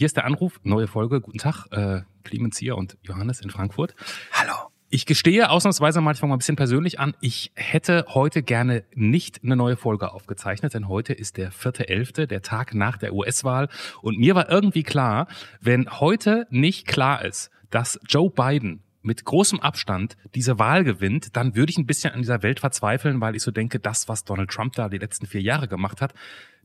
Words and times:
Hier 0.00 0.06
ist 0.06 0.16
der 0.16 0.24
Anruf, 0.24 0.58
neue 0.62 0.86
Folge. 0.86 1.20
Guten 1.20 1.36
Tag, 1.36 1.66
äh, 1.72 2.00
Clemens 2.24 2.56
hier 2.56 2.78
und 2.78 2.96
Johannes 3.02 3.42
in 3.42 3.50
Frankfurt. 3.50 3.94
Hallo. 4.32 4.54
Ich 4.88 5.04
gestehe 5.04 5.50
ausnahmsweise 5.50 6.00
mal, 6.00 6.14
ich 6.14 6.20
fange 6.20 6.30
mal 6.30 6.36
ein 6.36 6.38
bisschen 6.38 6.56
persönlich 6.56 6.98
an. 6.98 7.12
Ich 7.20 7.52
hätte 7.54 8.06
heute 8.08 8.42
gerne 8.42 8.84
nicht 8.94 9.44
eine 9.44 9.56
neue 9.56 9.76
Folge 9.76 10.14
aufgezeichnet, 10.14 10.72
denn 10.72 10.88
heute 10.88 11.12
ist 11.12 11.36
der 11.36 11.52
vierte 11.52 11.90
Elfte, 11.90 12.26
der 12.26 12.40
Tag 12.40 12.72
nach 12.72 12.96
der 12.96 13.12
US-Wahl. 13.12 13.68
Und 14.00 14.18
mir 14.18 14.34
war 14.34 14.48
irgendwie 14.48 14.84
klar, 14.84 15.26
wenn 15.60 15.86
heute 16.00 16.46
nicht 16.48 16.86
klar 16.86 17.22
ist, 17.22 17.50
dass 17.68 18.00
Joe 18.08 18.30
Biden 18.30 18.82
mit 19.02 19.26
großem 19.26 19.60
Abstand 19.60 20.16
diese 20.34 20.58
Wahl 20.58 20.82
gewinnt, 20.82 21.36
dann 21.36 21.56
würde 21.56 21.68
ich 21.72 21.76
ein 21.76 21.84
bisschen 21.84 22.14
an 22.14 22.22
dieser 22.22 22.42
Welt 22.42 22.60
verzweifeln, 22.60 23.20
weil 23.20 23.36
ich 23.36 23.42
so 23.42 23.50
denke, 23.50 23.78
das, 23.78 24.08
was 24.08 24.24
Donald 24.24 24.50
Trump 24.50 24.72
da 24.76 24.88
die 24.88 24.96
letzten 24.96 25.26
vier 25.26 25.42
Jahre 25.42 25.68
gemacht 25.68 26.00
hat, 26.00 26.14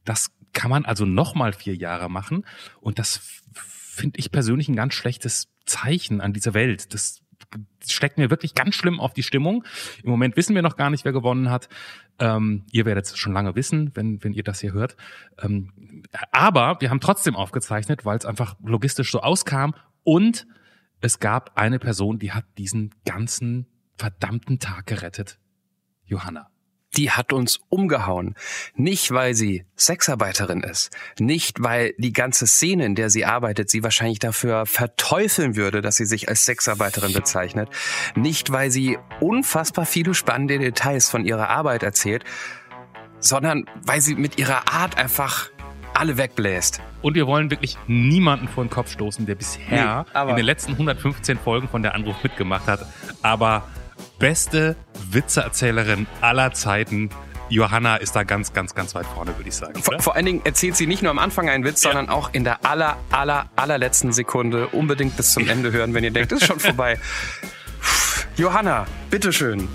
das 0.05 0.31
kann 0.55 0.71
man 0.71 0.85
also 0.85 1.05
nochmal 1.05 1.53
vier 1.53 1.75
Jahre 1.75 2.09
machen. 2.09 2.45
Und 2.81 2.97
das 2.97 3.17
finde 3.53 4.17
ich 4.17 4.31
persönlich 4.31 4.67
ein 4.67 4.75
ganz 4.75 4.95
schlechtes 4.95 5.49
Zeichen 5.65 6.21
an 6.21 6.33
diese 6.33 6.55
Welt. 6.55 6.93
Das 6.93 7.21
steckt 7.87 8.17
mir 8.17 8.29
wirklich 8.29 8.55
ganz 8.55 8.73
schlimm 8.73 8.99
auf 8.99 9.13
die 9.13 9.21
Stimmung. 9.21 9.63
Im 10.01 10.09
Moment 10.09 10.37
wissen 10.37 10.55
wir 10.55 10.61
noch 10.61 10.77
gar 10.77 10.89
nicht, 10.89 11.05
wer 11.05 11.11
gewonnen 11.11 11.51
hat. 11.51 11.69
Ähm, 12.17 12.65
ihr 12.71 12.85
werdet 12.85 13.05
es 13.05 13.17
schon 13.17 13.33
lange 13.33 13.55
wissen, 13.55 13.91
wenn, 13.93 14.23
wenn 14.23 14.33
ihr 14.33 14.43
das 14.43 14.61
hier 14.61 14.73
hört. 14.73 14.95
Ähm, 15.39 16.03
aber 16.31 16.77
wir 16.79 16.89
haben 16.89 17.01
trotzdem 17.01 17.35
aufgezeichnet, 17.35 18.05
weil 18.05 18.17
es 18.17 18.25
einfach 18.25 18.55
logistisch 18.63 19.11
so 19.11 19.19
auskam. 19.21 19.75
Und 20.03 20.47
es 21.01 21.19
gab 21.19 21.57
eine 21.59 21.79
Person, 21.79 22.17
die 22.17 22.31
hat 22.31 22.45
diesen 22.57 22.95
ganzen 23.05 23.67
verdammten 23.97 24.59
Tag 24.59 24.87
gerettet. 24.87 25.37
Johanna 26.05 26.49
die 26.97 27.11
hat 27.11 27.33
uns 27.33 27.59
umgehauen. 27.69 28.35
Nicht, 28.75 29.11
weil 29.11 29.33
sie 29.33 29.65
Sexarbeiterin 29.77 30.61
ist, 30.61 30.91
nicht, 31.19 31.61
weil 31.61 31.93
die 31.97 32.13
ganze 32.13 32.47
Szene, 32.47 32.85
in 32.85 32.95
der 32.95 33.09
sie 33.09 33.25
arbeitet, 33.25 33.69
sie 33.69 33.83
wahrscheinlich 33.83 34.19
dafür 34.19 34.65
verteufeln 34.65 35.55
würde, 35.55 35.81
dass 35.81 35.95
sie 35.97 36.05
sich 36.05 36.29
als 36.29 36.45
Sexarbeiterin 36.45 37.13
bezeichnet, 37.13 37.69
nicht, 38.15 38.51
weil 38.51 38.71
sie 38.71 38.97
unfassbar 39.19 39.85
viele 39.85 40.13
spannende 40.13 40.59
Details 40.59 41.09
von 41.09 41.25
ihrer 41.25 41.49
Arbeit 41.49 41.83
erzählt, 41.83 42.23
sondern 43.19 43.65
weil 43.83 44.01
sie 44.01 44.15
mit 44.15 44.37
ihrer 44.37 44.71
Art 44.71 44.97
einfach 44.97 45.49
alle 45.93 46.17
wegbläst. 46.17 46.81
Und 47.01 47.15
wir 47.15 47.27
wollen 47.27 47.49
wirklich 47.49 47.77
niemanden 47.87 48.47
vor 48.47 48.63
den 48.63 48.69
Kopf 48.69 48.91
stoßen, 48.91 49.25
der 49.25 49.35
bisher 49.35 50.05
nee, 50.13 50.29
in 50.29 50.35
den 50.35 50.45
letzten 50.45 50.73
115 50.73 51.37
Folgen 51.37 51.69
von 51.69 51.81
der 51.81 51.95
Anruf 51.95 52.21
mitgemacht 52.23 52.67
hat. 52.67 52.85
Aber 53.21 53.67
beste 54.19 54.75
Witzeerzählerin 55.11 56.07
aller 56.21 56.53
Zeiten. 56.53 57.09
Johanna 57.49 57.97
ist 57.97 58.15
da 58.15 58.23
ganz, 58.23 58.53
ganz, 58.53 58.73
ganz 58.73 58.95
weit 58.95 59.05
vorne, 59.05 59.37
würde 59.37 59.49
ich 59.49 59.55
sagen. 59.55 59.81
Vor, 59.81 59.99
vor, 59.99 60.15
allen 60.15 60.25
Dingen 60.25 60.41
erzählt 60.45 60.75
sie 60.75 60.87
nicht 60.87 61.03
nur 61.03 61.11
am 61.11 61.19
Anfang 61.19 61.49
einen 61.49 61.63
Witz, 61.63 61.83
ja. 61.83 61.91
sondern 61.91 62.09
auch 62.09 62.29
in 62.33 62.43
der 62.43 62.65
aller, 62.65 62.97
aller, 63.11 63.49
allerletzten 63.55 64.13
Sekunde 64.13 64.67
unbedingt 64.67 65.15
bis 65.15 65.33
zum 65.33 65.47
Ende 65.47 65.71
hören, 65.71 65.93
wenn 65.93 66.03
ihr 66.03 66.11
denkt, 66.11 66.31
es 66.31 66.41
ist 66.41 66.47
schon 66.47 66.59
vorbei. 66.61 66.99
Johanna, 68.35 68.85
bitteschön. 69.11 69.67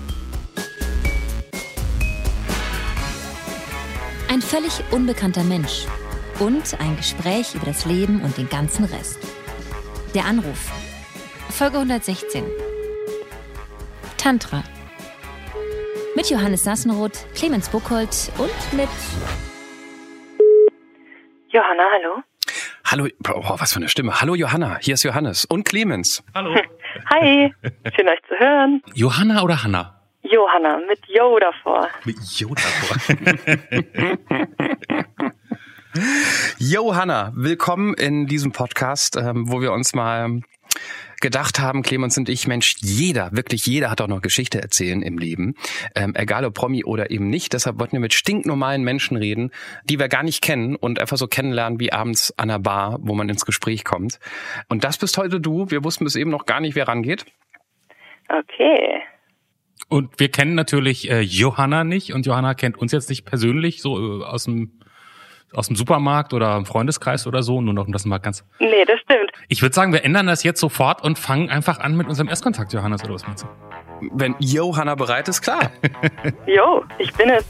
Ein 4.29 4.41
völlig 4.41 4.83
unbekannter 4.91 5.43
Mensch 5.43 5.85
und 6.39 6.79
ein 6.79 6.97
Gespräch 6.97 7.55
über 7.55 7.65
das 7.65 7.85
Leben 7.85 8.21
und 8.21 8.37
den 8.37 8.49
ganzen 8.49 8.85
Rest. 8.85 9.19
Der 10.13 10.25
Anruf. 10.25 10.71
Folge 11.49 11.77
116. 11.77 12.43
Tantra. 14.21 14.63
Mit 16.15 16.29
Johannes 16.29 16.63
Sassenroth, 16.63 17.25
Clemens 17.33 17.69
Buchholz 17.69 18.31
und 18.37 18.51
mit 18.77 18.87
Johanna, 21.49 21.83
hallo. 21.91 22.21
Hallo, 22.85 23.07
oh, 23.33 23.59
was 23.59 23.73
für 23.73 23.77
eine 23.77 23.89
Stimme. 23.89 24.21
Hallo 24.21 24.35
Johanna, 24.35 24.77
hier 24.79 24.93
ist 24.93 25.01
Johannes 25.01 25.45
und 25.45 25.63
Clemens. 25.63 26.23
Hallo. 26.35 26.53
Hi, 27.09 27.51
schön 27.95 28.07
euch 28.09 28.19
zu 28.27 28.35
hören. 28.37 28.83
Johanna 28.93 29.41
oder 29.41 29.63
Hanna? 29.63 29.99
Johanna, 30.21 30.77
mit 30.87 30.99
Jo 31.07 31.39
davor. 31.39 31.89
Mit 32.05 32.17
Jo 32.37 32.53
davor. 32.53 33.25
Johanna, 36.59 37.31
willkommen 37.35 37.95
in 37.95 38.27
diesem 38.27 38.51
Podcast, 38.51 39.17
ähm, 39.17 39.51
wo 39.51 39.61
wir 39.61 39.71
uns 39.71 39.95
mal 39.95 40.41
gedacht 41.21 41.59
haben, 41.59 41.83
Clemens 41.83 42.17
und 42.17 42.29
ich, 42.29 42.47
Mensch, 42.47 42.75
jeder, 42.79 43.31
wirklich 43.31 43.65
jeder 43.65 43.89
hat 43.89 44.01
auch 44.01 44.07
noch 44.07 44.21
Geschichte 44.21 44.61
erzählen 44.61 45.01
im 45.01 45.17
Leben, 45.17 45.55
ähm, 45.95 46.13
egal 46.15 46.45
ob 46.45 46.53
Promi 46.53 46.83
oder 46.83 47.11
eben 47.11 47.29
nicht. 47.29 47.53
Deshalb 47.53 47.79
wollten 47.79 47.93
wir 47.93 47.99
mit 47.99 48.13
stinknormalen 48.13 48.83
Menschen 48.83 49.17
reden, 49.17 49.51
die 49.85 49.99
wir 49.99 50.07
gar 50.07 50.23
nicht 50.23 50.43
kennen 50.43 50.75
und 50.75 50.99
einfach 50.99 51.17
so 51.17 51.27
kennenlernen 51.27 51.79
wie 51.79 51.93
abends 51.93 52.33
an 52.37 52.49
der 52.49 52.59
Bar, 52.59 52.99
wo 53.01 53.13
man 53.13 53.29
ins 53.29 53.45
Gespräch 53.45 53.83
kommt. 53.83 54.19
Und 54.69 54.83
das 54.83 54.97
bist 54.97 55.17
heute 55.17 55.39
du. 55.39 55.69
Wir 55.69 55.83
wussten 55.83 56.03
bis 56.03 56.15
eben 56.15 56.31
noch 56.31 56.45
gar 56.45 56.59
nicht, 56.59 56.75
wer 56.75 56.87
rangeht. 56.87 57.25
Okay. 58.27 59.01
Und 59.89 60.19
wir 60.19 60.29
kennen 60.29 60.55
natürlich 60.55 61.09
äh, 61.09 61.19
Johanna 61.19 61.83
nicht 61.83 62.13
und 62.13 62.25
Johanna 62.25 62.53
kennt 62.53 62.77
uns 62.77 62.91
jetzt 62.91 63.09
nicht 63.09 63.25
persönlich, 63.25 63.81
so 63.81 64.21
äh, 64.21 64.23
aus 64.23 64.45
dem 64.45 64.80
aus 65.53 65.67
dem 65.67 65.75
Supermarkt 65.75 66.33
oder 66.33 66.55
im 66.55 66.65
Freundeskreis 66.65 67.27
oder 67.27 67.43
so, 67.43 67.61
nur 67.61 67.73
noch 67.73 67.85
um 67.85 67.93
das 67.93 68.05
mal 68.05 68.19
ganz. 68.19 68.45
Nee, 68.59 68.85
das 68.85 68.99
stimmt. 69.01 69.31
Ich 69.49 69.61
würde 69.61 69.75
sagen, 69.75 69.93
wir 69.93 70.03
ändern 70.03 70.27
das 70.27 70.43
jetzt 70.43 70.59
sofort 70.59 71.03
und 71.03 71.19
fangen 71.19 71.49
einfach 71.49 71.79
an 71.79 71.95
mit 71.97 72.07
unserem 72.07 72.29
Erstkontakt, 72.29 72.73
Johannes, 72.73 73.03
oder 73.03 73.13
was 73.15 73.27
meinst 73.27 73.43
du? 73.43 73.47
Wenn 74.13 74.35
Johanna 74.39 74.95
bereit 74.95 75.27
ist, 75.27 75.41
klar. 75.41 75.71
jo, 76.47 76.83
ich 76.97 77.13
bin 77.13 77.29
es. 77.29 77.45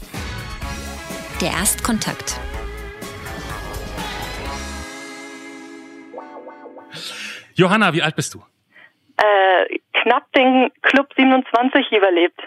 Der 1.40 1.50
Erstkontakt. 1.50 2.40
Johanna, 7.54 7.92
wie 7.92 8.02
alt 8.02 8.16
bist 8.16 8.34
du? 8.34 8.42
Äh, 9.16 9.78
knapp 9.92 10.30
den 10.32 10.70
Club 10.82 11.08
27 11.16 11.92
überlebt. 11.92 12.40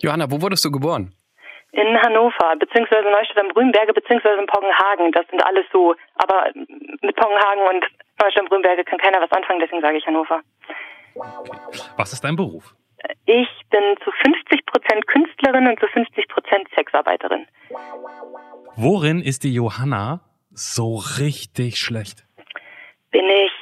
Johanna, 0.00 0.30
wo 0.30 0.40
wurdest 0.40 0.64
du 0.64 0.70
geboren? 0.70 1.14
In 1.74 2.00
Hannover, 2.00 2.54
beziehungsweise 2.58 3.10
Neustadt 3.10 3.38
am 3.38 3.48
Brünberge, 3.48 3.92
beziehungsweise 3.92 4.40
in 4.40 4.46
Poggenhagen. 4.46 5.10
Das 5.12 5.26
sind 5.28 5.44
alles 5.44 5.66
so. 5.72 5.94
Aber 6.14 6.50
mit 6.54 7.16
Poggenhagen 7.16 7.62
und 7.74 7.84
Neustadt 8.20 8.42
am 8.42 8.48
Brünberge 8.48 8.84
kann 8.84 8.98
keiner 8.98 9.20
was 9.20 9.32
anfangen, 9.32 9.60
deswegen 9.60 9.82
sage 9.82 9.98
ich 9.98 10.06
Hannover. 10.06 10.40
Okay. 11.14 11.80
Was 11.96 12.12
ist 12.12 12.22
dein 12.22 12.36
Beruf? 12.36 12.74
Ich 13.26 13.48
bin 13.70 13.96
zu 14.02 14.10
50 14.10 14.66
Prozent 14.66 15.06
Künstlerin 15.06 15.66
und 15.66 15.78
zu 15.80 15.86
50 15.88 16.28
Prozent 16.28 16.68
Sexarbeiterin. 16.74 17.46
Worin 18.76 19.20
ist 19.20 19.44
die 19.44 19.54
Johanna 19.54 20.20
so 20.50 21.02
richtig 21.18 21.76
schlecht? 21.76 22.24
Bin 23.10 23.28
ich 23.28 23.52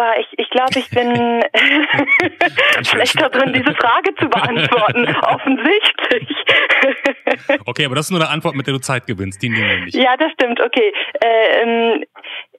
Oh, 0.00 0.12
ich, 0.16 0.28
ich 0.38 0.48
glaube, 0.50 0.78
ich 0.78 0.88
bin 0.90 1.10
schlechter 2.84 3.28
drin, 3.30 3.52
diese 3.52 3.74
Frage 3.74 4.14
zu 4.14 4.28
beantworten. 4.28 5.08
Offensichtlich. 5.22 6.28
okay, 7.66 7.84
aber 7.84 7.96
das 7.96 8.06
ist 8.06 8.12
nur 8.12 8.20
eine 8.20 8.30
Antwort, 8.30 8.54
mit 8.54 8.68
der 8.68 8.74
du 8.74 8.80
Zeit 8.80 9.08
gewinnst. 9.08 9.42
Die 9.42 9.48
nehmen 9.48 9.68
wir 9.68 9.84
nicht. 9.86 9.96
Ja, 9.96 10.16
das 10.16 10.30
stimmt. 10.34 10.60
Okay. 10.60 10.92
Ähm, 11.20 12.04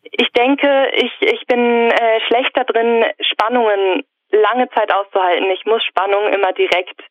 ich 0.03 0.27
denke, 0.33 0.91
ich, 0.97 1.13
ich 1.21 1.47
bin 1.47 1.91
äh, 1.91 2.19
schlechter 2.27 2.65
drin, 2.65 3.05
Spannungen 3.21 4.03
lange 4.31 4.69
Zeit 4.71 4.91
auszuhalten. 4.91 5.49
Ich 5.51 5.65
muss 5.65 5.81
Spannungen 5.85 6.33
immer 6.33 6.51
direkt 6.51 7.01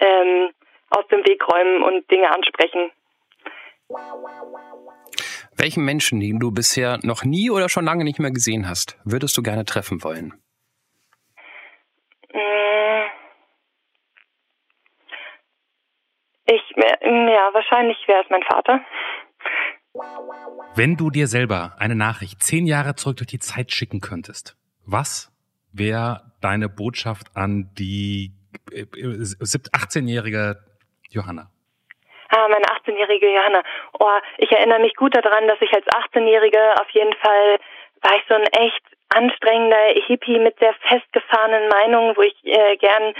ähm, 0.00 0.50
aus 0.90 1.06
dem 1.06 1.24
Weg 1.24 1.46
räumen 1.46 1.84
und 1.84 2.10
Dinge 2.10 2.28
ansprechen. 2.34 2.90
Welchen 5.60 5.84
Menschen, 5.84 6.20
den 6.20 6.38
du 6.38 6.52
bisher 6.52 7.00
noch 7.02 7.24
nie 7.24 7.50
oder 7.50 7.68
schon 7.68 7.84
lange 7.84 8.04
nicht 8.04 8.20
mehr 8.20 8.30
gesehen 8.30 8.68
hast, 8.68 8.96
würdest 9.04 9.36
du 9.36 9.42
gerne 9.42 9.64
treffen 9.64 10.04
wollen? 10.04 10.34
Äh, 12.32 13.06
ich, 16.46 16.62
ja, 16.76 17.50
wahrscheinlich 17.52 17.96
wäre 18.06 18.22
es 18.22 18.30
mein 18.30 18.44
Vater. 18.44 18.80
Wenn 20.76 20.96
du 20.96 21.10
dir 21.10 21.26
selber 21.26 21.74
eine 21.78 21.96
Nachricht 21.96 22.40
zehn 22.40 22.66
Jahre 22.66 22.94
zurück 22.94 23.16
durch 23.16 23.26
die 23.26 23.40
Zeit 23.40 23.72
schicken 23.72 24.00
könntest, 24.00 24.56
was 24.86 25.32
wäre 25.72 26.32
deine 26.40 26.68
Botschaft 26.68 27.36
an 27.36 27.70
die 27.74 28.32
18-jährige 28.70 30.50
äh, 30.50 30.54
Johanna? 31.10 31.50
Ah, 32.28 32.48
meine 32.48 32.64
18-jährige 32.64 33.32
Johanna. 33.32 33.62
Oh, 33.98 34.18
ich 34.36 34.52
erinnere 34.52 34.80
mich 34.80 34.94
gut 34.94 35.14
daran, 35.16 35.48
dass 35.48 35.60
ich 35.60 35.72
als 35.72 35.86
18-Jährige 35.86 36.74
auf 36.80 36.90
jeden 36.90 37.14
Fall 37.14 37.58
war 38.02 38.16
ich 38.16 38.22
so 38.28 38.34
ein 38.34 38.46
echt 38.46 38.82
anstrengender 39.10 39.94
Hippie 40.06 40.38
mit 40.38 40.58
sehr 40.58 40.74
festgefahrenen 40.86 41.68
Meinungen, 41.68 42.16
wo 42.16 42.22
ich 42.22 42.36
äh, 42.44 42.76
gern 42.76 43.14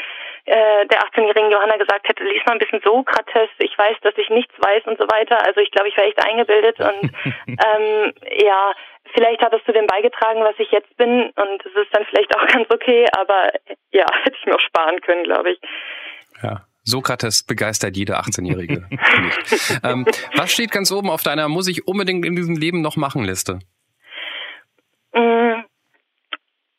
äh, 0.44 0.87
der 0.87 1.00
18-jährigen 1.00 1.50
Johanna 1.50 1.76
gesagt 1.76 2.08
hätte, 2.08 2.25
lies 2.25 2.44
mal 2.44 2.52
ein 2.52 2.58
bisschen 2.58 2.82
Sokrates, 2.82 3.49
ich 3.58 3.76
weiß, 3.76 3.96
dass 4.02 4.16
ich 4.19 4.28
nichts 4.28 4.55
weiß 4.58 4.84
und 4.84 4.99
so 4.99 5.05
weiter. 5.05 5.43
Also 5.46 5.60
ich 5.60 5.70
glaube, 5.70 5.88
ich 5.88 5.96
war 5.96 6.05
echt 6.05 6.22
eingebildet 6.22 6.78
und 6.81 7.10
ähm, 7.46 8.12
ja, 8.38 8.72
vielleicht 9.14 9.40
hat 9.40 9.55
es 9.55 9.64
zu 9.64 9.72
dem 9.72 9.87
beigetragen, 9.87 10.44
was 10.44 10.58
ich 10.58 10.70
jetzt 10.70 10.94
bin 10.99 11.31
und 11.31 11.64
es 11.64 11.75
ist 11.75 11.94
dann 11.94 12.05
vielleicht 12.05 12.37
auch 12.37 12.46
ganz 12.52 12.69
okay, 12.70 13.06
aber 13.19 13.52
ja, 13.90 14.06
hätte 14.25 14.37
ich 14.38 14.46
mir 14.46 14.56
auch 14.56 14.60
sparen 14.60 15.00
können, 15.00 15.25
glaube 15.25 15.52
ich. 15.52 15.60
Ja, 16.43 16.68
Sokrates 16.88 17.44
begeistert 17.44 17.96
jede 17.96 18.19
18-Jährige 18.19 18.87
nicht. 18.90 19.81
Ähm, 19.85 20.06
was 20.37 20.52
steht 20.52 20.70
ganz 20.70 20.90
oben 20.90 21.11
auf 21.11 21.23
deiner 21.23 21.49
muss 21.49 21.69
ich 21.69 21.87
unbedingt 21.87 22.25
in 22.25 22.35
diesem 22.37 22.56
Leben 22.56 22.81
noch 22.81 22.96
machen 22.96 23.25
Liste? 23.25 23.58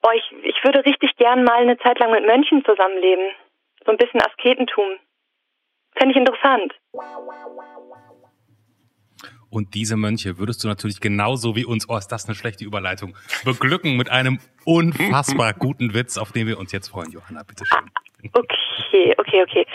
Oh, 0.01 0.11
ich, 0.15 0.31
ich 0.43 0.63
würde 0.63 0.83
richtig 0.85 1.15
gern 1.17 1.43
mal 1.43 1.61
eine 1.61 1.77
Zeit 1.77 1.99
lang 1.99 2.11
mit 2.11 2.25
Mönchen 2.25 2.63
zusammenleben. 2.65 3.31
So 3.85 3.91
ein 3.91 3.97
bisschen 3.97 4.21
Asketentum. 4.21 4.97
Fände 5.97 6.13
ich 6.13 6.17
interessant. 6.17 6.73
Und 9.49 9.73
diese 9.73 9.97
Mönche 9.97 10.37
würdest 10.37 10.63
du 10.63 10.67
natürlich 10.67 11.01
genauso 11.01 11.55
wie 11.55 11.65
uns, 11.65 11.89
oh, 11.89 11.97
ist 11.97 12.09
das 12.09 12.25
eine 12.25 12.35
schlechte 12.35 12.63
Überleitung, 12.63 13.15
beglücken 13.43 13.97
mit 13.97 14.09
einem 14.09 14.39
unfassbar 14.65 15.53
guten 15.57 15.93
Witz, 15.93 16.17
auf 16.17 16.31
den 16.31 16.47
wir 16.47 16.59
uns 16.59 16.71
jetzt 16.71 16.89
freuen. 16.89 17.11
Johanna, 17.11 17.43
bitteschön. 17.43 17.89
Okay, 18.33 19.15
okay, 19.17 19.43
okay. 19.43 19.65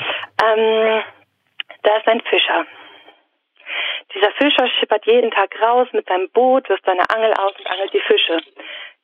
Ähm, 0.43 1.03
da 1.83 1.97
ist 1.97 2.07
ein 2.07 2.21
Fischer. 2.29 2.67
Dieser 4.15 4.31
Fischer 4.33 4.69
schippert 4.79 5.07
jeden 5.07 5.31
Tag 5.31 5.51
raus 5.61 5.89
mit 5.93 6.07
seinem 6.07 6.29
Boot, 6.31 6.69
wirft 6.69 6.85
seine 6.85 7.09
Angel 7.11 7.33
aus 7.35 7.53
und 7.59 7.67
angelt 7.67 7.93
die 7.93 8.03
Fische 8.07 8.41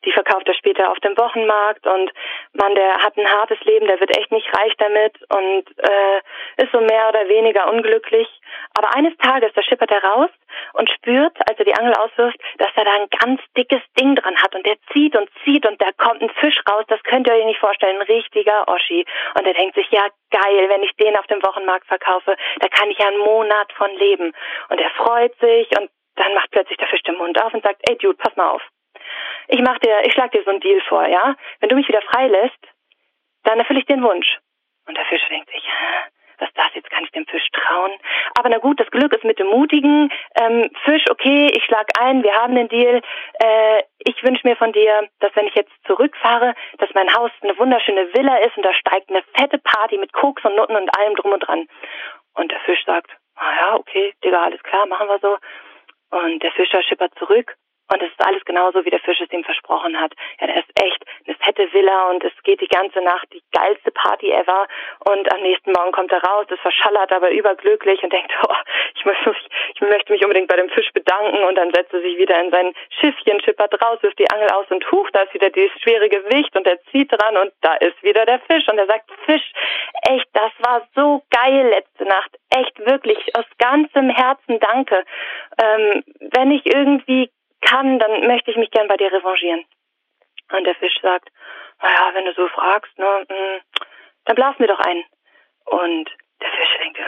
die 0.04 0.12
verkauft 0.12 0.48
er 0.48 0.54
später 0.54 0.90
auf 0.90 0.98
dem 1.00 1.16
Wochenmarkt 1.16 1.86
und 1.86 2.10
man, 2.54 2.74
der 2.74 2.98
hat 2.98 3.16
ein 3.16 3.30
hartes 3.30 3.60
Leben, 3.60 3.86
der 3.86 4.00
wird 4.00 4.16
echt 4.16 4.32
nicht 4.32 4.48
reich 4.56 4.72
damit 4.78 5.18
und 5.32 5.64
äh, 5.78 6.62
ist 6.62 6.72
so 6.72 6.80
mehr 6.80 7.08
oder 7.08 7.28
weniger 7.28 7.70
unglücklich. 7.70 8.28
Aber 8.76 8.94
eines 8.96 9.16
Tages, 9.18 9.52
da 9.54 9.62
schippert 9.62 9.90
er 9.90 10.02
raus 10.02 10.30
und 10.72 10.90
spürt, 10.90 11.36
als 11.48 11.58
er 11.58 11.64
die 11.64 11.74
Angel 11.74 11.94
auswirft, 11.94 12.38
dass 12.58 12.70
er 12.74 12.84
da 12.84 12.92
ein 12.92 13.08
ganz 13.18 13.40
dickes 13.56 13.82
Ding 13.98 14.16
dran 14.16 14.36
hat 14.36 14.54
und 14.54 14.64
der 14.66 14.76
zieht 14.92 15.16
und 15.16 15.28
zieht 15.44 15.66
und 15.66 15.80
da 15.80 15.90
kommt 15.96 16.22
ein 16.22 16.30
Fisch 16.30 16.60
raus, 16.70 16.84
das 16.88 17.02
könnt 17.02 17.26
ihr 17.26 17.34
euch 17.34 17.44
nicht 17.44 17.60
vorstellen, 17.60 17.96
ein 17.96 18.02
richtiger 18.02 18.68
Oschi. 18.68 19.04
Und 19.38 19.46
er 19.46 19.54
denkt 19.54 19.74
sich, 19.74 19.90
ja 19.90 20.06
geil, 20.30 20.68
wenn 20.68 20.82
ich 20.82 20.94
den 20.96 21.16
auf 21.16 21.26
dem 21.26 21.42
Wochenmarkt 21.42 21.86
verkaufe, 21.86 22.36
da 22.60 22.68
kann 22.68 22.90
ich 22.90 22.98
ja 22.98 23.08
einen 23.08 23.18
Monat 23.18 23.72
von 23.74 23.90
leben. 23.96 24.32
Und 24.68 24.80
er 24.80 24.90
freut 24.90 25.34
sich 25.40 25.68
und 25.78 25.90
dann 26.16 26.34
macht 26.34 26.50
plötzlich 26.50 26.78
der 26.78 26.88
Fisch 26.88 27.02
den 27.02 27.16
Mund 27.16 27.42
auf 27.42 27.52
und 27.54 27.62
sagt, 27.62 27.80
ey 27.88 27.96
Dude, 27.96 28.18
pass 28.18 28.36
mal 28.36 28.50
auf 28.50 28.62
ich 29.50 29.60
mach 29.62 29.78
dir, 29.78 30.04
ich 30.04 30.12
schlag 30.12 30.30
dir 30.30 30.42
so 30.44 30.50
einen 30.50 30.60
Deal 30.60 30.80
vor, 30.88 31.06
ja? 31.06 31.34
Wenn 31.58 31.68
du 31.68 31.76
mich 31.76 31.88
wieder 31.88 32.02
freilässt, 32.02 32.58
dann 33.44 33.58
erfülle 33.58 33.80
ich 33.80 33.86
den 33.86 34.02
Wunsch. 34.02 34.38
Und 34.86 34.96
der 34.96 35.04
Fisch 35.06 35.26
denkt 35.28 35.50
sich, 35.50 35.64
was 36.38 36.48
das 36.54 36.68
jetzt 36.74 36.90
kann 36.90 37.04
ich 37.04 37.10
dem 37.10 37.26
Fisch 37.26 37.46
trauen. 37.52 37.92
Aber 38.38 38.48
na 38.48 38.58
gut, 38.58 38.78
das 38.80 38.90
Glück 38.90 39.12
ist 39.12 39.24
mit 39.24 39.38
dem 39.38 39.48
mutigen 39.48 40.10
ähm, 40.40 40.70
Fisch. 40.84 41.04
Okay, 41.10 41.50
ich 41.52 41.64
schlag 41.64 41.86
ein, 41.98 42.22
wir 42.22 42.34
haben 42.34 42.54
den 42.54 42.68
Deal. 42.68 43.02
Äh, 43.40 43.82
ich 43.98 44.22
wünsche 44.22 44.46
mir 44.46 44.56
von 44.56 44.72
dir, 44.72 45.08
dass 45.18 45.34
wenn 45.34 45.48
ich 45.48 45.54
jetzt 45.54 45.72
zurückfahre, 45.84 46.54
dass 46.78 46.90
mein 46.94 47.12
Haus 47.14 47.30
eine 47.42 47.58
wunderschöne 47.58 48.12
Villa 48.14 48.36
ist 48.38 48.56
und 48.56 48.64
da 48.64 48.72
steigt 48.72 49.10
eine 49.10 49.22
fette 49.36 49.58
Party 49.58 49.98
mit 49.98 50.12
Koks 50.12 50.44
und 50.44 50.56
Nutten 50.56 50.76
und 50.76 50.96
allem 50.96 51.16
drum 51.16 51.32
und 51.32 51.40
dran. 51.40 51.66
Und 52.34 52.52
der 52.52 52.60
Fisch 52.60 52.84
sagt, 52.84 53.10
ah 53.34 53.52
ja, 53.60 53.74
okay, 53.74 54.14
Digga, 54.24 54.44
alles 54.44 54.62
klar, 54.62 54.86
machen 54.86 55.08
wir 55.08 55.18
so. 55.18 55.38
Und 56.10 56.42
der 56.42 56.52
Fischer 56.52 56.82
schippert 56.82 57.14
zurück 57.18 57.56
und 57.92 58.02
es 58.02 58.10
ist 58.10 58.24
alles 58.24 58.44
genauso, 58.44 58.84
wie 58.84 58.90
der 58.90 59.00
Fisch 59.00 59.20
es 59.20 59.32
ihm 59.32 59.44
versprochen 59.44 60.00
hat. 60.00 60.12
Ja, 60.40 60.46
der 60.46 60.56
ist 60.56 60.70
echt 60.80 61.04
eine 61.26 61.34
fette 61.36 61.72
Villa 61.72 62.10
und 62.10 62.22
es 62.22 62.32
geht 62.44 62.60
die 62.60 62.68
ganze 62.68 63.00
Nacht 63.00 63.26
die 63.32 63.42
geilste 63.52 63.90
Party 63.90 64.30
ever. 64.30 64.66
Und 65.06 65.32
am 65.32 65.40
nächsten 65.42 65.72
Morgen 65.72 65.92
kommt 65.92 66.12
er 66.12 66.22
raus, 66.22 66.46
ist 66.48 66.60
verschallert, 66.60 67.12
aber 67.12 67.30
überglücklich 67.30 68.02
und 68.02 68.12
denkt, 68.12 68.32
oh, 68.48 68.54
ich, 68.94 69.04
möchte 69.04 69.30
mich, 69.30 69.48
ich 69.74 69.80
möchte 69.80 70.12
mich 70.12 70.22
unbedingt 70.22 70.48
bei 70.48 70.56
dem 70.56 70.70
Fisch 70.70 70.92
bedanken. 70.92 71.42
Und 71.42 71.56
dann 71.56 71.72
setzt 71.72 71.92
er 71.92 72.00
sich 72.00 72.16
wieder 72.16 72.40
in 72.40 72.50
sein 72.50 72.72
Schiffchen, 73.00 73.40
schippert 73.40 73.74
raus, 73.82 73.98
wirft 74.02 74.18
die 74.18 74.30
Angel 74.30 74.50
aus 74.50 74.66
und 74.70 74.88
huch, 74.92 75.10
da 75.12 75.22
ist 75.22 75.34
wieder 75.34 75.50
dieses 75.50 75.72
schwere 75.80 76.08
Gewicht 76.08 76.54
und 76.56 76.66
er 76.66 76.80
zieht 76.92 77.10
dran 77.10 77.36
und 77.36 77.52
da 77.60 77.74
ist 77.74 78.00
wieder 78.02 78.24
der 78.24 78.38
Fisch. 78.40 78.68
Und 78.68 78.78
er 78.78 78.86
sagt, 78.86 79.10
Fisch, 79.26 79.52
echt, 80.08 80.28
das 80.32 80.52
war 80.60 80.86
so 80.94 81.22
geil 81.30 81.68
letzte 81.68 82.04
Nacht. 82.04 82.30
Echt, 82.50 82.78
wirklich, 82.86 83.18
aus 83.36 83.46
ganzem 83.58 84.10
Herzen 84.10 84.60
danke. 84.60 85.04
Ähm, 85.60 86.04
wenn 86.32 86.52
ich 86.52 86.66
irgendwie 86.66 87.30
kann, 87.60 87.98
dann 87.98 88.26
möchte 88.26 88.50
ich 88.50 88.56
mich 88.56 88.70
gern 88.70 88.88
bei 88.88 88.96
dir 88.96 89.12
revanchieren. 89.12 89.64
Und 90.52 90.64
der 90.64 90.74
Fisch 90.74 90.98
sagt, 91.00 91.30
naja, 91.80 92.10
wenn 92.14 92.24
du 92.24 92.34
so 92.34 92.48
fragst, 92.48 92.98
ne, 92.98 93.26
hm, 93.28 93.60
dann 94.24 94.36
blas 94.36 94.58
mir 94.58 94.66
doch 94.66 94.80
ein. 94.80 95.04
Und 95.66 96.10
der 96.40 96.50
Fisch 96.50 96.78
denkt, 96.82 96.98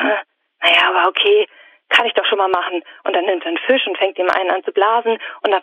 naja, 0.63 0.89
aber 0.89 1.09
okay, 1.09 1.49
kann 1.89 2.07
ich 2.07 2.15
doch 2.15 2.25
schon 2.27 2.39
mal 2.39 2.49
machen. 2.49 2.83
Und 3.05 3.15
dann 3.15 3.27
nimmt 3.27 3.43
er 3.45 3.49
einen 3.49 3.59
Fisch 3.59 3.87
und 3.87 3.99
fängt 3.99 4.19
ihm 4.19 4.31
einen 4.31 4.51
an 4.51 4.65
zu 4.65 4.73
blasen. 4.73 5.19
Und 5.43 5.51
dann, 5.51 5.63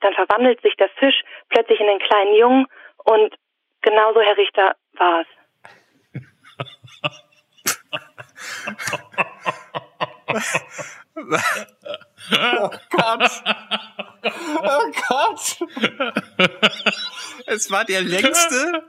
dann 0.00 0.14
verwandelt 0.14 0.60
sich 0.62 0.76
der 0.76 0.88
Fisch 0.90 1.22
plötzlich 1.48 1.80
in 1.80 1.86
den 1.86 1.98
kleinen 1.98 2.34
Jungen. 2.34 2.66
Und 3.04 3.34
genauso, 3.82 4.20
Herr 4.20 4.36
Richter, 4.36 4.76
war 4.92 5.22
es. 5.22 5.26
Oh 12.32 12.70
Gott. 12.90 13.30
Oh 14.62 14.92
Gott. 15.08 15.58
Es 17.46 17.70
war 17.70 17.84
der 17.84 18.02
längste, 18.02 18.84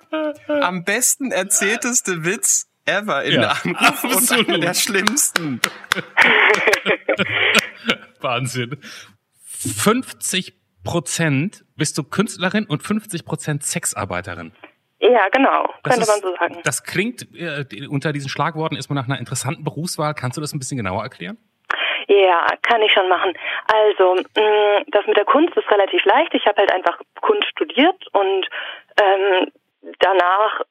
am 0.48 0.84
besten 0.84 1.32
erzählteste 1.32 2.24
Witz 2.24 2.68
ever 2.86 3.24
in 3.24 3.34
ja, 3.34 3.42
der 3.42 3.66
Anruf 3.66 4.04
und 4.04 4.32
einer 4.32 4.60
der 4.60 4.74
schlimmsten. 4.74 5.60
Wahnsinn. 8.22 8.78
50 9.44 10.56
Prozent 10.84 11.66
bist 11.76 11.98
du 11.98 12.04
Künstlerin 12.04 12.66
und 12.66 12.84
50 12.84 13.26
Prozent 13.26 13.64
Sexarbeiterin. 13.64 14.52
Ja, 15.00 15.28
genau, 15.32 15.70
könnte 15.84 16.02
ist, 16.02 16.08
man 16.08 16.22
so 16.22 16.36
sagen. 16.40 16.60
Das 16.64 16.84
klingt, 16.84 17.28
äh, 17.36 17.66
unter 17.88 18.14
diesen 18.14 18.30
Schlagworten 18.30 18.76
ist 18.76 18.90
man 18.90 18.96
nach 18.96 19.06
einer 19.06 19.20
interessanten 19.20 19.64
Berufswahl. 19.64 20.14
Kannst 20.14 20.38
du 20.38 20.42
das 20.42 20.54
ein 20.54 20.60
bisschen 20.60 20.78
genauer 20.78 21.04
erklären? 21.04 21.38
Ja, 22.08 22.48
kann 22.62 22.82
ich 22.82 22.92
schon 22.92 23.10
machen. 23.10 23.38
Also, 23.74 24.16
mh, 24.16 24.84
das 24.88 25.06
mit 25.08 25.18
der 25.18 25.26
Kunst 25.26 25.56
ist 25.58 25.70
relativ 25.72 26.04
leicht. 26.06 26.34
Ich 26.34 26.46
habe 26.46 26.60
halt 26.60 26.72
einfach 26.72 27.00
Kunst 27.22 27.48
studiert 27.50 28.08
und 28.14 28.48
ähm, 29.02 29.52
danach 30.00 30.62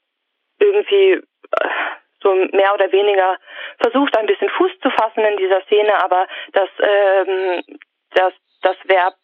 irgendwie 0.61 1.13
äh, 1.13 1.69
so 2.23 2.35
mehr 2.35 2.75
oder 2.75 2.91
weniger 2.91 3.37
versucht, 3.79 4.17
ein 4.17 4.27
bisschen 4.27 4.49
Fuß 4.49 4.71
zu 4.81 4.91
fassen 4.91 5.25
in 5.25 5.37
dieser 5.37 5.61
Szene, 5.63 5.95
aber 6.03 6.27
das, 6.53 6.69
ähm, 6.81 7.63
das, 8.15 8.33
das 8.63 8.77
Verb 8.85 9.15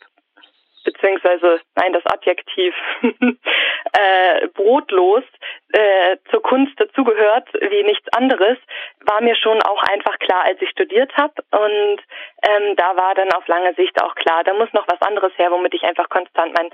beziehungsweise 0.84 1.60
nein, 1.76 1.92
das 1.92 2.04
Adjektiv 2.06 2.74
äh, 3.02 4.46
brotlos 4.48 5.24
äh, 5.72 6.16
zur 6.30 6.42
Kunst 6.42 6.78
dazugehört 6.78 7.48
wie 7.54 7.82
nichts 7.82 8.06
anderes, 8.16 8.58
war 9.00 9.20
mir 9.22 9.36
schon 9.36 9.60
auch 9.62 9.82
einfach 9.84 10.18
klar, 10.18 10.44
als 10.44 10.60
ich 10.60 10.70
studiert 10.70 11.16
habe. 11.16 11.34
Und 11.50 12.00
ähm, 12.48 12.76
da 12.76 12.96
war 12.96 13.14
dann 13.14 13.32
auf 13.32 13.46
lange 13.46 13.74
Sicht 13.74 14.02
auch 14.02 14.14
klar, 14.14 14.44
da 14.44 14.54
muss 14.54 14.72
noch 14.72 14.86
was 14.88 15.00
anderes 15.02 15.32
her, 15.36 15.50
womit 15.50 15.74
ich 15.74 15.82
einfach 15.82 16.08
konstant 16.08 16.56
mein, 16.56 16.70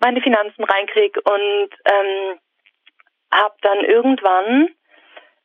meine 0.00 0.20
Finanzen 0.20 0.64
reinkriege. 0.64 1.20
Und 1.22 1.70
ähm, 1.84 2.38
habe 3.32 3.54
dann 3.62 3.80
irgendwann 3.80 4.68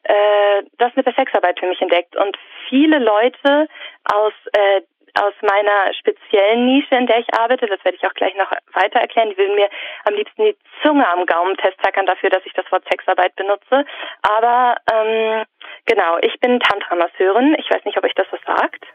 äh, 0.03 0.63
das 0.77 0.95
mit 0.95 1.05
der 1.05 1.13
Sexarbeit 1.13 1.59
für 1.59 1.67
mich 1.67 1.81
entdeckt. 1.81 2.15
Und 2.15 2.37
viele 2.69 2.99
Leute 2.99 3.67
aus 4.13 4.33
äh, 4.53 4.81
aus 5.23 5.33
meiner 5.41 5.93
speziellen 5.93 6.65
Nische, 6.65 6.95
in 6.95 7.07
der 7.07 7.19
ich 7.19 7.33
arbeite, 7.33 7.65
das 7.65 7.83
werde 7.83 7.97
ich 7.97 8.05
auch 8.05 8.13
gleich 8.13 8.35
noch 8.35 8.51
weiter 8.73 8.99
erklären, 8.99 9.29
die 9.29 9.37
will 9.37 9.53
mir 9.55 9.69
am 10.05 10.13
liebsten 10.15 10.43
die 10.43 10.57
Zunge 10.81 11.07
am 11.07 11.25
Gaumen 11.25 11.55
festhackern 11.57 12.05
dafür, 12.05 12.29
dass 12.29 12.45
ich 12.45 12.53
das 12.53 12.69
Wort 12.71 12.83
Sexarbeit 12.89 13.35
benutze. 13.35 13.85
Aber 14.21 14.77
ähm, 14.91 15.45
genau, 15.85 16.17
ich 16.21 16.39
bin 16.39 16.59
Tantra-Masseurin. 16.59 17.55
Ich 17.59 17.69
weiß 17.69 17.83
nicht, 17.85 17.97
ob 17.97 18.03
euch 18.03 18.15
das 18.15 18.27
was 18.31 18.41
sagt. 18.45 18.85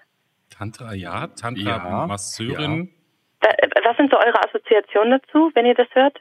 Tantra, 0.51 0.95
ja. 0.95 1.27
Tantra-Masseurin. 1.29 2.91
Ja. 3.43 3.51
Was 3.85 3.97
sind 3.97 4.11
so 4.11 4.19
eure 4.19 4.39
Assoziationen 4.45 5.21
dazu, 5.21 5.51
wenn 5.55 5.67
ihr 5.67 5.75
das 5.75 5.89
hört? 5.93 6.21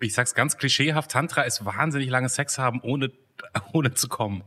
Ich 0.00 0.14
sag's 0.14 0.34
ganz 0.34 0.56
klischeehaft, 0.56 1.10
Tantra 1.10 1.42
ist 1.42 1.66
wahnsinnig 1.66 2.08
lange 2.08 2.28
Sex 2.28 2.58
haben, 2.58 2.80
ohne, 2.82 3.10
ohne 3.74 3.92
zu 3.92 4.08
kommen. 4.08 4.44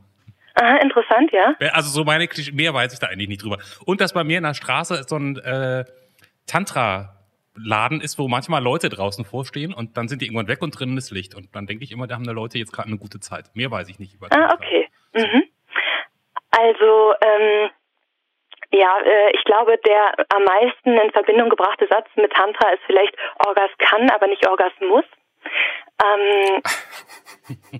Aha, 0.56 0.78
interessant, 0.78 1.32
ja. 1.32 1.56
Also 1.72 1.90
so 1.90 2.04
meine 2.04 2.28
Klischee, 2.28 2.52
mehr 2.52 2.74
weiß 2.74 2.94
ich 2.94 3.00
da 3.00 3.08
eigentlich 3.08 3.30
nicht 3.30 3.44
drüber. 3.44 3.58
Und 3.86 4.02
dass 4.02 4.14
bei 4.14 4.24
mir 4.24 4.38
in 4.38 4.44
der 4.44 4.54
Straße 4.54 5.04
so 5.08 5.16
ein 5.16 5.38
äh, 5.38 5.84
Tantra-Laden 6.48 8.02
ist, 8.02 8.20
wo 8.20 8.28
manchmal 8.28 8.62
Leute 8.62 8.90
draußen 8.90 9.26
vorstehen 9.26 9.74
und 9.74 9.98
dann 9.98 10.08
sind 10.08 10.22
die 10.22 10.26
irgendwann 10.26 10.48
weg 10.48 10.62
und 10.62 10.78
drinnen 10.78 10.98
ist 10.98 11.12
Licht. 11.12 11.34
Und 11.36 11.56
dann 11.56 11.66
denke 11.66 11.84
ich 11.84 11.92
immer, 11.92 12.06
da 12.06 12.16
haben 12.16 12.24
die 12.24 12.30
Leute 12.30 12.60
jetzt 12.60 12.72
gerade 12.72 12.88
eine 12.88 12.98
gute 12.98 13.20
Zeit. 13.20 13.50
Mehr 13.56 13.72
weiß 13.72 13.90
ich 13.90 14.00
nicht 14.00 14.14
über 14.14 14.30
Tantra. 14.30 14.50
Ah, 14.50 14.54
okay. 14.54 14.88
Mhm. 15.14 15.44
Also, 16.52 17.14
ähm, 17.22 17.70
ja, 18.72 18.98
äh, 19.00 19.32
ich 19.36 19.44
glaube, 19.46 19.78
der 19.86 20.14
am 20.36 20.44
meisten 20.44 20.94
in 20.94 21.12
Verbindung 21.12 21.50
gebrachte 21.50 21.88
Satz 21.90 22.08
mit 22.16 22.32
Tantra 22.32 22.70
ist 22.70 22.82
vielleicht 22.86 23.16
Orgas 23.46 23.72
kann, 23.80 24.10
aber 24.12 24.28
nicht 24.28 24.48
Orgas 24.48 24.74
muss. 24.82 25.06
Ähm, 26.04 26.62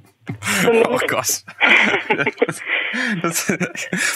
oh 0.90 1.00
Gott. 1.08 1.44
Das, 3.22 3.52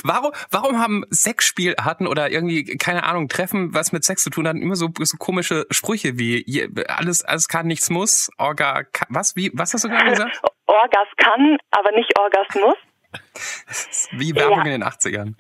warum, 0.03 0.31
warum 0.51 0.79
haben 0.79 1.03
Sexspielarten 1.09 2.07
oder 2.07 2.29
irgendwie, 2.29 2.77
keine 2.77 3.03
Ahnung, 3.03 3.27
Treffen, 3.27 3.73
was 3.73 3.91
mit 3.91 4.03
Sex 4.03 4.23
zu 4.23 4.29
tun 4.29 4.47
hat, 4.47 4.55
immer 4.55 4.75
so, 4.75 4.89
so 4.99 5.17
komische 5.17 5.65
Sprüche 5.71 6.17
wie 6.17 6.69
alles, 6.87 7.23
alles 7.23 7.47
kann, 7.47 7.67
nichts 7.67 7.89
muss, 7.89 8.29
Orga, 8.37 8.83
was, 9.09 9.35
wie, 9.35 9.51
was 9.53 9.73
hast 9.73 9.83
du 9.83 9.89
gerade 9.89 10.09
gesagt? 10.11 10.41
Orgas 10.67 11.07
kann, 11.17 11.57
aber 11.71 11.91
nicht 11.93 12.17
Orgasmus. 12.19 12.75
Wie 14.11 14.35
Werbung 14.35 14.65
ja. 14.65 14.73
in 14.73 14.81
den 14.81 14.83
80ern. 14.83 15.33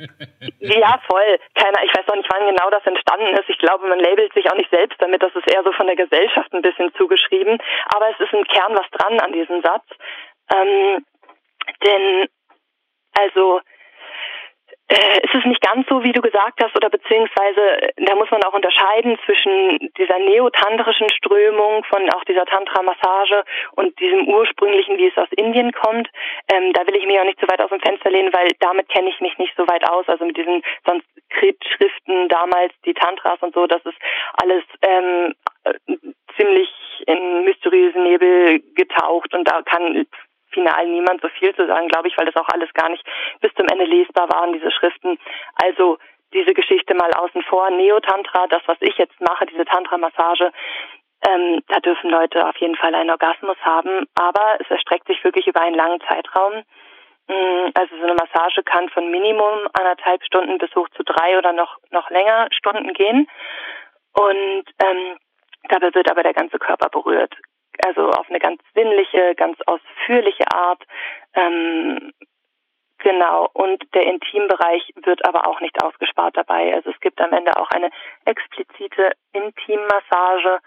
Ja, 0.59 0.99
voll. 1.07 1.39
Keiner, 1.55 1.83
ich 1.83 1.93
weiß 1.93 2.07
auch 2.07 2.15
nicht, 2.15 2.29
wann 2.31 2.47
genau 2.47 2.69
das 2.69 2.85
entstanden 2.85 3.35
ist. 3.35 3.49
Ich 3.49 3.57
glaube, 3.57 3.87
man 3.87 3.99
labelt 3.99 4.33
sich 4.33 4.49
auch 4.49 4.55
nicht 4.55 4.69
selbst 4.69 5.01
damit. 5.01 5.21
Das 5.21 5.35
ist 5.35 5.49
eher 5.51 5.63
so 5.63 5.71
von 5.73 5.87
der 5.87 5.95
Gesellschaft 5.95 6.53
ein 6.53 6.61
bisschen 6.61 6.93
zugeschrieben. 6.95 7.57
Aber 7.93 8.09
es 8.11 8.19
ist 8.19 8.33
im 8.33 8.43
Kern 8.45 8.73
was 8.73 8.89
dran 8.91 9.19
an 9.19 9.33
diesem 9.33 9.61
Satz. 9.61 9.85
Ähm, 10.53 11.05
denn, 11.83 12.27
also, 13.13 13.61
äh, 14.89 15.19
es 15.21 15.33
ist 15.33 15.45
nicht 15.45 15.61
ganz 15.61 15.85
so, 15.89 16.01
wie 16.03 16.13
du 16.13 16.21
gesagt 16.21 16.63
hast, 16.63 16.75
oder 16.75 16.89
beziehungsweise 16.89 17.91
da 17.97 18.15
muss 18.15 18.31
man 18.31 18.41
auch 18.43 18.53
unterscheiden 18.53 19.17
zwischen 19.25 19.91
dieser 19.97 20.17
neotantrischen 20.19 21.09
Strömung 21.09 21.83
von 21.83 22.09
auch 22.11 22.23
dieser 22.23 22.45
Tantra-Massage 22.45 23.43
und 23.75 23.99
diesem 23.99 24.27
ursprünglichen, 24.29 24.97
wie 24.97 25.07
es 25.07 25.17
aus 25.17 25.27
Indien 25.35 25.73
kommt. 25.73 26.07
Ähm, 26.53 26.71
da 26.71 26.87
will 26.87 26.95
ich 26.95 27.05
mich 27.05 27.19
auch 27.19 27.25
nicht 27.25 27.39
zu 27.39 27.47
weit 27.49 27.61
aus 27.61 27.69
dem 27.69 27.81
Fenster 27.81 28.09
lehnen, 28.09 28.31
weil 28.33 28.49
damit 28.59 28.87
kenne 28.87 29.09
ich 29.09 29.19
mich 29.19 29.37
nicht 29.37 29.53
so 29.57 29.67
weit 29.67 29.83
aus. 29.89 30.07
Also 30.07 30.23
mit 30.23 30.37
diesen 30.37 30.63
Sanskrit-Schriften 30.85 32.29
damals, 32.29 32.73
die 32.85 32.93
Tantras 32.93 33.41
und 33.41 33.53
so, 33.53 33.67
das 33.67 33.85
ist 33.85 33.97
alles 34.41 34.63
ähm, 34.83 35.33
äh, 35.65 35.73
ziemlich 36.37 36.69
in 37.07 37.43
mysteriösen 37.43 38.03
Nebel 38.03 38.61
getaucht 38.75 39.33
und 39.33 39.45
da 39.45 39.61
kann 39.63 40.07
final 40.57 40.87
niemand 40.87 41.21
so 41.21 41.29
viel 41.29 41.53
zu 41.55 41.67
sagen, 41.67 41.87
glaube 41.87 42.07
ich, 42.07 42.17
weil 42.17 42.25
das 42.25 42.35
auch 42.35 42.49
alles 42.49 42.73
gar 42.73 42.89
nicht 42.89 43.05
bis 43.41 43.53
zum 43.53 43.67
Ende 43.67 43.85
lesbar 43.85 44.27
waren, 44.29 44.53
diese 44.53 44.71
Schriften. 44.71 45.19
Also 45.55 45.97
diese 46.33 46.53
Geschichte 46.53 46.95
mal 46.95 47.11
außen 47.13 47.43
vor. 47.43 47.69
Neo-Tantra, 47.69 48.47
das, 48.47 48.61
was 48.65 48.77
ich 48.81 48.97
jetzt 48.97 49.19
mache, 49.21 49.45
diese 49.45 49.65
Tantra-Massage, 49.65 50.51
ähm, 51.27 51.61
da 51.67 51.79
dürfen 51.79 52.09
Leute 52.09 52.47
auf 52.47 52.57
jeden 52.57 52.75
Fall 52.75 52.93
einen 52.93 53.09
Orgasmus 53.09 53.57
haben, 53.61 54.05
aber 54.15 54.57
es 54.59 54.69
erstreckt 54.69 55.07
sich 55.07 55.23
wirklich 55.23 55.47
über 55.47 55.61
einen 55.61 55.75
langen 55.75 56.01
Zeitraum. 56.01 56.63
Mm, 57.27 57.69
also 57.73 57.95
so 57.97 58.03
eine 58.03 58.13
Massage 58.13 58.63
kann 58.63 58.89
von 58.89 59.09
Minimum 59.09 59.67
anderthalb 59.73 60.23
Stunden 60.23 60.57
bis 60.57 60.73
hoch 60.75 60.89
zu 60.89 61.03
drei 61.03 61.37
oder 61.37 61.53
noch, 61.53 61.77
noch 61.91 62.09
länger 62.09 62.47
Stunden 62.51 62.93
gehen. 62.93 63.27
Und 64.13 64.65
ähm, 64.83 65.17
dabei 65.69 65.93
wird 65.93 66.09
aber 66.11 66.23
der 66.23 66.33
ganze 66.33 66.59
Körper 66.59 66.89
berührt 66.89 67.35
also 67.85 68.09
auf 68.09 68.29
eine 68.29 68.39
ganz 68.39 68.61
sinnliche, 68.73 69.35
ganz 69.35 69.57
ausführliche 69.65 70.51
Art. 70.51 70.83
Ähm, 71.33 72.13
genau. 72.99 73.49
Und 73.53 73.83
der 73.93 74.03
Intimbereich 74.03 74.91
wird 75.03 75.25
aber 75.27 75.47
auch 75.47 75.59
nicht 75.61 75.81
ausgespart 75.83 76.37
dabei. 76.37 76.73
Also 76.73 76.91
es 76.91 76.99
gibt 76.99 77.19
am 77.21 77.33
Ende 77.33 77.57
auch 77.57 77.69
eine 77.71 77.89
explizite 78.25 79.11
Intimmassage, 79.33 80.59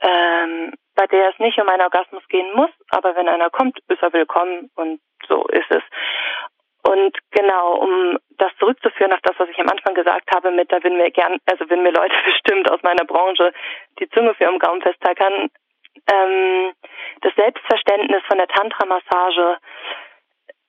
ähm, 0.00 0.72
bei 0.94 1.06
der 1.06 1.30
es 1.30 1.38
nicht 1.38 1.58
um 1.60 1.68
einen 1.68 1.82
Orgasmus 1.82 2.26
gehen 2.28 2.54
muss, 2.54 2.70
aber 2.90 3.14
wenn 3.16 3.28
einer 3.28 3.50
kommt, 3.50 3.78
ist 3.88 4.02
er 4.02 4.12
willkommen 4.12 4.70
und 4.74 5.00
so 5.28 5.46
ist 5.48 5.70
es. 5.70 5.82
Und 6.88 7.16
genau, 7.32 7.74
um 7.74 8.18
das 8.38 8.50
zurückzuführen 8.58 9.12
auf 9.12 9.20
das, 9.22 9.38
was 9.38 9.48
ich 9.48 9.58
am 9.58 9.68
Anfang 9.68 9.94
gesagt 9.94 10.34
habe, 10.34 10.50
mit 10.50 10.72
da 10.72 10.82
würden 10.82 10.96
mir 10.96 11.10
gern, 11.10 11.38
also 11.46 11.68
wenn 11.68 11.82
mir 11.82 11.92
Leute 11.92 12.14
bestimmt 12.24 12.70
aus 12.70 12.82
meiner 12.82 13.04
Branche 13.04 13.52
die 13.98 14.08
Zunge 14.10 14.34
für 14.34 14.44
im 14.44 14.58
Gaumen 14.58 14.80
festtackern, 14.80 15.50
ähm, 16.12 16.72
das 17.22 17.34
Selbstverständnis 17.34 18.22
von 18.26 18.38
der 18.38 18.48
Tantra-Massage 18.48 19.58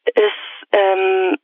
ist 0.06 0.68
ähm, 0.72 1.38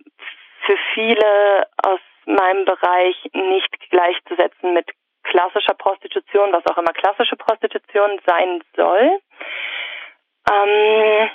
für 0.65 0.77
viele 0.93 1.67
aus 1.83 1.99
meinem 2.25 2.65
Bereich 2.65 3.15
nicht 3.33 3.89
gleichzusetzen 3.89 4.73
mit 4.73 4.89
klassischer 5.23 5.73
Prostitution, 5.75 6.51
was 6.53 6.65
auch 6.67 6.77
immer 6.77 6.93
klassische 6.93 7.35
Prostitution 7.35 8.19
sein 8.25 8.63
soll. 8.75 9.19
Ähm, 10.51 11.29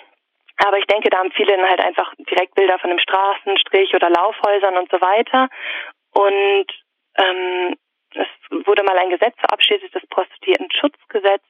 aber 0.66 0.78
ich 0.78 0.86
denke, 0.86 1.10
da 1.10 1.18
haben 1.18 1.32
viele 1.32 1.56
dann 1.56 1.68
halt 1.68 1.80
einfach 1.80 2.12
direkt 2.18 2.54
Bilder 2.54 2.78
von 2.78 2.90
einem 2.90 2.98
Straßenstrich 2.98 3.94
oder 3.94 4.10
Laufhäusern 4.10 4.76
und 4.76 4.90
so 4.90 5.00
weiter. 5.00 5.48
Und 6.12 6.66
ähm, 7.16 7.76
es 8.14 8.66
wurde 8.66 8.82
mal 8.82 8.98
ein 8.98 9.10
Gesetz 9.10 9.34
verabschiedet, 9.38 9.94
das 9.94 10.06
Prostituierten-Schutzgesetz, 10.06 11.42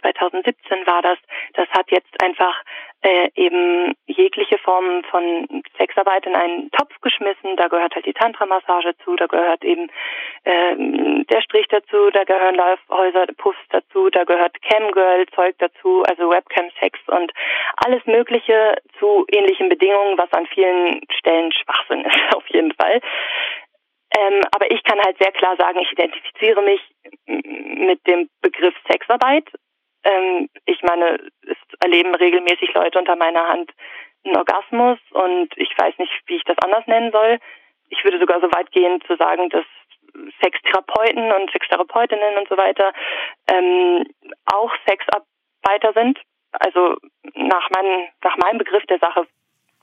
2017 0.00 0.86
war 0.86 1.02
das. 1.02 1.18
Das 1.54 1.68
hat 1.70 1.90
jetzt 1.90 2.22
einfach 2.22 2.54
äh, 3.02 3.28
eben 3.34 3.94
jegliche 4.06 4.58
Formen 4.58 5.04
von 5.04 5.62
Sexarbeit 5.76 6.26
in 6.26 6.34
einen 6.34 6.70
Topf 6.72 7.00
geschmissen. 7.00 7.56
Da 7.56 7.68
gehört 7.68 7.94
halt 7.94 8.06
die 8.06 8.12
Tantra-Massage 8.12 8.96
zu, 9.04 9.16
da 9.16 9.26
gehört 9.26 9.64
eben 9.64 9.88
ähm, 10.44 11.26
der 11.26 11.40
Strich 11.42 11.66
dazu, 11.68 12.10
da 12.10 12.24
gehören 12.24 12.56
Laufhäuser, 12.56 13.26
Puffs 13.36 13.58
dazu, 13.70 14.10
da 14.10 14.24
gehört 14.24 14.60
Camgirl-Zeug 14.62 15.56
dazu, 15.58 16.02
also 16.08 16.30
Webcam-Sex 16.30 16.98
und 17.08 17.32
alles 17.76 18.04
Mögliche 18.06 18.76
zu 18.98 19.26
ähnlichen 19.30 19.68
Bedingungen, 19.68 20.18
was 20.18 20.32
an 20.32 20.46
vielen 20.46 21.00
Stellen 21.10 21.52
Schwachsinn 21.52 22.04
ist, 22.04 22.16
auf 22.34 22.46
jeden 22.48 22.72
Fall. 22.72 23.00
Ähm, 24.16 24.42
aber 24.52 24.70
ich 24.70 24.82
kann 24.84 24.98
halt 25.00 25.18
sehr 25.18 25.32
klar 25.32 25.56
sagen, 25.56 25.78
ich 25.80 25.92
identifiziere 25.92 26.62
mich 26.62 26.80
mit 27.26 28.06
dem 28.06 28.28
Begriff 28.40 28.74
Sexarbeit 28.90 29.48
ähm, 30.04 30.48
ich 30.66 30.82
meine, 30.82 31.18
es 31.42 31.56
erleben 31.80 32.14
regelmäßig 32.14 32.72
Leute 32.74 32.98
unter 32.98 33.16
meiner 33.16 33.48
Hand 33.48 33.72
einen 34.24 34.36
Orgasmus 34.36 34.98
und 35.10 35.48
ich 35.56 35.70
weiß 35.76 35.98
nicht, 35.98 36.12
wie 36.26 36.36
ich 36.36 36.44
das 36.44 36.58
anders 36.58 36.86
nennen 36.86 37.12
soll. 37.12 37.38
Ich 37.88 38.04
würde 38.04 38.18
sogar 38.18 38.40
so 38.40 38.48
weit 38.52 38.70
gehen 38.72 39.00
zu 39.06 39.16
sagen, 39.16 39.48
dass 39.50 39.64
Sextherapeuten 40.42 41.32
und 41.32 41.50
Sextherapeutinnen 41.50 42.36
und 42.38 42.48
so 42.48 42.56
weiter 42.56 42.92
ähm, 43.48 44.06
auch 44.46 44.72
Sexarbeiter 44.86 45.92
sind. 45.94 46.18
Also 46.52 46.96
nach, 47.34 47.68
mein, 47.70 48.08
nach 48.22 48.36
meinem 48.38 48.58
Begriff 48.58 48.84
der 48.86 48.98
Sache 48.98 49.26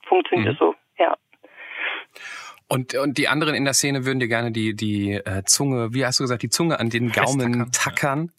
funktioniert 0.06 0.54
es 0.54 0.60
mhm. 0.60 0.64
so, 0.64 0.74
ja. 0.98 1.16
Und, 2.68 2.94
und 2.94 3.16
die 3.18 3.28
anderen 3.28 3.54
in 3.54 3.64
der 3.64 3.74
Szene 3.74 4.04
würden 4.04 4.18
dir 4.18 4.28
gerne 4.28 4.50
die, 4.50 4.74
die 4.74 5.12
äh, 5.12 5.44
Zunge, 5.44 5.94
wie 5.94 6.04
hast 6.04 6.18
du 6.18 6.24
gesagt, 6.24 6.42
die 6.42 6.48
Zunge 6.48 6.80
an 6.80 6.90
den 6.90 7.12
Gaumen 7.12 7.70
tackern. 7.70 8.32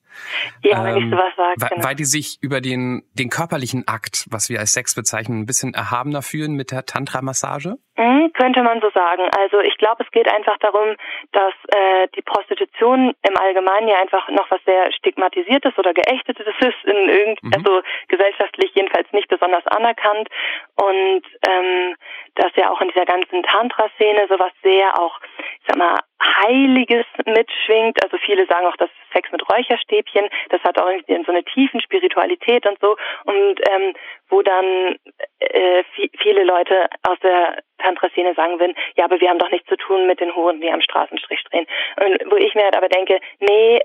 Ja, 0.64 0.84
wenn 0.84 0.98
ähm, 0.98 1.04
ich 1.04 1.12
sowas 1.12 1.34
sage. 1.38 1.54
Weil, 1.58 1.70
genau. 1.70 1.84
weil 1.84 1.96
die 1.96 2.06
sich 2.06 2.38
über 2.42 2.60
den, 2.60 3.04
den 3.14 3.30
körperlichen 3.30 3.88
Akt, 3.88 4.26
was 4.30 4.50
wir 4.50 4.60
als 4.60 4.74
Sex 4.74 4.96
bezeichnen, 4.96 5.42
ein 5.42 5.46
bisschen 5.46 5.74
erhabener 5.74 6.22
fühlen 6.22 6.54
mit 6.54 6.72
der 6.72 6.86
Tantra-Massage? 6.86 7.78
Mhm, 7.98 8.32
könnte 8.34 8.62
man 8.62 8.80
so 8.80 8.92
sagen. 8.92 9.24
Also 9.36 9.60
ich 9.60 9.76
glaube, 9.78 10.04
es 10.04 10.12
geht 10.12 10.32
einfach 10.32 10.58
darum, 10.60 10.96
dass 11.32 11.54
äh, 11.70 12.08
die 12.16 12.22
Prostitution 12.22 13.16
im 13.28 13.38
Allgemeinen 13.38 13.88
ja 13.88 14.00
einfach 14.00 14.30
noch 14.30 14.50
was 14.52 14.64
sehr 14.66 14.92
stigmatisiertes 14.92 15.76
oder 15.78 15.94
geächtetes 15.94 16.46
ist, 16.60 16.84
in 16.86 17.10
irgend, 17.10 17.44
mhm. 17.44 17.54
also 17.56 17.82
gesellschaftlich 18.08 18.72
jedenfalls 18.76 19.12
nicht 19.14 19.28
besonders 19.30 19.66
anerkannt 19.68 20.30
und 20.76 21.24
ähm, 21.48 21.96
dass 22.36 22.56
ja 22.56 22.70
auch 22.70 22.82
in 22.82 22.90
dieser 22.90 23.06
ganzen 23.06 23.42
Tantra-Szene 23.42 24.28
sowas 24.30 24.52
sehr 24.62 25.00
auch, 25.00 25.20
ich 25.40 25.66
sag 25.68 25.78
mal, 25.78 25.98
Heiliges 26.22 27.06
mitschwingt. 27.26 28.04
Also 28.04 28.18
viele 28.18 28.46
sagen 28.46 28.68
auch, 28.68 28.78
dass 28.78 28.90
Sex 29.14 29.32
mit 29.32 29.42
Räucherstäbchen, 29.52 30.30
das 30.50 30.62
hat 30.64 30.80
auch 30.80 30.90
so 31.08 31.32
eine 31.32 31.44
tiefen 31.44 31.82
Spiritualität 31.82 32.66
und 32.68 32.80
so. 32.80 32.96
Und 33.26 33.60
ähm, 33.70 33.94
wo 34.30 34.42
dann 34.42 34.98
äh, 35.40 35.84
viele 36.20 36.44
Leute 36.44 36.88
aus 37.04 37.18
der 37.22 37.64
Tantra-Szene 37.78 38.34
sagen 38.36 38.60
würden, 38.60 38.76
ja, 38.96 39.06
aber 39.06 39.20
wir 39.20 39.30
haben 39.30 39.40
doch 39.40 39.52
nichts 39.52 39.68
zu 39.68 39.78
tun 39.78 40.08
mit 40.08 40.20
den 40.20 40.36
Huren, 40.36 40.62
die 40.62 40.72
am 40.72 40.82
Straßenstrich 40.82 41.44
drehen. 41.46 41.68
Und 41.98 42.32
wo 42.32 42.36
ich 42.36 42.54
mir 42.56 42.64
halt 42.64 42.76
aber 42.76 42.90
denke, 42.90 43.20
nee, 43.40 43.82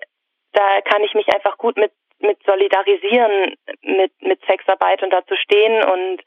da 0.53 0.81
kann 0.83 1.03
ich 1.03 1.15
mich 1.15 1.29
einfach 1.35 1.59
gut 1.59 1.77
mit 1.77 1.93
mit 2.19 2.39
solidarisieren 2.45 3.57
mit 3.83 4.13
mit 4.21 4.41
Sexarbeit 4.47 5.03
und 5.03 5.11
dazu 5.11 5.35
stehen 5.37 5.83
und 5.85 6.23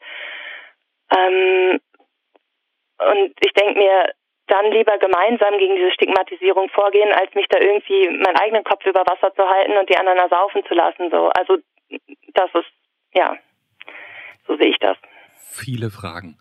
ähm, 1.16 1.80
und 2.98 3.32
ich 3.40 3.52
denke 3.52 3.78
mir, 3.78 4.12
dann 4.46 4.70
lieber 4.70 4.96
gemeinsam 4.98 5.58
gegen 5.58 5.76
diese 5.76 5.92
Stigmatisierung 5.92 6.68
vorgehen, 6.70 7.12
als 7.12 7.34
mich 7.34 7.46
da 7.48 7.58
irgendwie 7.58 8.08
meinen 8.08 8.36
eigenen 8.36 8.64
Kopf 8.64 8.84
über 8.86 9.00
Wasser 9.00 9.34
zu 9.34 9.48
halten 9.48 9.76
und 9.76 9.88
die 9.90 9.96
anderen 9.96 10.18
ersaufen 10.18 10.64
zu 10.66 10.74
lassen. 10.74 11.10
So, 11.10 11.28
also 11.28 11.58
das 12.32 12.50
ist 12.54 12.72
ja, 13.14 13.36
so 14.46 14.56
sehe 14.56 14.68
ich 14.68 14.78
das. 14.78 14.96
Viele 15.34 15.90
Fragen. 15.90 16.38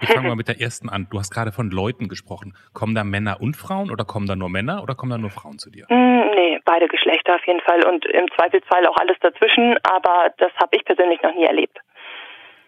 Ich 0.00 0.08
fange 0.08 0.28
mal 0.28 0.36
mit 0.36 0.48
der 0.48 0.60
ersten 0.60 0.88
an. 0.88 1.08
Du 1.10 1.18
hast 1.18 1.30
gerade 1.30 1.50
von 1.52 1.70
Leuten 1.70 2.08
gesprochen. 2.08 2.54
Kommen 2.72 2.94
da 2.94 3.04
Männer 3.04 3.40
und 3.40 3.56
Frauen 3.56 3.90
oder 3.90 4.04
kommen 4.04 4.26
da 4.26 4.36
nur 4.36 4.48
Männer 4.48 4.82
oder 4.82 4.94
kommen 4.94 5.10
da 5.10 5.18
nur 5.18 5.30
Frauen 5.30 5.58
zu 5.58 5.70
dir? 5.70 5.86
Mm, 5.88 6.30
nee, 6.36 6.60
beide 6.64 6.86
Geschlechter 6.86 7.34
auf 7.34 7.46
jeden 7.46 7.60
Fall 7.60 7.84
und 7.84 8.04
im 8.06 8.26
Zweifelsfall 8.36 8.86
auch 8.86 8.96
alles 8.96 9.16
dazwischen, 9.20 9.76
aber 9.82 10.32
das 10.38 10.52
habe 10.62 10.76
ich 10.76 10.84
persönlich 10.84 11.20
noch 11.22 11.34
nie 11.34 11.44
erlebt. 11.44 11.78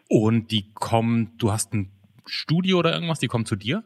Und 0.09 0.51
die 0.51 0.73
kommen, 0.75 1.37
du 1.39 1.53
hast 1.53 1.73
ein 1.73 1.93
Studio 2.27 2.79
oder 2.79 2.93
irgendwas, 2.93 3.21
die 3.21 3.29
kommen 3.29 3.47
zu 3.47 3.57
dir? 3.57 3.85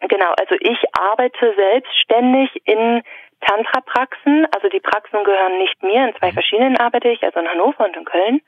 Genau, 0.00 0.32
also 0.38 0.54
ich 0.60 0.78
arbeite 0.92 1.54
selbstständig 1.56 2.50
in 2.64 3.02
Tantra-Praxen. 3.40 4.46
Also 4.54 4.68
die 4.68 4.80
Praxen 4.80 5.24
gehören 5.24 5.58
nicht 5.58 5.82
mir. 5.82 6.08
In 6.08 6.14
zwei 6.16 6.30
mhm. 6.30 6.34
verschiedenen 6.34 6.76
arbeite 6.78 7.08
ich, 7.08 7.22
also 7.22 7.40
in 7.40 7.48
Hannover 7.48 7.84
und 7.84 7.96
in 7.96 8.04
Köln. 8.04 8.40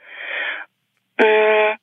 Mm, 1.19 1.76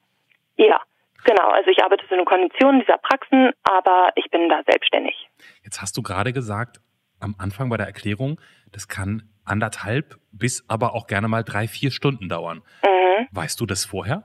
ja, 0.58 0.82
genau. 1.26 1.50
Also 1.50 1.70
ich 1.70 1.84
arbeite 1.84 2.08
zu 2.08 2.16
den 2.16 2.26
Konditionen 2.26 2.82
dieser 2.82 2.98
Praxen, 2.98 3.52
aber 3.64 4.12
ich 4.16 4.30
bin 4.32 4.50
da 4.50 4.62
selbstständig. 4.66 5.30
Jetzt 5.64 5.82
hast 5.82 5.98
du 5.98 6.02
gerade 6.02 6.34
gesagt, 6.34 6.78
am 7.20 7.36
Anfang 7.38 7.70
bei 7.70 7.78
der 7.78 7.88
Erklärung, 7.88 8.40
das 8.72 8.88
kann 8.88 9.24
anderthalb 9.46 10.16
bis 10.32 10.64
aber 10.70 10.94
auch 10.94 11.08
gerne 11.08 11.28
mal 11.28 11.44
drei, 11.44 11.68
vier 11.68 11.92
Stunden 11.92 12.30
dauern. 12.30 12.62
Mhm. 12.84 13.28
Weißt 13.32 13.60
du 13.60 13.66
das 13.66 13.86
vorher? 13.86 14.24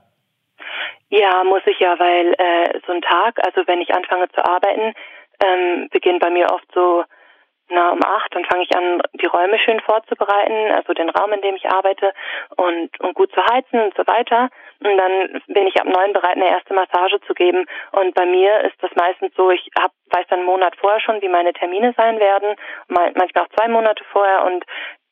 Ja, 1.09 1.43
muss 1.43 1.61
ich 1.65 1.79
ja, 1.79 1.97
weil 1.99 2.33
äh, 2.37 2.79
so 2.85 2.93
ein 2.93 3.01
Tag, 3.01 3.37
also 3.45 3.67
wenn 3.67 3.81
ich 3.81 3.93
anfange 3.93 4.27
zu 4.29 4.43
arbeiten, 4.43 4.93
ähm, 5.43 5.87
beginnt 5.91 6.19
bei 6.19 6.29
mir 6.29 6.51
oft 6.51 6.67
so 6.73 7.03
na, 7.69 7.91
um 7.91 8.03
acht, 8.03 8.33
dann 8.35 8.45
fange 8.45 8.63
ich 8.63 8.75
an, 8.75 9.01
die 9.13 9.25
Räume 9.25 9.57
schön 9.59 9.79
vorzubereiten, 9.79 10.71
also 10.71 10.93
den 10.93 11.09
Raum, 11.09 11.33
in 11.33 11.41
dem 11.41 11.55
ich 11.55 11.69
arbeite 11.69 12.13
und, 12.57 12.99
und 12.99 13.13
gut 13.15 13.31
zu 13.33 13.43
heizen 13.45 13.79
und 13.79 13.95
so 13.95 14.05
weiter. 14.05 14.49
Und 14.83 14.97
dann 14.97 15.41
bin 15.47 15.67
ich 15.67 15.79
ab 15.79 15.87
neun 15.87 16.13
bereit, 16.13 16.35
eine 16.35 16.49
erste 16.49 16.73
Massage 16.73 17.19
zu 17.21 17.33
geben. 17.33 17.65
Und 17.91 18.13
bei 18.13 18.25
mir 18.25 18.61
ist 18.61 18.75
das 18.81 18.91
meistens 18.95 19.33
so, 19.35 19.49
ich 19.49 19.69
hab, 19.79 19.91
weiß 20.11 20.27
dann 20.29 20.39
einen 20.39 20.47
Monat 20.47 20.75
vorher 20.75 20.99
schon, 20.99 21.21
wie 21.21 21.29
meine 21.29 21.53
Termine 21.53 21.93
sein 21.97 22.19
werden, 22.19 22.55
manchmal 22.87 23.45
auch 23.45 23.55
zwei 23.57 23.67
Monate 23.67 24.03
vorher 24.11 24.45
und 24.45 24.63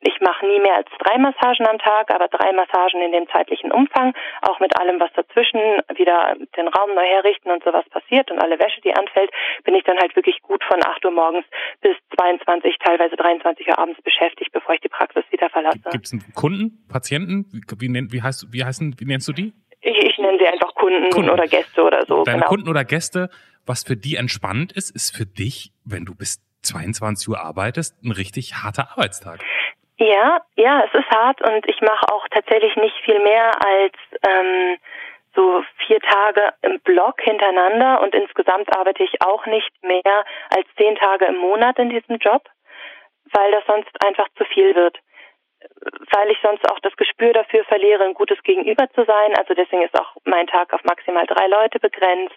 ich 0.03 0.19
mache 0.21 0.45
nie 0.45 0.59
mehr 0.59 0.75
als 0.75 0.89
drei 0.99 1.17
Massagen 1.17 1.67
am 1.67 1.79
Tag, 1.79 2.13
aber 2.13 2.27
drei 2.27 2.51
Massagen 2.51 3.01
in 3.01 3.11
dem 3.11 3.27
zeitlichen 3.29 3.71
Umfang, 3.71 4.13
auch 4.41 4.59
mit 4.59 4.75
allem, 4.79 4.99
was 4.99 5.11
dazwischen, 5.13 5.59
wieder 5.95 6.35
den 6.57 6.67
Raum 6.67 6.93
neu 6.93 7.05
herrichten 7.05 7.51
und 7.51 7.63
sowas 7.63 7.85
passiert 7.89 8.29
und 8.31 8.39
alle 8.39 8.59
Wäsche, 8.59 8.81
die 8.81 8.93
anfällt, 8.93 9.31
bin 9.63 9.75
ich 9.75 9.83
dann 9.83 9.97
halt 9.97 10.15
wirklich 10.15 10.41
gut 10.41 10.63
von 10.63 10.79
8 10.83 11.05
Uhr 11.05 11.11
morgens 11.11 11.45
bis 11.81 11.95
22, 12.17 12.75
teilweise 12.79 13.15
23 13.15 13.67
Uhr 13.67 13.79
abends 13.79 14.01
beschäftigt, 14.01 14.51
bevor 14.51 14.75
ich 14.75 14.81
die 14.81 14.89
Praxis 14.89 15.23
wieder 15.31 15.49
verlasse. 15.49 15.79
Gibt 15.91 16.05
es 16.05 16.35
Kunden, 16.35 16.85
Patienten? 16.89 17.45
Wie, 17.51 17.61
wie, 17.79 18.11
wie, 18.11 18.21
heißt, 18.21 18.51
wie, 18.51 18.63
heißen, 18.63 18.95
wie 18.99 19.05
nennst 19.05 19.27
du 19.27 19.33
die? 19.33 19.53
Ich, 19.81 19.97
ich 19.97 20.17
nenne 20.17 20.37
sie 20.39 20.47
einfach 20.47 20.73
Kunden, 20.75 21.09
Kunden, 21.09 21.29
oder 21.29 21.47
Gäste 21.47 21.83
oder 21.83 22.05
so. 22.05 22.23
Deine 22.23 22.39
genau. 22.39 22.49
Kunden 22.49 22.69
oder 22.69 22.85
Gäste, 22.85 23.29
was 23.65 23.83
für 23.83 23.97
die 23.97 24.15
entspannt 24.15 24.71
ist, 24.71 24.91
ist 24.91 25.15
für 25.15 25.25
dich, 25.25 25.71
wenn 25.85 26.05
du 26.05 26.15
bis 26.15 26.41
22 26.63 27.27
Uhr 27.27 27.39
arbeitest, 27.39 28.01
ein 28.03 28.11
richtig 28.11 28.55
harter 28.55 28.91
Arbeitstag. 28.91 29.43
Ja, 30.03 30.41
ja, 30.57 30.83
es 30.83 30.93
ist 30.93 31.09
hart 31.11 31.41
und 31.41 31.65
ich 31.65 31.79
mache 31.79 32.11
auch 32.11 32.27
tatsächlich 32.27 32.75
nicht 32.75 32.95
viel 33.05 33.19
mehr 33.19 33.51
als 33.65 33.93
ähm, 34.27 34.77
so 35.33 35.63
vier 35.87 36.01
Tage 36.01 36.53
im 36.61 36.81
Block 36.81 37.21
hintereinander 37.21 38.01
und 38.01 38.13
insgesamt 38.13 38.75
arbeite 38.77 39.01
ich 39.01 39.21
auch 39.21 39.45
nicht 39.45 39.71
mehr 39.81 40.25
als 40.49 40.67
zehn 40.75 40.97
Tage 40.97 41.23
im 41.27 41.37
Monat 41.37 41.79
in 41.79 41.89
diesem 41.89 42.17
Job, 42.17 42.43
weil 43.31 43.51
das 43.53 43.63
sonst 43.65 43.91
einfach 44.05 44.27
zu 44.35 44.43
viel 44.43 44.75
wird. 44.75 44.99
Weil 46.11 46.31
ich 46.31 46.37
sonst 46.41 46.69
auch 46.69 46.79
das 46.79 46.97
Gespür 46.97 47.31
dafür 47.31 47.63
verliere, 47.63 48.03
ein 48.03 48.13
gutes 48.13 48.43
Gegenüber 48.43 48.89
zu 48.89 49.05
sein. 49.05 49.37
Also 49.37 49.53
deswegen 49.53 49.83
ist 49.83 49.97
auch 49.97 50.17
mein 50.25 50.47
Tag 50.47 50.73
auf 50.73 50.83
maximal 50.83 51.25
drei 51.27 51.47
Leute 51.47 51.79
begrenzt. 51.79 52.35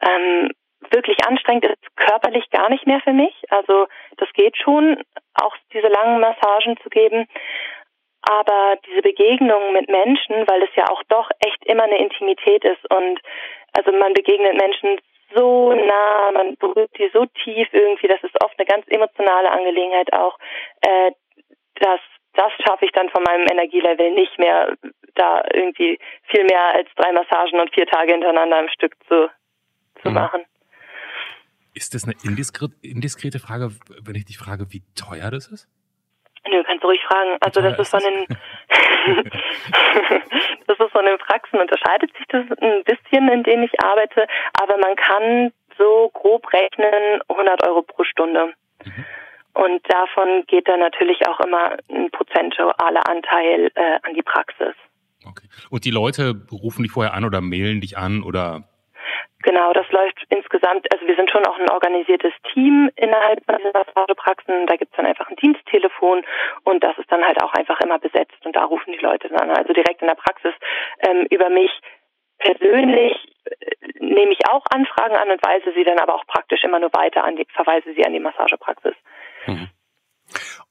Ähm, 0.00 0.50
wirklich 0.90 1.16
anstrengend 1.26 1.66
ist 1.66 1.96
körperlich 1.96 2.48
gar 2.50 2.68
nicht 2.70 2.86
mehr 2.86 3.00
für 3.00 3.12
mich. 3.12 3.34
Also 3.50 3.86
das 4.16 4.32
geht 4.32 4.56
schon, 4.56 5.02
auch 5.34 5.54
diese 5.72 5.88
langen 5.88 6.20
Massagen 6.20 6.76
zu 6.82 6.88
geben. 6.88 7.26
Aber 8.22 8.76
diese 8.86 9.02
Begegnungen 9.02 9.72
mit 9.72 9.88
Menschen, 9.88 10.48
weil 10.48 10.62
es 10.62 10.74
ja 10.74 10.84
auch 10.90 11.02
doch 11.08 11.30
echt 11.40 11.64
immer 11.64 11.84
eine 11.84 11.98
Intimität 11.98 12.64
ist 12.64 12.90
und 12.90 13.20
also 13.72 13.92
man 13.92 14.14
begegnet 14.14 14.54
Menschen 14.54 14.98
so 15.34 15.72
nah, 15.72 16.32
man 16.32 16.56
berührt 16.56 16.90
die 16.98 17.10
so 17.12 17.26
tief 17.44 17.68
irgendwie, 17.72 18.08
das 18.08 18.22
ist 18.22 18.42
oft 18.42 18.58
eine 18.58 18.66
ganz 18.66 18.86
emotionale 18.88 19.50
Angelegenheit 19.50 20.12
auch. 20.12 20.38
Äh, 20.80 21.12
das, 21.76 22.00
das 22.34 22.52
schaffe 22.64 22.86
ich 22.86 22.92
dann 22.92 23.10
von 23.10 23.22
meinem 23.22 23.46
Energielevel 23.46 24.12
nicht 24.12 24.38
mehr, 24.38 24.74
da 25.14 25.42
irgendwie 25.52 25.98
viel 26.24 26.44
mehr 26.44 26.74
als 26.74 26.88
drei 26.96 27.12
Massagen 27.12 27.60
und 27.60 27.74
vier 27.74 27.86
Tage 27.86 28.12
hintereinander 28.12 28.60
im 28.60 28.68
Stück 28.68 28.94
zu, 29.08 29.30
zu 30.02 30.08
mhm. 30.08 30.14
machen. 30.14 30.44
Ist 31.76 31.92
das 31.94 32.04
eine 32.04 32.14
indiskrete, 32.24 32.74
indiskrete 32.80 33.38
Frage, 33.38 33.68
wenn 34.00 34.14
ich 34.14 34.24
dich 34.24 34.38
frage, 34.38 34.72
wie 34.72 34.82
teuer 34.94 35.30
das 35.30 35.48
ist? 35.48 35.68
Nö, 36.48 36.62
kannst 36.64 36.82
du 36.82 36.88
ruhig 36.88 37.02
fragen. 37.06 37.36
Also 37.40 37.60
das 37.60 37.78
ist 37.78 37.90
von 37.90 38.00
den 38.00 38.26
das 40.66 40.80
ist 40.80 40.90
von 40.90 41.04
den 41.04 41.18
Praxen 41.18 41.60
unterscheidet 41.60 42.16
sich 42.16 42.26
das 42.28 42.46
ein 42.62 42.82
bisschen, 42.84 43.28
in 43.28 43.42
denen 43.42 43.64
ich 43.64 43.78
arbeite, 43.84 44.26
aber 44.54 44.78
man 44.78 44.96
kann 44.96 45.52
so 45.76 46.10
grob 46.14 46.50
rechnen 46.50 47.20
100 47.28 47.66
Euro 47.68 47.82
pro 47.82 48.04
Stunde. 48.04 48.54
Mhm. 48.82 49.04
Und 49.52 49.82
davon 49.92 50.44
geht 50.46 50.68
dann 50.68 50.80
natürlich 50.80 51.28
auch 51.28 51.40
immer 51.40 51.76
ein 51.90 52.10
prozentualer 52.10 53.06
Anteil 53.06 53.70
äh, 53.74 53.98
an 54.02 54.14
die 54.14 54.22
Praxis. 54.22 54.74
Okay. 55.26 55.46
Und 55.68 55.84
die 55.84 55.90
Leute 55.90 56.46
rufen 56.50 56.84
dich 56.84 56.92
vorher 56.92 57.12
an 57.12 57.26
oder 57.26 57.42
mailen 57.42 57.82
dich 57.82 57.98
an 57.98 58.22
oder 58.22 58.64
Genau, 59.42 59.72
das 59.72 59.90
läuft 59.90 60.24
insgesamt, 60.30 60.90
also 60.92 61.06
wir 61.06 61.14
sind 61.14 61.30
schon 61.30 61.46
auch 61.46 61.58
ein 61.58 61.70
organisiertes 61.70 62.32
Team 62.52 62.90
innerhalb 62.96 63.44
von 63.44 63.56
diesen 63.58 63.72
Massagepraxen. 63.72 64.66
Da 64.66 64.76
gibt's 64.76 64.96
dann 64.96 65.06
einfach 65.06 65.28
ein 65.28 65.36
Diensttelefon 65.36 66.24
und 66.64 66.82
das 66.82 66.96
ist 66.98 67.10
dann 67.12 67.24
halt 67.24 67.42
auch 67.42 67.52
einfach 67.52 67.80
immer 67.80 67.98
besetzt 67.98 68.44
und 68.44 68.56
da 68.56 68.64
rufen 68.64 68.92
die 68.92 69.04
Leute 69.04 69.28
dann 69.28 69.50
also 69.50 69.72
direkt 69.72 70.00
in 70.00 70.08
der 70.08 70.14
Praxis 70.14 70.54
ähm, 71.00 71.26
über 71.30 71.50
mich 71.50 71.70
persönlich 72.38 73.12
äh, 73.44 73.76
nehme 74.00 74.32
ich 74.32 74.48
auch 74.48 74.64
Anfragen 74.70 75.16
an 75.16 75.30
und 75.30 75.42
weise 75.42 75.72
sie 75.74 75.84
dann 75.84 75.98
aber 75.98 76.14
auch 76.14 76.26
praktisch 76.26 76.64
immer 76.64 76.78
nur 76.78 76.92
weiter 76.92 77.24
an 77.24 77.36
die, 77.36 77.46
verweise 77.54 77.92
sie 77.94 78.04
an 78.04 78.12
die 78.12 78.20
Massagepraxis. 78.20 78.94
Mhm. 79.46 79.68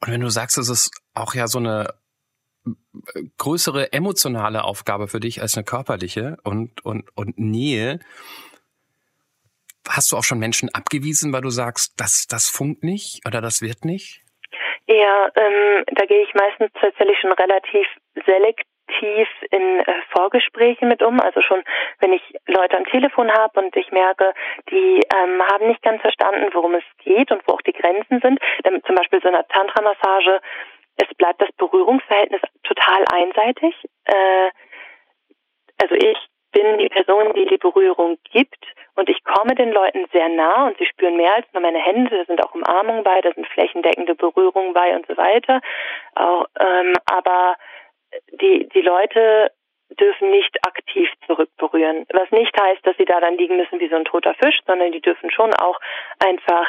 Und 0.01 0.11
wenn 0.11 0.21
du 0.21 0.29
sagst, 0.29 0.57
es 0.57 0.69
ist 0.69 0.91
auch 1.13 1.33
ja 1.33 1.47
so 1.47 1.59
eine 1.59 1.87
größere 3.37 3.93
emotionale 3.93 4.63
Aufgabe 4.63 5.07
für 5.07 5.19
dich 5.19 5.41
als 5.41 5.55
eine 5.55 5.63
körperliche 5.63 6.37
und, 6.43 6.83
und, 6.83 7.05
und 7.15 7.37
Nähe, 7.37 7.99
Hast 9.89 10.11
du 10.11 10.17
auch 10.17 10.23
schon 10.23 10.39
Menschen 10.39 10.69
abgewiesen, 10.73 11.31
weil 11.33 11.41
du 11.41 11.49
sagst, 11.49 11.93
das, 11.99 12.27
das 12.27 12.49
funkt 12.49 12.83
nicht 12.83 13.21
oder 13.25 13.41
das 13.41 13.61
wird 13.61 13.85
nicht? 13.85 14.21
Ja, 14.87 15.29
ähm, 15.35 15.83
da 15.93 16.05
gehe 16.05 16.21
ich 16.21 16.33
meistens 16.33 16.69
tatsächlich 16.79 17.17
schon 17.19 17.31
relativ 17.31 17.87
selektiv 18.25 19.27
in 19.49 19.79
äh, 19.79 19.93
Vorgespräche 20.11 20.85
mit 20.85 21.01
um. 21.01 21.19
Also 21.19 21.41
schon, 21.41 21.63
wenn 21.99 22.13
ich 22.13 22.21
Leute 22.45 22.77
am 22.77 22.85
Telefon 22.85 23.31
habe 23.31 23.59
und 23.59 23.75
ich 23.75 23.91
merke, 23.91 24.33
die 24.69 25.01
ähm, 25.15 25.41
haben 25.41 25.67
nicht 25.67 25.81
ganz 25.81 26.01
verstanden, 26.01 26.49
worum 26.53 26.75
es 26.75 26.83
geht 27.03 27.31
und 27.31 27.41
wo 27.47 27.53
auch 27.53 27.61
die 27.61 27.73
Grenzen 27.73 28.19
sind. 28.21 28.39
Ähm, 28.63 28.81
zum 28.85 28.95
Beispiel 28.95 29.21
so 29.21 29.27
eine 29.27 29.47
Tantra-Massage, 29.47 30.39
es 30.97 31.13
bleibt 31.17 31.41
das 31.41 31.51
Berührungsverhältnis 31.57 32.41
total 32.63 33.03
einseitig. 33.11 33.75
Äh, 34.05 34.49
also 35.81 35.95
ich 35.95 36.17
bin 36.51 36.77
die 36.77 36.89
Person, 36.89 37.33
die 37.33 37.47
die 37.47 37.57
Berührung 37.57 38.17
gibt 38.31 38.63
und 38.95 39.09
ich 39.09 39.23
komme 39.23 39.55
den 39.55 39.71
Leuten 39.71 40.05
sehr 40.11 40.29
nah 40.29 40.67
und 40.67 40.77
sie 40.77 40.85
spüren 40.85 41.17
mehr 41.17 41.35
als 41.35 41.45
nur 41.53 41.61
meine 41.61 41.79
Hände. 41.79 42.17
Da 42.17 42.25
sind 42.25 42.43
auch 42.43 42.53
Umarmungen 42.53 43.03
bei, 43.03 43.21
da 43.21 43.31
sind 43.33 43.47
flächendeckende 43.47 44.15
Berührungen 44.15 44.73
bei 44.73 44.95
und 44.95 45.05
so 45.07 45.17
weiter. 45.17 45.61
Auch, 46.15 46.45
ähm, 46.59 46.93
aber 47.05 47.55
die, 48.31 48.67
die 48.69 48.81
Leute 48.81 49.51
dürfen 49.99 50.31
nicht 50.31 50.57
aktiv 50.65 51.09
zurückberühren. 51.27 52.05
Was 52.11 52.31
nicht 52.31 52.59
heißt, 52.59 52.85
dass 52.85 52.97
sie 52.97 53.05
da 53.05 53.19
dann 53.19 53.37
liegen 53.37 53.57
müssen 53.57 53.79
wie 53.79 53.89
so 53.89 53.95
ein 53.95 54.05
toter 54.05 54.33
Fisch, 54.35 54.59
sondern 54.65 54.91
die 54.91 55.01
dürfen 55.01 55.29
schon 55.29 55.53
auch 55.53 55.79
einfach 56.25 56.67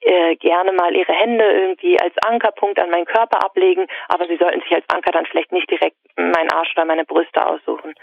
äh, 0.00 0.36
gerne 0.36 0.72
mal 0.72 0.94
ihre 0.94 1.12
Hände 1.12 1.44
irgendwie 1.44 1.98
als 2.00 2.14
Ankerpunkt 2.26 2.78
an 2.78 2.90
meinen 2.90 3.06
Körper 3.06 3.44
ablegen, 3.44 3.86
aber 4.08 4.26
sie 4.26 4.36
sollten 4.36 4.60
sich 4.62 4.74
als 4.74 4.84
Anker 4.92 5.12
dann 5.12 5.26
vielleicht 5.26 5.52
nicht 5.52 5.70
direkt 5.70 5.96
meinen 6.16 6.52
Arsch 6.52 6.72
oder 6.76 6.84
meine 6.84 7.04
Brüste 7.04 7.46
aussuchen. 7.46 7.94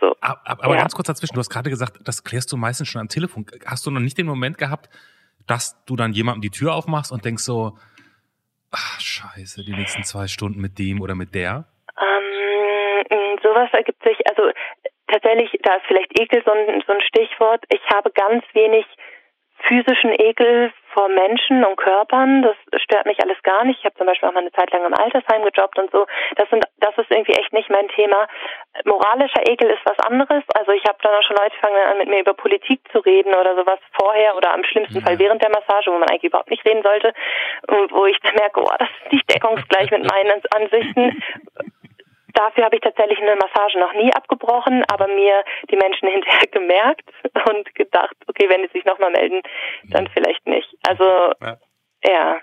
So. 0.00 0.14
Aber 0.20 0.74
ja. 0.74 0.80
ganz 0.80 0.94
kurz 0.94 1.06
dazwischen, 1.06 1.34
du 1.34 1.40
hast 1.40 1.50
gerade 1.50 1.70
gesagt, 1.70 1.98
das 2.04 2.24
klärst 2.24 2.52
du 2.52 2.56
meistens 2.56 2.88
schon 2.88 3.00
am 3.00 3.08
Telefon. 3.08 3.46
Hast 3.64 3.86
du 3.86 3.90
noch 3.90 4.00
nicht 4.00 4.18
den 4.18 4.26
Moment 4.26 4.58
gehabt, 4.58 4.90
dass 5.46 5.84
du 5.84 5.96
dann 5.96 6.12
jemandem 6.12 6.42
die 6.42 6.50
Tür 6.50 6.74
aufmachst 6.74 7.12
und 7.12 7.24
denkst 7.24 7.42
so, 7.42 7.78
ach, 8.70 9.00
scheiße, 9.00 9.64
die 9.64 9.72
nächsten 9.72 10.02
zwei 10.04 10.26
Stunden 10.26 10.60
mit 10.60 10.78
dem 10.78 11.00
oder 11.00 11.14
mit 11.14 11.34
der? 11.34 11.66
Ähm, 11.98 13.38
sowas 13.42 13.70
ergibt 13.72 14.02
sich, 14.02 14.18
also 14.28 14.50
tatsächlich, 15.08 15.50
da 15.62 15.76
ist 15.76 15.86
vielleicht 15.86 16.18
Ekel 16.20 16.42
so 16.44 16.52
ein, 16.52 16.82
so 16.86 16.92
ein 16.92 17.00
Stichwort. 17.00 17.64
Ich 17.68 17.82
habe 17.94 18.10
ganz 18.10 18.44
wenig 18.52 18.84
physischen 19.66 20.12
Ekel 20.12 20.72
vor 20.92 21.08
Menschen 21.08 21.64
und 21.64 21.76
Körpern. 21.76 22.42
Das 22.42 22.56
stört 22.82 23.06
mich 23.06 23.22
alles 23.22 23.36
gar 23.42 23.64
nicht. 23.64 23.80
Ich 23.80 23.84
habe 23.84 23.96
zum 23.96 24.06
Beispiel 24.06 24.28
auch 24.28 24.32
mal 24.32 24.40
eine 24.40 24.52
Zeit 24.52 24.70
lang 24.72 24.84
im 24.84 24.94
Altersheim 24.94 25.42
gejobbt 25.44 25.78
und 25.78 25.90
so. 25.90 26.06
Das 26.36 26.48
sind, 26.48 26.64
das 26.80 26.96
ist 26.96 27.10
irgendwie 27.10 27.34
echt 27.34 27.52
nicht 27.52 27.68
mein 27.68 27.88
Thema. 27.88 28.26
Moralischer 28.84 29.46
Ekel 29.46 29.68
ist 29.70 29.84
was 29.84 29.98
anderes. 30.06 30.42
Also 30.54 30.72
ich 30.72 30.84
habe 30.88 30.98
dann 31.02 31.14
auch 31.14 31.22
schon 31.22 31.36
Leute 31.36 31.56
fangen 31.60 31.86
an 31.90 31.98
mit 31.98 32.08
mir 32.08 32.20
über 32.20 32.34
Politik 32.34 32.80
zu 32.92 32.98
reden 33.00 33.34
oder 33.34 33.54
sowas 33.56 33.78
vorher 34.00 34.36
oder 34.36 34.54
am 34.54 34.64
schlimmsten 34.64 35.00
ja. 35.00 35.02
Fall 35.02 35.18
während 35.18 35.42
der 35.42 35.50
Massage, 35.50 35.90
wo 35.90 35.98
man 35.98 36.08
eigentlich 36.08 36.24
überhaupt 36.24 36.50
nicht 36.50 36.64
reden 36.64 36.82
sollte, 36.82 37.12
wo 37.90 38.06
ich 38.06 38.18
dann 38.20 38.34
merke, 38.36 38.60
oh, 38.60 38.74
das 38.78 38.88
ist 39.04 39.12
nicht 39.12 39.30
deckungsgleich 39.30 39.90
mit 39.90 40.10
meinen 40.10 40.42
Ansichten. 40.54 41.22
Dafür 42.36 42.66
habe 42.66 42.76
ich 42.76 42.82
tatsächlich 42.82 43.18
eine 43.18 43.34
Massage 43.36 43.78
noch 43.78 43.94
nie 43.94 44.12
abgebrochen, 44.12 44.84
aber 44.88 45.08
mir 45.08 45.42
die 45.70 45.76
Menschen 45.76 46.08
hinterher 46.12 46.46
gemerkt 46.52 47.08
und 47.48 47.74
gedacht, 47.74 48.14
okay, 48.26 48.48
wenn 48.48 48.62
sie 48.66 48.72
sich 48.72 48.84
nochmal 48.84 49.10
melden, 49.10 49.40
dann 49.84 50.08
vielleicht 50.08 50.46
nicht. 50.46 50.68
Also, 50.86 51.04
ja. 51.40 51.58
ja. 52.04 52.36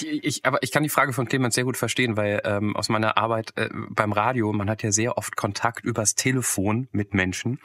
Die, 0.00 0.26
ich, 0.26 0.44
aber 0.44 0.58
ich 0.62 0.70
kann 0.70 0.82
die 0.82 0.90
Frage 0.90 1.14
von 1.14 1.26
Clemens 1.26 1.54
sehr 1.54 1.64
gut 1.64 1.78
verstehen, 1.78 2.16
weil 2.18 2.42
ähm, 2.44 2.76
aus 2.76 2.90
meiner 2.90 3.16
Arbeit 3.16 3.52
äh, 3.56 3.70
beim 3.72 4.12
Radio, 4.12 4.52
man 4.52 4.68
hat 4.68 4.82
ja 4.82 4.90
sehr 4.90 5.16
oft 5.16 5.36
Kontakt 5.36 5.84
übers 5.84 6.14
Telefon 6.14 6.88
mit 6.92 7.14
Menschen 7.14 7.58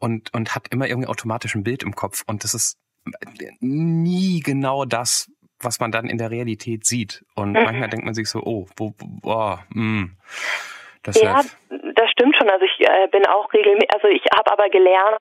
und, 0.00 0.34
und 0.34 0.56
hat 0.56 0.68
immer 0.68 0.88
irgendwie 0.88 1.08
automatisch 1.08 1.54
ein 1.54 1.62
Bild 1.62 1.84
im 1.84 1.94
Kopf. 1.94 2.24
Und 2.26 2.42
das 2.42 2.54
ist 2.54 2.78
nie 3.60 4.40
genau 4.40 4.84
das, 4.84 5.30
was 5.64 5.80
man 5.80 5.92
dann 5.92 6.08
in 6.08 6.18
der 6.18 6.30
Realität 6.30 6.84
sieht. 6.86 7.24
Und 7.34 7.52
mhm. 7.52 7.64
manchmal 7.64 7.88
denkt 7.88 8.04
man 8.04 8.14
sich 8.14 8.28
so, 8.28 8.40
oh, 8.40 8.66
wo, 8.76 8.92
boah, 8.98 9.64
mh. 9.70 10.08
Deshalb. 11.04 11.46
Ja, 11.70 11.78
das 11.94 12.10
stimmt 12.10 12.36
schon. 12.36 12.48
Also 12.48 12.64
ich 12.64 12.80
äh, 12.80 13.08
bin 13.08 13.26
auch 13.26 13.52
regelmäßig, 13.52 13.92
also 13.92 14.08
ich 14.08 14.22
habe 14.36 14.52
aber 14.52 14.68
gelernt, 14.70 15.18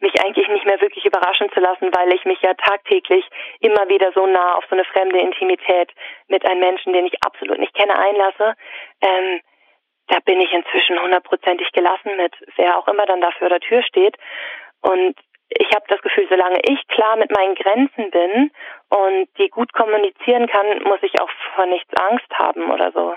mich 0.00 0.20
eigentlich 0.20 0.48
nicht 0.48 0.66
mehr 0.66 0.80
wirklich 0.80 1.04
überraschen 1.04 1.50
zu 1.52 1.60
lassen, 1.60 1.90
weil 1.94 2.12
ich 2.12 2.24
mich 2.24 2.40
ja 2.42 2.54
tagtäglich 2.54 3.24
immer 3.60 3.88
wieder 3.88 4.12
so 4.12 4.26
nah 4.26 4.56
auf 4.56 4.64
so 4.68 4.74
eine 4.74 4.84
fremde 4.84 5.18
Intimität 5.18 5.90
mit 6.28 6.44
einem 6.48 6.60
Menschen, 6.60 6.92
den 6.92 7.06
ich 7.06 7.22
absolut 7.22 7.58
nicht 7.58 7.74
kenne, 7.74 7.96
einlasse. 7.98 8.54
Ähm, 9.00 9.40
da 10.08 10.18
bin 10.24 10.40
ich 10.40 10.52
inzwischen 10.52 11.00
hundertprozentig 11.00 11.70
gelassen 11.72 12.16
mit, 12.16 12.34
wer 12.56 12.78
auch 12.78 12.88
immer 12.88 13.06
dann 13.06 13.20
da 13.20 13.30
vor 13.38 13.48
der 13.48 13.60
Tür 13.60 13.82
steht. 13.82 14.16
Und 14.80 15.16
ich 15.50 15.68
habe 15.74 15.84
das 15.88 16.00
Gefühl, 16.02 16.26
solange 16.28 16.60
ich 16.68 16.86
klar 16.88 17.16
mit 17.16 17.30
meinen 17.30 17.54
Grenzen 17.54 18.10
bin 18.10 18.50
und 18.90 19.28
die 19.38 19.48
gut 19.48 19.72
kommunizieren 19.72 20.46
kann, 20.46 20.82
muss 20.82 21.02
ich 21.02 21.20
auch 21.20 21.30
vor 21.54 21.66
nichts 21.66 21.92
Angst 21.96 22.30
haben 22.34 22.70
oder 22.70 22.92
so. 22.92 23.14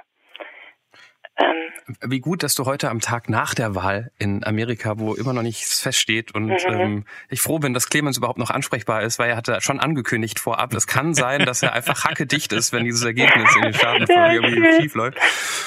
Ähm, 1.38 1.96
Wie 2.06 2.20
gut, 2.20 2.44
dass 2.44 2.56
du 2.56 2.66
heute 2.66 2.90
am 2.90 3.00
Tag 3.00 3.30
nach 3.30 3.54
der 3.54 3.76
Wahl 3.76 4.12
in 4.20 4.44
Amerika, 4.44 5.00
wo 5.00 5.14
immer 5.14 5.34
noch 5.34 5.42
nichts 5.42 5.82
feststeht 5.82 6.34
und 6.34 6.48
mhm. 6.48 6.58
ähm, 6.68 7.06
ich 7.30 7.42
froh 7.42 7.60
bin, 7.60 7.74
dass 7.74 7.90
Clemens 7.90 8.18
überhaupt 8.18 8.38
noch 8.38 8.50
ansprechbar 8.50 9.02
ist, 9.04 9.20
weil 9.20 9.32
er 9.32 9.38
hatte 9.38 9.60
schon 9.62 9.80
angekündigt 9.80 10.40
vorab, 10.40 10.74
es 10.74 10.88
kann 10.88 11.14
sein, 11.14 11.46
dass 11.46 11.64
er 11.64 11.74
einfach 11.74 12.04
hackedicht 12.04 12.54
ist, 12.54 12.74
wenn 12.74 12.84
dieses 12.84 13.04
Ergebnis 13.04 13.56
in 13.56 13.62
den 13.64 13.74
Staaten 13.74 14.06
ja, 14.10 14.34
irgendwie 14.34 14.82
schief 14.82 14.96
läuft. 14.96 15.18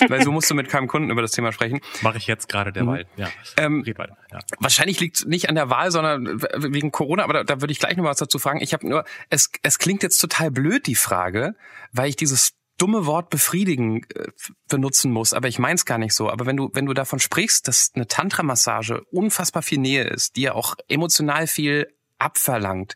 Weil 0.09 0.23
so 0.23 0.33
musst 0.33 0.51
du 0.51 0.55
mit 0.55 0.69
keinem 0.69 0.89
Kunden 0.89 1.11
über 1.11 1.23
das 1.23 1.33
Thema 1.33 1.53
sprechen. 1.53 1.81
Mache 2.03 2.19
ich 2.19 2.27
jetzt 2.27 2.49
gerade 2.49 2.73
derweil. 2.73 3.07
Mhm. 3.17 3.23
Ja. 3.23 3.29
Ähm, 3.57 3.85
ja. 3.87 4.39
Wahrscheinlich 4.59 5.01
liegt 5.01 5.17
es 5.17 5.25
nicht 5.27 5.49
an 5.49 5.55
der 5.55 5.71
Wahl, 5.71 5.91
sondern 5.91 6.43
wegen 6.57 6.93
Corona, 6.93 7.25
aber 7.25 7.33
da, 7.33 7.45
da 7.45 7.61
würde 7.61 7.73
ich 7.73 7.79
gleich 7.79 7.97
noch 7.97 8.05
was 8.05 8.19
dazu 8.19 8.39
fragen. 8.39 8.61
Ich 8.61 8.73
habe 8.73 8.89
nur, 8.89 9.05
es, 9.31 9.51
es 9.63 9.79
klingt 9.79 10.03
jetzt 10.03 10.19
total 10.19 10.51
blöd, 10.51 10.87
die 10.87 10.95
Frage, 10.95 11.55
weil 11.93 12.09
ich 12.09 12.17
dieses 12.17 12.55
dumme 12.79 13.07
Wort 13.07 13.31
befriedigen 13.31 14.03
äh, 14.15 14.29
benutzen 14.69 15.13
muss, 15.13 15.33
aber 15.33 15.49
ich 15.49 15.59
meine 15.59 15.75
es 15.75 15.85
gar 15.85 15.99
nicht 15.99 16.15
so. 16.15 16.31
Aber 16.31 16.47
wenn 16.47 16.57
du, 16.57 16.71
wenn 16.73 16.87
du 16.87 16.95
davon 16.95 17.19
sprichst, 17.19 17.69
dass 17.69 17.93
eine 17.95 18.07
Tantra-Massage 18.07 19.05
unfassbar 19.11 19.63
viel 19.63 19.79
Nähe 19.79 20.05
ist, 20.05 20.37
die 20.37 20.43
ja 20.43 20.55
auch 20.55 20.75
emotional 20.89 21.47
viel 21.47 21.93
abverlangt, 22.19 22.95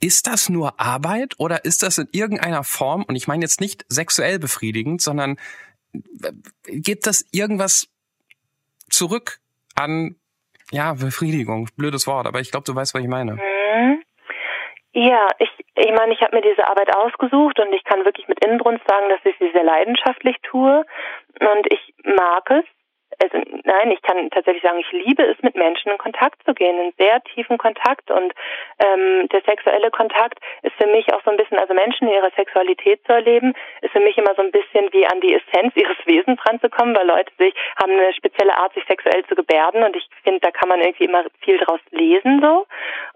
ist 0.00 0.26
das 0.26 0.48
nur 0.48 0.78
Arbeit 0.78 1.34
oder 1.38 1.64
ist 1.64 1.82
das 1.82 1.98
in 1.98 2.08
irgendeiner 2.12 2.64
Form, 2.64 3.02
und 3.02 3.16
ich 3.16 3.28
meine 3.28 3.44
jetzt 3.44 3.60
nicht 3.60 3.84
sexuell 3.88 4.38
befriedigend, 4.38 5.00
sondern 5.00 5.36
äh, 5.92 6.32
gibt 6.66 7.06
das 7.06 7.24
irgendwas 7.32 7.88
zurück 8.90 9.40
an, 9.74 10.16
ja, 10.70 10.94
Befriedigung, 10.94 11.68
blödes 11.76 12.06
Wort, 12.06 12.26
aber 12.26 12.40
ich 12.40 12.50
glaube, 12.50 12.64
du 12.64 12.74
weißt, 12.74 12.94
was 12.94 13.02
ich 13.02 13.08
meine. 13.08 13.34
Mhm. 13.34 14.02
Ja, 14.98 15.28
ich, 15.38 15.50
ich 15.74 15.92
meine, 15.92 16.14
ich 16.14 16.22
habe 16.22 16.34
mir 16.34 16.40
diese 16.40 16.66
Arbeit 16.66 16.96
ausgesucht 16.96 17.60
und 17.60 17.70
ich 17.74 17.84
kann 17.84 18.06
wirklich 18.06 18.28
mit 18.28 18.42
Inbrunst 18.42 18.82
sagen, 18.88 19.10
dass 19.10 19.20
ich 19.24 19.36
sie 19.38 19.50
sehr 19.52 19.62
leidenschaftlich 19.62 20.36
tue 20.42 20.86
und 21.38 21.70
ich 21.70 21.94
mag 22.02 22.50
es 22.50 22.64
also 23.22 23.38
nein, 23.64 23.90
ich 23.90 24.02
kann 24.02 24.28
tatsächlich 24.30 24.62
sagen, 24.62 24.80
ich 24.80 24.92
liebe 24.92 25.22
es, 25.22 25.40
mit 25.42 25.54
Menschen 25.56 25.90
in 25.90 25.98
Kontakt 25.98 26.42
zu 26.44 26.54
gehen, 26.54 26.78
in 26.78 26.92
sehr 26.98 27.22
tiefen 27.34 27.58
Kontakt. 27.58 28.10
Und 28.10 28.32
ähm, 28.78 29.28
der 29.28 29.42
sexuelle 29.42 29.90
Kontakt 29.90 30.38
ist 30.62 30.74
für 30.76 30.86
mich 30.86 31.12
auch 31.12 31.22
so 31.24 31.30
ein 31.30 31.36
bisschen, 31.36 31.58
also 31.58 31.72
Menschen 31.74 32.08
ihre 32.08 32.30
Sexualität 32.36 33.00
zu 33.06 33.12
erleben, 33.12 33.54
ist 33.80 33.92
für 33.92 34.00
mich 34.00 34.18
immer 34.18 34.34
so 34.34 34.42
ein 34.42 34.50
bisschen 34.50 34.92
wie 34.92 35.06
an 35.06 35.20
die 35.20 35.34
Essenz 35.34 35.74
ihres 35.76 35.96
Wesens 36.04 36.38
ranzukommen, 36.46 36.96
weil 36.96 37.06
Leute 37.06 37.32
sich 37.38 37.54
haben 37.80 37.92
eine 37.92 38.12
spezielle 38.12 38.56
Art, 38.56 38.74
sich 38.74 38.84
sexuell 38.86 39.24
zu 39.26 39.34
gebärden. 39.34 39.82
Und 39.82 39.96
ich 39.96 40.06
finde, 40.22 40.40
da 40.40 40.50
kann 40.50 40.68
man 40.68 40.80
irgendwie 40.80 41.04
immer 41.04 41.24
viel 41.40 41.58
draus 41.58 41.80
lesen 41.90 42.40
so. 42.42 42.66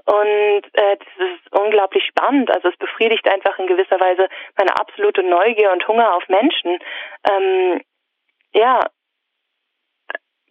Und 0.04 0.64
äh, 0.72 0.96
das 0.96 1.08
ist 1.18 1.52
unglaublich 1.52 2.04
spannend. 2.04 2.50
Also 2.50 2.68
es 2.68 2.76
befriedigt 2.76 3.28
einfach 3.28 3.58
in 3.58 3.66
gewisser 3.66 4.00
Weise 4.00 4.28
meine 4.56 4.74
absolute 4.78 5.22
Neugier 5.22 5.72
und 5.72 5.86
Hunger 5.86 6.14
auf 6.14 6.28
Menschen. 6.28 6.78
Ähm, 7.28 7.82
ja, 8.52 8.80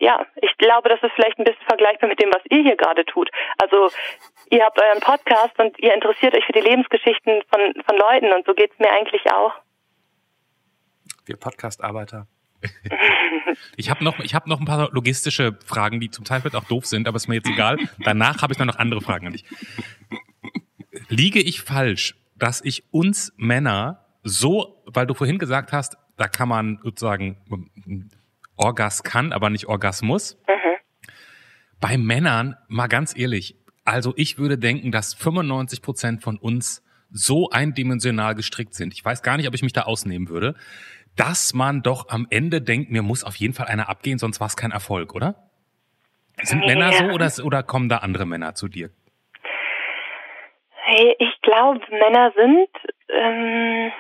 ja, 0.02 0.26
ich 0.42 0.58
glaube, 0.58 0.88
das 0.88 1.04
ist 1.04 1.12
vielleicht 1.14 1.38
ein 1.40 1.44
bisschen 1.44 1.66
vergleichbar 1.68 2.08
mit 2.10 2.22
dem, 2.22 2.30
was 2.30 2.42
ihr 2.50 2.64
hier 2.64 2.78
gerade 2.78 3.04
tut. 3.06 3.30
Also 3.62 3.90
ihr 4.50 4.64
habt 4.64 4.82
euren 4.82 5.02
Podcast 5.02 5.60
und 5.60 5.78
ihr 5.80 5.94
interessiert 5.94 6.34
euch 6.36 6.46
für 6.46 6.54
die 6.54 6.62
Lebensgeschichten 6.62 7.44
von, 7.54 7.84
von 7.86 7.98
Leuten 7.98 8.32
und 8.32 8.46
so 8.46 8.54
geht's 8.54 8.80
mir 8.80 8.92
eigentlich 8.92 9.30
auch. 9.32 9.54
Wir 11.26 11.38
Podcast-Arbeiter. 11.38 12.28
Ich 13.76 13.90
habe 13.90 14.04
noch, 14.04 14.20
ich 14.20 14.36
hab 14.36 14.48
noch 14.48 14.60
ein 14.60 14.66
paar 14.66 14.90
logistische 14.92 15.58
Fragen, 15.66 16.00
die 16.00 16.10
zum 16.10 16.26
Teil 16.26 16.42
vielleicht 16.42 16.56
auch 16.56 16.66
doof 16.66 16.86
sind, 16.86 17.08
aber 17.08 17.16
ist 17.16 17.28
mir 17.28 17.36
jetzt 17.36 17.50
egal. 17.50 17.78
Danach 18.04 18.42
habe 18.42 18.54
ich 18.54 18.58
dann 18.58 18.68
noch 18.68 18.78
andere 18.78 19.02
Fragen 19.02 19.28
an 19.28 19.34
dich. 19.34 19.46
Liege 21.08 21.40
ich 21.42 21.62
falsch, 21.62 22.16
dass 22.36 22.62
ich 22.64 22.84
uns 22.92 23.34
Männer 23.38 24.06
so, 24.24 24.84
weil 24.86 25.08
du 25.08 25.14
vorhin 25.14 25.40
gesagt 25.40 25.72
hast, 25.72 25.98
da 26.18 26.28
kann 26.28 26.50
man 26.50 26.80
sozusagen 26.84 27.38
Orgas 28.56 29.04
kann, 29.04 29.32
aber 29.32 29.50
nicht 29.50 29.68
Orgasmus. 29.68 30.38
Mhm. 30.48 31.04
Bei 31.80 31.98
Männern, 31.98 32.56
mal 32.68 32.88
ganz 32.88 33.18
ehrlich, 33.18 33.56
also 33.86 34.14
ich 34.18 34.38
würde 34.38 34.58
denken, 34.58 34.92
dass 34.92 35.14
95 35.14 35.82
Prozent 35.82 36.22
von 36.22 36.38
uns 36.38 36.84
so 37.12 37.50
eindimensional 37.50 38.36
gestrickt 38.36 38.74
sind. 38.76 38.94
Ich 38.94 39.04
weiß 39.04 39.24
gar 39.24 39.38
nicht, 39.38 39.48
ob 39.48 39.56
ich 39.56 39.64
mich 39.64 39.74
da 39.74 39.84
ausnehmen 39.84 40.30
würde, 40.30 40.56
dass 41.20 41.54
man 41.54 41.82
doch 41.82 42.08
am 42.10 42.28
Ende 42.30 42.62
denkt, 42.62 42.92
mir 42.92 43.02
muss 43.02 43.26
auf 43.26 43.36
jeden 43.36 43.54
Fall 43.54 43.68
einer 43.68 43.90
abgehen, 43.90 44.18
sonst 44.18 44.40
war 44.40 44.48
es 44.48 44.56
kein 44.56 44.72
Erfolg, 44.72 45.14
oder? 45.14 45.36
Sind 46.42 46.62
ja. 46.62 46.68
Männer 46.68 46.94
so 46.94 47.06
oder, 47.06 47.30
oder 47.44 47.64
kommen 47.64 47.90
da 47.90 47.98
andere 47.98 48.26
Männer 48.26 48.56
zu 48.56 48.70
dir? 48.70 48.90
Ich 51.20 51.42
glaube, 51.42 51.82
Männer 51.92 52.32
sind 52.36 52.70
ähm, 53.10 53.92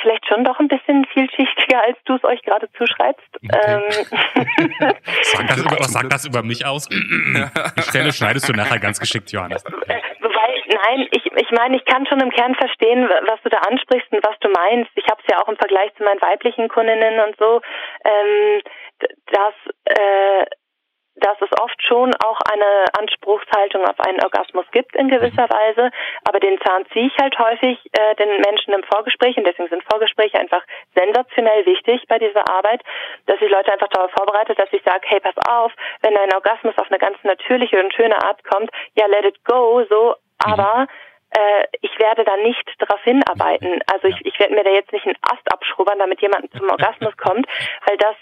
vielleicht 0.00 0.26
schon 0.26 0.44
doch 0.44 0.58
ein 0.58 0.68
bisschen 0.68 1.04
vielschichtiger, 1.12 1.84
als 1.84 1.98
du 2.06 2.14
es 2.14 2.24
euch 2.24 2.42
gerade 2.42 2.68
zuschreibst. 2.72 3.28
Okay. 3.36 3.58
Ähm. 3.66 3.82
sag 5.22 5.48
das 5.48 5.58
über, 5.58 5.78
was 5.78 5.92
sagt 5.92 6.12
das 6.12 6.24
über 6.24 6.42
mich 6.42 6.64
aus? 6.66 6.88
Die 6.88 7.82
Stelle 7.82 8.12
schneidest 8.12 8.48
du 8.48 8.54
nachher 8.54 8.78
ganz 8.78 8.98
geschickt, 8.98 9.30
Johannes. 9.30 9.62
Nein, 10.72 11.08
ich, 11.10 11.26
ich 11.26 11.50
meine, 11.50 11.76
ich 11.76 11.84
kann 11.84 12.06
schon 12.06 12.20
im 12.20 12.30
Kern 12.30 12.54
verstehen, 12.54 13.08
was 13.26 13.42
du 13.42 13.50
da 13.50 13.58
ansprichst 13.58 14.10
und 14.12 14.24
was 14.24 14.38
du 14.40 14.48
meinst. 14.48 14.90
Ich 14.94 15.06
habe 15.10 15.20
es 15.20 15.30
ja 15.30 15.42
auch 15.42 15.48
im 15.48 15.56
Vergleich 15.56 15.94
zu 15.96 16.02
meinen 16.02 16.22
weiblichen 16.22 16.68
Kundinnen 16.68 17.20
und 17.20 17.36
so, 17.36 17.60
ähm, 18.04 18.62
dass 19.26 19.54
äh, 19.84 20.46
dass 21.16 21.36
es 21.40 21.50
oft 21.60 21.80
schon 21.82 22.10
auch 22.24 22.38
eine 22.50 22.84
Anspruchshaltung 22.98 23.84
auf 23.84 24.00
einen 24.00 24.22
Orgasmus 24.22 24.64
gibt 24.72 24.96
in 24.96 25.08
gewisser 25.08 25.44
mhm. 25.44 25.52
Weise, 25.52 25.90
aber 26.24 26.40
den 26.40 26.58
Zahn 26.62 26.86
ziehe 26.92 27.06
ich 27.06 27.16
halt 27.20 27.38
häufig 27.38 27.78
äh, 27.92 28.14
den 28.16 28.40
Menschen 28.40 28.72
im 28.72 28.82
Vorgespräch 28.84 29.36
und 29.36 29.44
deswegen 29.44 29.68
sind 29.68 29.84
Vorgespräche 29.90 30.38
einfach 30.38 30.62
sensationell 30.94 31.66
wichtig 31.66 32.04
bei 32.08 32.18
dieser 32.18 32.48
Arbeit, 32.48 32.82
dass 33.26 33.40
ich 33.40 33.50
Leute 33.50 33.72
einfach 33.72 33.88
darauf 33.88 34.10
vorbereite, 34.12 34.54
dass 34.54 34.72
ich 34.72 34.82
sage, 34.84 35.02
hey, 35.04 35.20
pass 35.20 35.36
auf, 35.48 35.72
wenn 36.00 36.16
ein 36.16 36.34
Orgasmus 36.34 36.76
auf 36.78 36.90
eine 36.90 36.98
ganz 36.98 37.18
natürliche 37.24 37.82
und 37.82 37.92
schöne 37.94 38.16
Art 38.24 38.42
kommt, 38.44 38.70
ja, 38.94 39.06
let 39.06 39.26
it 39.26 39.44
go, 39.44 39.84
so. 39.88 40.16
Aber 40.44 40.86
äh, 41.30 41.64
ich 41.80 41.98
werde 41.98 42.24
da 42.24 42.36
nicht 42.36 42.64
darauf 42.78 43.02
hinarbeiten. 43.02 43.80
Also 43.92 44.08
ich, 44.08 44.20
ich 44.24 44.38
werde 44.38 44.54
mir 44.54 44.64
da 44.64 44.70
jetzt 44.70 44.92
nicht 44.92 45.06
einen 45.06 45.16
Ast 45.22 45.50
abschrubbern, 45.52 45.98
damit 45.98 46.20
jemand 46.20 46.52
zum 46.52 46.68
Orgasmus 46.68 47.16
kommt, 47.16 47.46
weil 47.86 47.96
das 47.96 48.16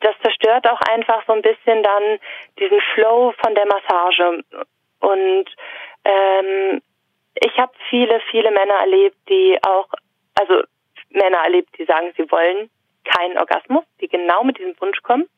das 0.00 0.14
zerstört 0.22 0.66
auch 0.66 0.80
einfach 0.90 1.22
so 1.26 1.32
ein 1.34 1.42
bisschen 1.42 1.82
dann 1.82 2.18
diesen 2.58 2.80
Flow 2.94 3.34
von 3.44 3.54
der 3.54 3.66
Massage. 3.66 4.42
Und 5.00 5.44
ähm, 6.04 6.82
ich 7.34 7.58
habe 7.58 7.72
viele, 7.88 8.20
viele 8.30 8.50
Männer 8.50 8.74
erlebt, 8.80 9.16
die 9.28 9.58
auch, 9.62 9.88
also 10.38 10.62
Männer 11.10 11.38
erlebt, 11.44 11.76
die 11.78 11.84
sagen, 11.84 12.12
sie 12.16 12.30
wollen 12.30 12.70
keinen 13.04 13.38
Orgasmus, 13.38 13.84
die 14.00 14.08
genau 14.08 14.42
mit 14.44 14.58
diesem 14.58 14.78
Wunsch 14.80 15.02
kommen. 15.02 15.28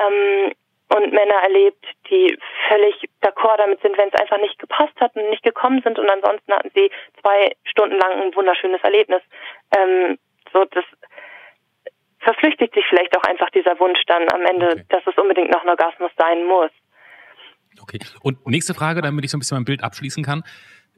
Ähm, 0.00 0.52
und 0.94 1.12
Männer 1.12 1.36
erlebt, 1.42 1.84
die 2.10 2.36
völlig 2.68 2.94
d'accord 3.22 3.58
damit 3.58 3.80
sind, 3.80 3.96
wenn 3.96 4.08
es 4.08 4.20
einfach 4.20 4.38
nicht 4.38 4.58
gepasst 4.58 4.94
hat 5.00 5.14
und 5.14 5.30
nicht 5.30 5.42
gekommen 5.42 5.80
sind 5.82 5.98
und 5.98 6.10
ansonsten 6.10 6.52
hatten 6.52 6.70
sie 6.74 6.90
zwei 7.20 7.52
Stunden 7.64 7.96
lang 7.96 8.22
ein 8.22 8.34
wunderschönes 8.34 8.82
Erlebnis. 8.82 9.22
Ähm, 9.76 10.18
so 10.52 10.64
das 10.64 10.84
verflüchtigt 12.18 12.74
sich 12.74 12.84
vielleicht 12.88 13.16
auch 13.16 13.22
einfach 13.22 13.50
dieser 13.50 13.78
Wunsch 13.78 14.00
dann 14.06 14.28
am 14.32 14.44
Ende, 14.44 14.72
okay. 14.72 14.84
dass 14.88 15.06
es 15.06 15.16
unbedingt 15.16 15.50
noch 15.50 15.62
ein 15.62 15.68
Orgasmus 15.68 16.10
sein 16.18 16.44
muss. 16.44 16.70
Okay. 17.80 17.98
Und 18.22 18.46
nächste 18.46 18.74
Frage, 18.74 19.00
damit 19.00 19.24
ich 19.24 19.30
so 19.30 19.36
ein 19.36 19.40
bisschen 19.40 19.56
mein 19.56 19.64
Bild 19.64 19.82
abschließen 19.82 20.24
kann. 20.24 20.42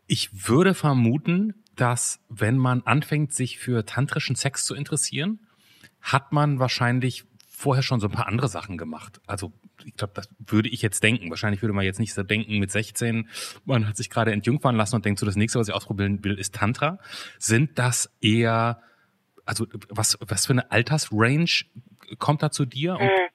Ich 0.07 0.48
würde 0.48 0.74
vermuten, 0.74 1.62
dass 1.76 2.20
wenn 2.28 2.59
man 2.59 2.83
anfängt, 2.85 3.33
sich 3.33 3.59
für 3.59 3.85
tantrischen 3.87 4.37
Sex 4.37 4.64
zu 4.64 4.74
interessieren, 4.74 5.40
hat 6.00 6.33
man 6.33 6.59
wahrscheinlich 6.59 7.24
vorher 7.48 7.83
schon 7.83 8.00
so 8.00 8.09
ein 8.09 8.12
paar 8.12 8.26
andere 8.26 8.48
Sachen 8.48 8.76
gemacht. 8.76 9.20
Also 9.26 9.52
ich 9.87 9.97
glaube, 9.97 10.12
das 10.14 10.29
würde 10.38 10.68
ich 10.68 10.83
jetzt 10.83 11.03
denken. 11.03 11.31
Wahrscheinlich 11.31 11.62
würde 11.62 11.73
man 11.75 11.85
jetzt 11.85 12.01
nicht 12.01 12.14
so 12.14 12.23
denken 12.23 12.59
mit 12.59 12.71
16, 12.71 13.29
man 13.64 13.88
hat 13.88 13.97
sich 13.97 14.11
gerade 14.11 14.33
entjungfern 14.33 14.77
lassen 14.77 14.97
und 14.97 15.05
denkt 15.05 15.21
so, 15.21 15.27
das 15.27 15.37
nächste, 15.37 15.59
was 15.59 15.68
ich 15.68 15.75
ausprobieren 15.75 16.25
will, 16.25 16.38
ist 16.38 16.55
Tantra. 16.55 16.99
Sind 17.38 17.79
das 17.79 18.11
eher 18.21 18.83
also 19.47 19.66
was, 19.90 20.18
was 20.21 20.47
für 20.47 20.53
eine 20.53 20.71
Altersrange 20.71 21.64
kommt 22.18 22.42
da 22.42 22.51
zu 22.51 22.64
dir? 22.64 22.92
Und, 22.95 23.03
mhm. 23.03 23.29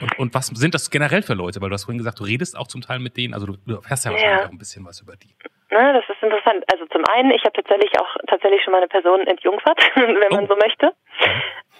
und, 0.00 0.18
und, 0.18 0.34
was 0.34 0.46
sind 0.46 0.74
das 0.74 0.90
generell 0.90 1.22
für 1.22 1.34
Leute? 1.34 1.60
Weil 1.60 1.68
du 1.68 1.74
hast 1.74 1.84
vorhin 1.84 1.98
gesagt, 1.98 2.20
du 2.20 2.24
redest 2.24 2.56
auch 2.56 2.66
zum 2.66 2.80
Teil 2.80 2.98
mit 2.98 3.16
denen, 3.16 3.34
also 3.34 3.46
du, 3.46 3.56
du 3.66 3.76
erfährst 3.76 4.04
ja 4.04 4.12
wahrscheinlich 4.12 4.40
ja. 4.40 4.46
auch 4.46 4.50
ein 4.50 4.58
bisschen 4.58 4.84
was 4.84 5.00
über 5.00 5.16
die. 5.16 5.34
Na, 5.70 5.92
das 5.92 6.04
ist 6.08 6.22
interessant. 6.22 6.64
Also 6.70 6.86
zum 6.86 7.02
einen, 7.06 7.30
ich 7.30 7.42
habe 7.44 7.52
tatsächlich 7.54 7.90
auch 7.98 8.16
tatsächlich 8.28 8.62
schon 8.62 8.72
meine 8.72 8.88
Person 8.88 9.26
entjungfert, 9.26 9.78
wenn 9.94 10.30
man 10.30 10.44
oh. 10.44 10.48
so 10.48 10.56
möchte. 10.56 10.92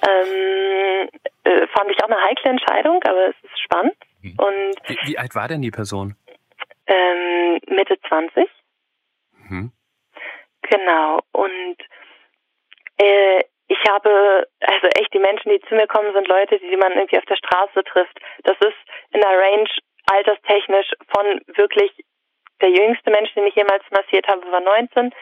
Ähm, 0.02 1.08
äh, 1.44 1.66
fand 1.68 1.90
ich 1.90 2.02
auch 2.02 2.08
eine 2.08 2.20
heikle 2.22 2.50
Entscheidung, 2.50 3.02
aber 3.04 3.28
es 3.28 3.36
ist 3.42 3.60
spannend. 3.60 3.94
Mhm. 4.22 4.36
Und 4.38 4.74
wie, 4.86 4.98
wie, 5.04 5.18
alt 5.18 5.34
war 5.34 5.48
denn 5.48 5.62
die 5.62 5.70
Person? 5.70 6.16
Ähm, 6.86 7.60
Mitte 7.68 7.98
20. 8.08 8.48
Mhm. 9.48 9.72
Genau. 10.62 11.20
Und 11.32 11.76
äh, 12.98 13.42
ich 13.68 13.78
habe, 13.88 14.46
also 14.60 14.86
echt 14.98 15.12
die 15.14 15.18
Menschen, 15.18 15.50
die 15.50 15.60
zu 15.68 15.74
mir 15.74 15.86
kommen, 15.86 16.12
sind 16.12 16.28
Leute, 16.28 16.58
die 16.58 16.76
man 16.76 16.92
irgendwie 16.92 17.18
auf 17.18 17.24
der 17.24 17.36
Straße 17.36 17.82
trifft. 17.84 18.18
Das 18.44 18.56
ist 18.60 18.78
in 19.12 19.20
der 19.20 19.30
Range 19.30 19.68
alterstechnisch 20.10 20.90
von 21.08 21.40
wirklich 21.56 21.92
der 22.60 22.70
jüngste 22.70 23.10
Mensch, 23.10 23.32
den 23.34 23.46
ich 23.46 23.54
jemals 23.54 23.82
massiert 23.90 24.26
habe, 24.28 24.50
war 24.52 24.60
19. 24.60 25.12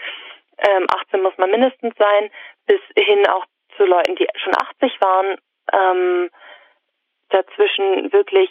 Ähm, 0.59 0.87
18 0.91 1.23
muss 1.23 1.37
man 1.39 1.51
mindestens 1.51 1.95
sein, 1.97 2.31
bis 2.67 2.81
hin 2.97 3.27
auch 3.29 3.47
zu 3.77 3.85
Leuten, 3.85 4.17
die 4.17 4.27
schon 4.37 4.55
80 4.55 5.01
waren. 5.01 5.39
Ähm, 5.73 6.31
dazwischen 7.31 8.13
wirklich 8.13 8.51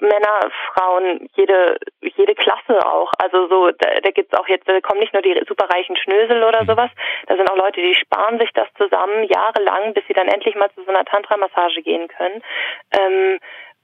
Männer, 0.00 0.50
Frauen, 0.72 1.28
jede 1.34 1.78
jede 2.16 2.34
Klasse 2.34 2.84
auch. 2.84 3.12
Also 3.18 3.48
so, 3.48 3.70
da, 3.70 4.00
da 4.02 4.10
gibt's 4.10 4.34
auch 4.34 4.48
jetzt, 4.48 4.68
da 4.68 4.80
kommen 4.80 5.00
nicht 5.00 5.12
nur 5.12 5.22
die 5.22 5.40
superreichen 5.46 5.96
Schnösel 5.96 6.42
oder 6.42 6.62
mhm. 6.62 6.68
sowas, 6.68 6.90
da 7.26 7.36
sind 7.36 7.50
auch 7.50 7.56
Leute, 7.56 7.80
die 7.80 7.94
sparen 7.94 8.38
sich 8.38 8.50
das 8.54 8.68
zusammen 8.76 9.24
jahrelang, 9.24 9.94
bis 9.94 10.04
sie 10.06 10.14
dann 10.14 10.28
endlich 10.28 10.54
mal 10.54 10.70
zu 10.74 10.82
so 10.82 10.90
einer 10.90 11.04
Tantra-Massage 11.04 11.82
gehen 11.82 12.08
können. 12.08 12.42
Ähm, 12.98 13.38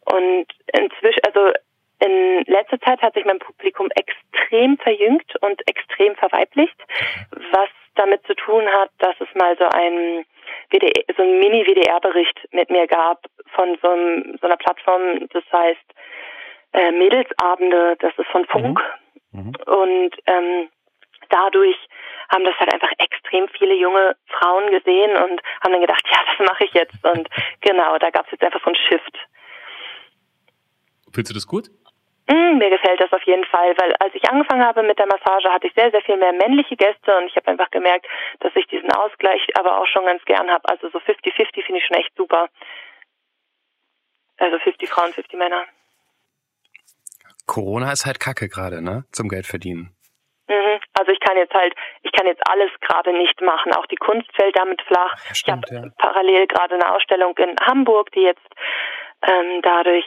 und 0.05 0.47
inzwischen, 0.73 1.21
also 1.27 1.53
in 2.01 2.43
letzter 2.47 2.81
Zeit 2.81 3.01
hat 3.01 3.15
sich 3.15 3.25
mein 3.25 3.39
Publikum 3.39 3.89
extrem 3.95 4.77
verjüngt 4.79 5.37
und 5.41 5.61
extrem 5.69 6.17
verweiblicht, 6.17 6.77
was 7.53 7.69
damit 7.95 8.27
zu 8.27 8.35
tun 8.35 8.67
hat, 8.67 8.91
dass 8.99 9.15
es 9.21 9.29
mal 9.35 9.57
so 9.57 9.67
ein 9.67 10.25
WDR, 10.71 11.05
so 11.17 11.23
ein 11.23 11.39
Mini-WDR-Bericht 11.39 12.49
mit 12.53 12.71
mir 12.71 12.87
gab 12.87 13.25
von 13.55 13.79
so, 13.83 13.89
einem, 13.89 14.39
so 14.41 14.47
einer 14.47 14.57
Plattform, 14.57 15.29
das 15.33 15.45
heißt 15.53 15.95
äh, 16.73 16.91
Mädelsabende, 16.93 17.97
das 17.99 18.13
ist 18.17 18.29
von 18.29 18.47
Funk. 18.47 18.81
Mhm. 19.33 19.41
Mhm. 19.41 19.53
Und 19.67 20.11
ähm, 20.27 20.69
dadurch 21.29 21.77
haben 22.33 22.45
das 22.45 22.55
halt 22.59 22.73
einfach 22.73 22.91
extrem 22.99 23.49
viele 23.49 23.75
junge 23.75 24.17
Frauen 24.27 24.71
gesehen 24.71 25.11
und 25.13 25.41
haben 25.63 25.73
dann 25.73 25.81
gedacht, 25.81 26.03
ja, 26.11 26.19
das 26.37 26.47
mache 26.47 26.65
ich 26.65 26.73
jetzt. 26.73 27.05
Und 27.05 27.29
genau, 27.61 27.99
da 27.99 28.11
gab 28.11 28.27
es 28.27 28.33
jetzt 28.33 28.43
einfach 28.43 28.63
so 28.65 28.71
ein 28.71 28.77
Shift. 28.77 29.19
Findest 31.13 31.31
du 31.31 31.35
das 31.35 31.47
gut? 31.47 31.71
Mm, 32.29 32.59
mir 32.59 32.71
gefällt 32.71 33.01
das 33.01 33.13
auf 33.13 33.23
jeden 33.25 33.45
Fall, 33.47 33.75
weil 33.79 33.95
als 33.97 34.15
ich 34.15 34.29
angefangen 34.29 34.65
habe 34.65 34.83
mit 34.83 34.99
der 34.99 35.07
Massage, 35.07 35.49
hatte 35.51 35.67
ich 35.67 35.75
sehr, 35.75 35.91
sehr 35.91 36.03
viel 36.03 36.17
mehr 36.17 36.33
männliche 36.33 36.77
Gäste 36.77 37.17
und 37.17 37.27
ich 37.27 37.37
habe 37.37 37.49
einfach 37.49 37.71
gemerkt, 37.71 38.07
dass 38.41 38.55
ich 38.55 38.67
diesen 38.69 38.93
Ausgleich 38.93 39.45
aber 39.59 39.81
auch 39.81 39.87
schon 39.87 40.07
ganz 40.07 40.25
gern 40.25 40.51
habe. 40.51 40.69
Also 40.69 40.89
so 40.91 40.99
50-50 40.99 41.65
finde 41.65 41.81
ich 41.81 41.87
schon 41.87 41.97
echt 41.97 42.15
super. 42.17 42.49
Also 44.39 44.59
50 44.59 44.89
Frauen, 44.89 45.13
50 45.13 45.39
Männer. 45.39 45.65
Corona 47.47 47.93
ist 47.93 48.07
halt 48.07 48.21
Kacke 48.21 48.49
gerade, 48.49 48.83
ne? 48.83 49.05
Zum 49.13 49.29
Geld 49.29 49.47
verdienen. 49.47 49.95
Mhm. 50.49 50.81
Also 50.99 51.13
ich 51.13 51.21
kann 51.21 51.37
jetzt 51.37 51.55
halt, 51.55 51.75
ich 52.03 52.13
kann 52.13 52.27
jetzt 52.27 52.43
alles 52.49 52.71
gerade 52.81 53.13
nicht 53.13 53.41
machen. 53.41 53.73
Auch 53.75 53.87
die 53.87 53.97
Kunst 53.97 54.31
fällt 54.35 54.57
damit 54.57 54.81
flach. 54.83 55.15
Ja, 55.29 55.35
stimmt, 55.35 55.67
ich 55.71 55.77
habe 55.77 55.87
ja. 55.87 55.93
parallel 55.99 56.47
gerade 56.47 56.75
eine 56.75 56.93
Ausstellung 56.95 57.37
in 57.39 57.57
Hamburg, 57.61 58.13
die 58.13 58.23
jetzt 58.23 58.47
ähm, 59.27 59.61
dadurch 59.63 60.07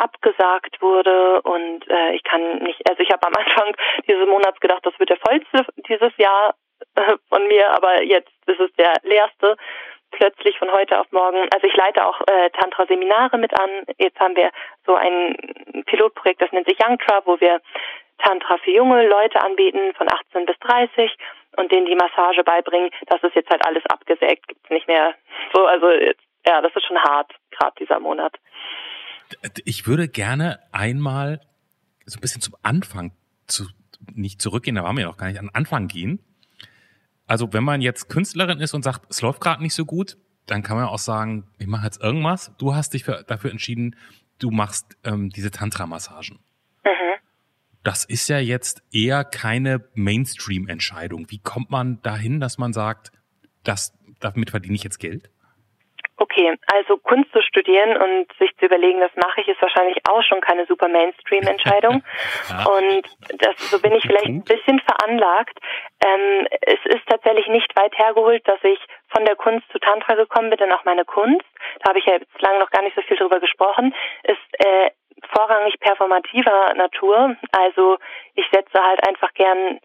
abgesagt 0.00 0.80
wurde 0.80 1.40
und 1.42 1.88
äh, 1.90 2.14
ich 2.14 2.24
kann 2.24 2.58
nicht, 2.58 2.88
also 2.88 3.02
ich 3.02 3.10
habe 3.10 3.26
am 3.26 3.34
Anfang 3.34 3.74
dieses 4.06 4.26
Monats 4.26 4.60
gedacht, 4.60 4.84
das 4.84 4.98
wird 4.98 5.10
der 5.10 5.18
vollste 5.18 5.66
dieses 5.88 6.16
Jahr 6.16 6.54
äh, 6.94 7.16
von 7.28 7.46
mir, 7.48 7.70
aber 7.70 8.02
jetzt 8.02 8.30
ist 8.46 8.60
es 8.60 8.72
der 8.74 8.94
leerste 9.02 9.56
plötzlich 10.10 10.58
von 10.58 10.72
heute 10.72 10.98
auf 10.98 11.10
morgen. 11.12 11.48
Also 11.52 11.66
ich 11.66 11.76
leite 11.76 12.04
auch 12.04 12.20
äh, 12.26 12.50
Tantra-Seminare 12.50 13.38
mit 13.38 13.58
an. 13.58 13.70
Jetzt 13.98 14.18
haben 14.18 14.36
wir 14.36 14.50
so 14.86 14.94
ein 14.94 15.36
Pilotprojekt, 15.86 16.40
das 16.40 16.52
nennt 16.52 16.66
sich 16.66 16.78
Young 16.82 16.98
Tra, 16.98 17.20
wo 17.24 17.38
wir 17.40 17.60
Tantra 18.18 18.58
für 18.58 18.70
junge 18.70 19.06
Leute 19.06 19.40
anbieten 19.40 19.92
von 19.94 20.08
18 20.10 20.46
bis 20.46 20.58
30 20.60 21.16
und 21.56 21.70
denen 21.70 21.86
die 21.86 21.94
Massage 21.94 22.42
beibringen. 22.42 22.90
Das 23.06 23.22
ist 23.22 23.34
jetzt 23.34 23.50
halt 23.50 23.64
alles 23.66 23.84
abgesägt, 23.86 24.48
gibt's 24.48 24.70
nicht 24.70 24.88
mehr 24.88 25.14
so. 25.52 25.66
Also 25.66 25.90
jetzt, 25.90 26.22
ja, 26.46 26.60
das 26.60 26.74
ist 26.74 26.86
schon 26.86 27.02
hart, 27.02 27.32
gerade 27.50 27.74
dieser 27.78 28.00
Monat. 28.00 28.34
Ich 29.64 29.86
würde 29.86 30.08
gerne 30.08 30.60
einmal 30.72 31.40
so 32.06 32.18
ein 32.18 32.20
bisschen 32.20 32.40
zum 32.40 32.54
Anfang 32.62 33.12
zu, 33.46 33.66
nicht 34.14 34.40
zurückgehen, 34.40 34.76
da 34.76 34.82
waren 34.82 34.96
wir 34.96 35.04
noch 35.04 35.16
gar 35.16 35.28
nicht, 35.28 35.38
an 35.38 35.50
Anfang 35.50 35.88
gehen. 35.88 36.20
Also 37.26 37.52
wenn 37.52 37.64
man 37.64 37.82
jetzt 37.82 38.08
Künstlerin 38.08 38.60
ist 38.60 38.74
und 38.74 38.82
sagt, 38.82 39.06
es 39.10 39.20
läuft 39.20 39.40
gerade 39.40 39.62
nicht 39.62 39.74
so 39.74 39.84
gut, 39.84 40.16
dann 40.46 40.62
kann 40.62 40.76
man 40.76 40.86
auch 40.86 40.98
sagen, 40.98 41.44
ich 41.58 41.66
mache 41.66 41.84
jetzt 41.84 42.00
irgendwas. 42.02 42.52
Du 42.56 42.74
hast 42.74 42.94
dich 42.94 43.04
für, 43.04 43.22
dafür 43.26 43.50
entschieden, 43.50 43.96
du 44.38 44.50
machst 44.50 44.96
ähm, 45.04 45.28
diese 45.28 45.50
Tantra-Massagen. 45.50 46.38
Mhm. 46.84 47.20
Das 47.82 48.04
ist 48.04 48.28
ja 48.28 48.38
jetzt 48.38 48.82
eher 48.92 49.24
keine 49.24 49.84
Mainstream-Entscheidung. 49.94 51.30
Wie 51.30 51.38
kommt 51.38 51.70
man 51.70 52.00
dahin, 52.02 52.40
dass 52.40 52.56
man 52.56 52.72
sagt, 52.72 53.12
das, 53.62 53.92
damit 54.20 54.50
verdiene 54.50 54.74
ich 54.74 54.82
jetzt 54.82 54.98
Geld? 54.98 55.30
Okay, 56.20 56.58
also 56.74 56.96
Kunst 56.96 57.30
zu 57.32 57.40
studieren 57.42 57.96
und 57.96 58.26
sich 58.40 58.50
zu 58.56 58.66
überlegen, 58.66 58.98
das 58.98 59.14
mache 59.14 59.40
ich, 59.40 59.48
ist 59.48 59.62
wahrscheinlich 59.62 59.98
auch 60.08 60.22
schon 60.24 60.40
keine 60.40 60.66
super 60.66 60.88
Mainstream-Entscheidung. 60.88 62.02
ja. 62.50 62.64
Und 62.66 63.02
das, 63.38 63.56
so 63.70 63.80
bin 63.80 63.92
ich 63.92 64.02
vielleicht 64.02 64.26
ein 64.26 64.42
bisschen 64.42 64.80
veranlagt. 64.80 65.56
Ähm, 66.04 66.48
es 66.62 66.80
ist 66.86 67.06
tatsächlich 67.06 67.46
nicht 67.46 67.70
weit 67.76 67.96
hergeholt, 67.96 68.46
dass 68.48 68.58
ich 68.64 68.80
von 69.14 69.24
der 69.24 69.36
Kunst 69.36 69.70
zu 69.70 69.78
Tantra 69.78 70.14
gekommen 70.14 70.50
bin, 70.50 70.58
denn 70.58 70.72
auch 70.72 70.84
meine 70.84 71.04
Kunst, 71.04 71.46
da 71.80 71.90
habe 71.90 72.00
ich 72.00 72.06
ja 72.06 72.18
bislang 72.18 72.58
noch 72.58 72.70
gar 72.70 72.82
nicht 72.82 72.96
so 72.96 73.02
viel 73.02 73.16
drüber 73.16 73.38
gesprochen, 73.38 73.94
ist 74.24 74.66
äh, 74.66 74.90
vorrangig 75.32 75.78
performativer 75.78 76.74
Natur. 76.74 77.36
Also 77.52 77.98
ich 78.34 78.44
setze 78.52 78.82
halt 78.82 79.06
einfach 79.06 79.32
gern 79.34 79.78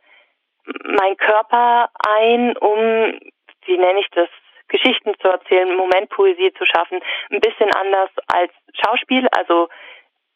meinen 0.83 1.17
Körper 1.17 1.89
ein, 2.07 2.57
um, 2.57 3.19
wie 3.65 3.77
nenne 3.77 3.99
ich 3.99 4.09
das, 4.11 4.29
Geschichten 4.73 5.13
zu 5.21 5.27
erzählen, 5.27 5.77
Momentpoesie 5.77 6.51
zu 6.57 6.65
schaffen, 6.65 6.99
ein 7.29 7.39
bisschen 7.39 7.71
anders 7.73 8.09
als 8.27 8.51
Schauspiel. 8.73 9.27
Also 9.37 9.69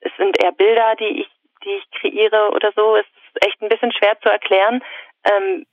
es 0.01 0.11
sind 0.17 0.41
eher 0.41 0.51
Bilder, 0.51 0.95
die 0.99 1.21
ich, 1.21 1.27
die 1.65 1.71
ich 1.71 1.91
kreiere 1.91 2.51
oder 2.51 2.71
so. 2.75 2.95
Es 2.95 3.05
ist 3.05 3.47
echt 3.47 3.61
ein 3.61 3.69
bisschen 3.69 3.91
schwer 3.91 4.17
zu 4.21 4.29
erklären. 4.29 4.83
Ähm, 5.25 5.65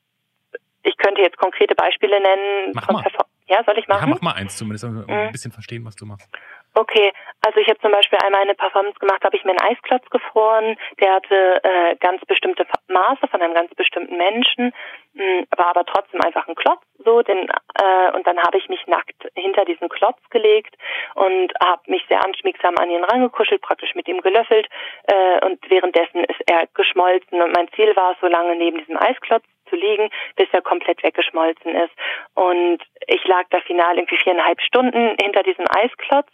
ich 0.82 0.96
könnte 0.96 1.22
jetzt 1.22 1.36
konkrete 1.36 1.74
Beispiele 1.74 2.20
nennen. 2.20 2.72
Mach 2.74 2.88
mal. 2.88 3.04
Ja, 3.46 3.62
soll 3.64 3.78
ich 3.78 3.86
machen? 3.88 4.08
Ja, 4.08 4.14
mach 4.14 4.22
mal 4.22 4.32
eins 4.32 4.56
zumindest, 4.56 4.84
um 4.84 5.04
ein 5.06 5.26
mhm. 5.26 5.32
bisschen 5.32 5.52
verstehen, 5.52 5.84
was 5.84 5.96
du 5.96 6.06
machst. 6.06 6.30
Okay, 6.72 7.12
also 7.46 7.60
ich 7.60 7.68
habe 7.68 7.78
zum 7.80 7.92
Beispiel 7.92 8.18
einmal 8.24 8.40
eine 8.40 8.54
Performance 8.54 8.98
gemacht, 8.98 9.22
habe 9.22 9.36
ich 9.36 9.44
mir 9.44 9.50
einen 9.50 9.60
Eisklotz 9.60 10.08
gefroren, 10.10 10.76
der 10.98 11.14
hatte 11.14 11.62
äh, 11.62 11.96
ganz 11.96 12.24
bestimmte 12.24 12.66
Maße 12.88 13.28
von 13.28 13.40
einem 13.40 13.54
ganz 13.54 13.72
bestimmten 13.74 14.16
Menschen, 14.16 14.72
mh, 15.12 15.24
hm, 15.24 15.46
war 15.56 15.66
aber 15.66 15.84
trotzdem 15.84 16.20
einfach 16.22 16.48
ein 16.48 16.56
Klotz, 16.56 16.82
so, 17.04 17.22
denn 17.22 17.48
äh, 17.82 18.12
und 18.12 18.26
dann 18.26 18.38
habe 18.38 18.58
ich 18.58 18.68
mich 18.68 18.86
nackt 18.86 19.28
hinter 19.34 19.64
diesen 19.64 19.88
Klotz 19.88 20.18
gelegt 20.30 20.76
und 21.14 21.52
habe 21.62 21.82
mich 21.86 22.04
sehr 22.08 22.24
anschmiegsam 22.24 22.76
an 22.78 22.90
ihn 22.90 23.04
rangekuschelt, 23.04 23.62
praktisch 23.62 23.94
mit 23.94 24.06
ihm 24.08 24.20
gelöffelt. 24.20 24.68
Äh, 25.04 25.44
und 25.44 25.58
währenddessen 25.68 26.24
ist 26.24 26.40
er 26.46 26.66
geschmolzen. 26.74 27.42
Und 27.42 27.54
mein 27.56 27.68
Ziel 27.72 27.94
war 27.96 28.12
es, 28.12 28.20
so 28.20 28.26
lange 28.26 28.56
neben 28.56 28.78
diesem 28.78 28.96
Eisklotz 28.96 29.44
zu 29.68 29.76
liegen, 29.76 30.10
bis 30.36 30.48
er 30.52 30.62
komplett 30.62 31.02
weggeschmolzen 31.02 31.74
ist. 31.74 31.92
Und 32.34 32.78
ich 33.06 33.24
lag 33.24 33.44
da 33.50 33.60
final 33.60 33.96
irgendwie 33.96 34.18
viereinhalb 34.18 34.60
Stunden 34.60 35.16
hinter 35.20 35.42
diesem 35.42 35.64
Eisklotz. 35.68 36.28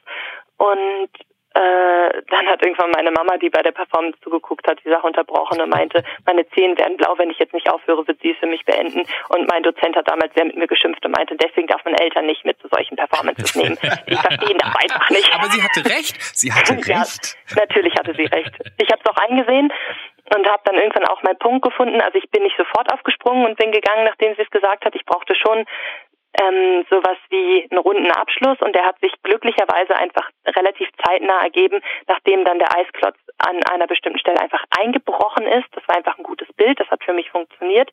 Und 0.59 1.11
äh, 1.55 2.23
dann 2.29 2.47
hat 2.47 2.63
irgendwann 2.65 2.93
meine 2.93 3.11
Mama, 3.11 3.37
die 3.37 3.51
bei 3.51 3.63
der 3.63 3.73
Performance 3.73 4.19
zugeguckt 4.23 4.69
hat, 4.69 4.79
die 4.85 4.89
Sache 4.89 5.07
unterbrochen 5.07 5.61
und 5.61 5.69
meinte, 5.69 6.05
meine 6.25 6.49
Zehen 6.51 6.79
werden 6.79 6.97
blau, 6.97 7.19
wenn 7.19 7.31
ich 7.31 7.39
jetzt 7.39 7.53
nicht 7.53 7.69
aufhöre, 7.69 8.07
wird 8.07 8.21
sie 8.23 8.31
es 8.31 8.39
für 8.39 8.47
mich 8.47 8.65
beenden. 8.65 9.05
Und 9.31 9.49
mein 9.51 9.65
Dozent 9.65 9.97
hat 9.97 10.09
damals 10.09 10.33
sehr 10.35 10.45
mit 10.45 10.57
mir 10.57 10.69
geschimpft 10.69 11.05
und 11.05 11.11
meinte, 11.11 11.37
deswegen 11.37 11.67
darf 11.67 11.85
man 11.85 11.95
Eltern 11.95 12.27
nicht 12.27 12.45
mit 12.45 12.61
zu 12.61 12.69
solchen 12.69 12.95
Performances 12.97 13.57
nehmen. 13.57 13.77
Die 14.09 14.15
verstehen 14.15 14.59
das 14.59 14.77
einfach 14.83 15.11
nicht. 15.11 15.35
Aber 15.35 15.47
sie 15.47 15.63
hatte 15.63 15.85
recht. 15.91 16.17
Sie 16.37 16.53
hatte 16.53 16.75
recht. 16.89 17.37
Ja, 17.51 17.57
natürlich 17.57 17.95
hatte 17.99 18.15
sie 18.15 18.27
recht. 18.27 18.55
Ich 18.79 18.89
habe 18.93 19.03
es 19.05 19.11
auch 19.11 19.19
eingesehen 19.29 19.73
und 20.37 20.47
habe 20.47 20.63
dann 20.67 20.77
irgendwann 20.77 21.07
auch 21.07 21.23
meinen 21.25 21.39
Punkt 21.39 21.63
gefunden. 21.63 22.01
Also 22.01 22.19
ich 22.19 22.31
bin 22.31 22.45
nicht 22.45 22.57
sofort 22.57 22.93
aufgesprungen 22.93 23.45
und 23.45 23.59
bin 23.59 23.73
gegangen, 23.73 24.05
nachdem 24.05 24.37
sie 24.37 24.43
es 24.43 24.51
gesagt 24.51 24.85
hat. 24.85 24.95
Ich 24.95 25.05
brauchte 25.05 25.35
schon 25.35 25.67
ähm, 26.39 26.85
sowas 26.89 27.17
wie 27.29 27.67
einen 27.71 27.81
runden 27.81 28.11
Abschluss 28.11 28.61
und 28.61 28.75
der 28.75 28.85
hat 28.85 28.99
sich 29.01 29.13
glücklicherweise 29.23 29.97
einfach 29.97 30.31
relativ 30.47 30.89
zeitnah 31.05 31.43
ergeben, 31.43 31.81
nachdem 32.07 32.45
dann 32.45 32.59
der 32.59 32.77
Eisklotz 32.77 33.17
an 33.39 33.63
einer 33.65 33.87
bestimmten 33.87 34.19
Stelle 34.19 34.41
einfach 34.41 34.65
eingebrochen 34.79 35.47
ist. 35.47 35.67
Das 35.73 35.87
war 35.89 35.97
einfach 35.97 36.19
ein 36.19 36.25
gutes 36.25 36.53
Bild, 36.55 36.79
das 36.79 36.89
hat 36.89 37.03
für 37.03 37.13
mich 37.13 37.31
funktioniert. 37.31 37.91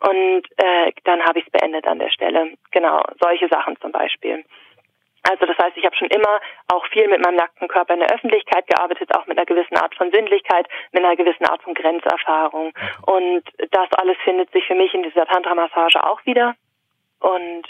Und 0.00 0.44
äh, 0.56 0.92
dann 1.04 1.22
habe 1.24 1.40
ich 1.40 1.46
es 1.46 1.50
beendet 1.50 1.86
an 1.86 1.98
der 1.98 2.10
Stelle. 2.10 2.52
Genau, 2.70 3.02
solche 3.20 3.48
Sachen 3.48 3.76
zum 3.80 3.92
Beispiel. 3.92 4.44
Also 5.28 5.44
das 5.44 5.58
heißt, 5.58 5.76
ich 5.76 5.84
habe 5.84 5.96
schon 5.96 6.08
immer 6.08 6.40
auch 6.72 6.86
viel 6.86 7.08
mit 7.08 7.22
meinem 7.22 7.36
nackten 7.36 7.68
Körper 7.68 7.94
in 7.94 8.00
der 8.00 8.14
Öffentlichkeit 8.14 8.66
gearbeitet, 8.66 9.14
auch 9.14 9.26
mit 9.26 9.36
einer 9.36 9.46
gewissen 9.46 9.76
Art 9.76 9.94
von 9.94 10.10
Sinnlichkeit, 10.10 10.66
mit 10.92 11.04
einer 11.04 11.16
gewissen 11.16 11.44
Art 11.44 11.62
von 11.62 11.74
Grenzerfahrung. 11.74 12.72
Und 13.02 13.42
das 13.72 13.88
alles 13.98 14.16
findet 14.24 14.50
sich 14.52 14.64
für 14.66 14.74
mich 14.74 14.94
in 14.94 15.02
dieser 15.02 15.26
Tantra-Massage 15.26 16.02
auch 16.04 16.24
wieder. 16.24 16.54
Und 17.20 17.66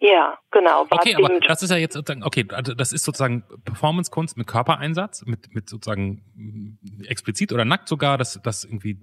Ja, 0.00 0.38
genau. 0.52 0.86
Okay, 0.90 1.16
aber 1.16 1.40
das 1.40 1.62
ist 1.62 1.70
ja 1.70 1.76
jetzt 1.76 1.94
sozusagen, 1.94 2.22
okay, 2.22 2.46
also 2.52 2.74
das 2.74 2.92
ist 2.92 3.04
sozusagen 3.04 3.42
Performance-Kunst 3.64 4.36
mit 4.36 4.46
Körpereinsatz, 4.46 5.24
mit, 5.26 5.52
mit 5.52 5.68
sozusagen 5.68 6.22
mm, 6.36 7.04
explizit 7.08 7.52
oder 7.52 7.64
nackt 7.64 7.88
sogar, 7.88 8.16
das, 8.16 8.40
das 8.42 8.64
irgendwie, 8.64 8.96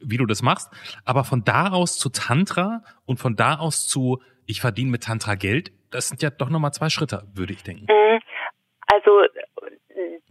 wie 0.00 0.16
du 0.16 0.24
das 0.24 0.42
machst. 0.42 0.70
Aber 1.04 1.24
von 1.24 1.44
da 1.44 1.72
aus 1.72 1.98
zu 1.98 2.08
Tantra 2.08 2.82
und 3.04 3.18
von 3.18 3.36
da 3.36 3.56
aus 3.56 3.86
zu, 3.86 4.22
ich 4.46 4.62
verdiene 4.62 4.90
mit 4.90 5.02
Tantra 5.04 5.34
Geld, 5.34 5.72
das 5.90 6.08
sind 6.08 6.22
ja 6.22 6.30
doch 6.30 6.48
nochmal 6.48 6.72
zwei 6.72 6.88
Schritte, 6.88 7.24
würde 7.34 7.52
ich 7.52 7.62
denken. 7.62 7.86
Mhm. 7.92 8.20
Also, 8.86 9.22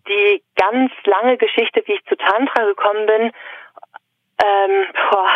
die 0.08 0.44
ganz 0.56 0.92
lange 1.06 1.38
Geschichte, 1.38 1.84
wie 1.86 1.94
ich 1.94 2.04
zu 2.06 2.16
Tantra 2.16 2.64
gekommen 2.66 3.06
bin, 3.06 3.32
ähm, 4.44 4.86
boah, 5.12 5.30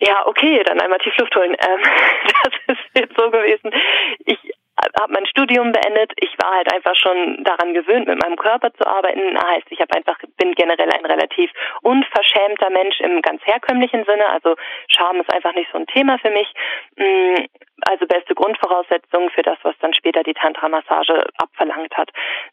ja, 0.00 0.26
okay, 0.26 0.62
dann 0.64 0.80
einmal 0.80 0.98
tief 0.98 1.16
Luft 1.18 1.34
holen. 1.34 1.56
Ähm, 1.58 1.82
das 2.66 2.76
ist 2.76 2.84
jetzt 2.94 3.16
so 3.18 3.30
gewesen. 3.30 3.72
Ich 4.24 4.38
habe 5.00 5.12
mein 5.12 5.26
Studium 5.26 5.72
beendet. 5.72 6.12
Ich 6.16 6.30
war 6.38 6.54
halt 6.56 6.72
einfach 6.72 6.94
schon 6.94 7.42
daran 7.44 7.74
gewöhnt, 7.74 8.06
mit 8.06 8.22
meinem 8.22 8.36
Körper 8.36 8.72
zu 8.74 8.86
arbeiten. 8.86 9.36
Heißt, 9.36 9.66
ich 9.70 9.80
habe 9.80 9.94
einfach 9.94 10.18
bin 10.36 10.52
generell 10.52 10.90
ein 10.90 11.04
relativ 11.04 11.50
unverschämter 11.82 12.70
Mensch 12.70 13.00
im 13.00 13.22
ganz 13.22 13.44
herkömmlichen 13.44 14.04
Sinne. 14.04 14.28
Also 14.28 14.54
Scham 14.88 15.20
ist 15.20 15.32
einfach 15.32 15.54
nicht 15.54 15.70
so 15.72 15.78
ein 15.78 15.86
Thema 15.86 16.18
für 16.18 16.30
mich. 16.30 16.52
Mm, 16.96 17.46
also 17.82 18.06
beste 18.06 18.34
Grundvoraussetzung 18.34 19.30
für 19.30 19.42
das, 19.42 19.58
was 19.62 19.74
dann 19.80 19.94
später 19.94 20.22
die 20.22 20.34
Tantra-Massage 20.34 21.24
abverlangt 21.38 21.96
hat. 21.96 22.10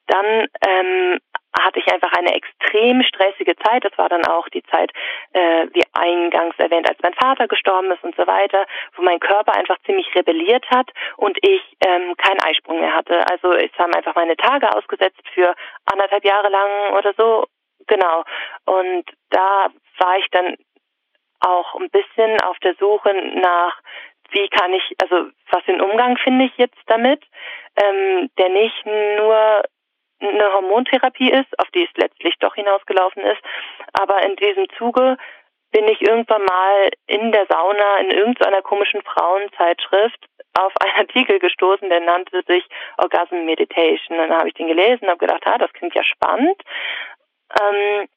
Dann 0.08 0.47
ähm, 0.67 1.19
hatte 1.61 1.79
ich 1.79 1.91
einfach 1.91 2.11
eine 2.13 2.33
extrem 2.33 3.03
stressige 3.03 3.55
Zeit. 3.57 3.83
Das 3.83 3.97
war 3.97 4.09
dann 4.09 4.25
auch 4.25 4.47
die 4.49 4.63
Zeit, 4.63 4.91
äh, 5.33 5.67
wie 5.73 5.83
eingangs 5.93 6.55
erwähnt, 6.57 6.89
als 6.89 6.99
mein 7.01 7.13
Vater 7.13 7.47
gestorben 7.47 7.91
ist 7.91 8.03
und 8.03 8.15
so 8.15 8.25
weiter, 8.27 8.65
wo 8.95 9.03
mein 9.03 9.19
Körper 9.19 9.53
einfach 9.55 9.77
ziemlich 9.85 10.13
rebelliert 10.15 10.65
hat 10.69 10.89
und 11.17 11.37
ich 11.41 11.61
ähm, 11.85 12.15
keinen 12.17 12.41
Eisprung 12.41 12.79
mehr 12.79 12.93
hatte. 12.93 13.25
Also 13.31 13.53
ich 13.53 13.71
habe 13.77 13.95
einfach 13.95 14.15
meine 14.15 14.35
Tage 14.35 14.75
ausgesetzt 14.75 15.21
für 15.33 15.55
anderthalb 15.91 16.23
Jahre 16.25 16.49
lang 16.49 16.93
oder 16.97 17.13
so. 17.17 17.45
Genau. 17.87 18.23
Und 18.65 19.05
da 19.29 19.67
war 19.99 20.17
ich 20.17 20.27
dann 20.31 20.55
auch 21.39 21.75
ein 21.75 21.89
bisschen 21.89 22.39
auf 22.41 22.57
der 22.59 22.75
Suche 22.75 23.13
nach, 23.35 23.79
wie 24.31 24.47
kann 24.49 24.73
ich, 24.73 24.95
also 25.01 25.29
was 25.51 25.63
für 25.63 25.73
einen 25.73 25.81
Umgang 25.81 26.17
finde 26.17 26.45
ich 26.45 26.57
jetzt 26.57 26.79
damit, 26.87 27.23
ähm, 27.81 28.29
der 28.37 28.49
nicht 28.49 28.85
nur 28.85 29.63
eine 30.29 30.53
Hormontherapie 30.53 31.31
ist, 31.31 31.59
auf 31.59 31.69
die 31.71 31.83
es 31.83 31.89
letztlich 31.95 32.35
doch 32.39 32.55
hinausgelaufen 32.55 33.23
ist. 33.23 33.41
Aber 33.93 34.21
in 34.23 34.35
diesem 34.35 34.67
Zuge 34.77 35.17
bin 35.71 35.88
ich 35.88 36.01
irgendwann 36.01 36.43
mal 36.45 36.89
in 37.07 37.31
der 37.31 37.45
Sauna 37.47 37.97
in 37.97 38.11
irgendeiner 38.11 38.61
komischen 38.61 39.01
Frauenzeitschrift 39.01 40.25
auf 40.57 40.73
einen 40.79 40.95
Artikel 41.07 41.39
gestoßen, 41.39 41.89
der 41.89 41.99
nannte 41.99 42.43
sich 42.47 42.63
Orgasm 42.97 43.43
Meditation. 43.45 44.17
Dann 44.17 44.33
habe 44.33 44.47
ich 44.47 44.53
den 44.53 44.67
gelesen 44.67 45.03
und 45.03 45.09
habe 45.09 45.19
gedacht, 45.19 45.45
ah, 45.45 45.57
das 45.57 45.73
klingt 45.73 45.95
ja 45.95 46.03
spannend. 46.03 46.61
Ähm, 47.61 48.07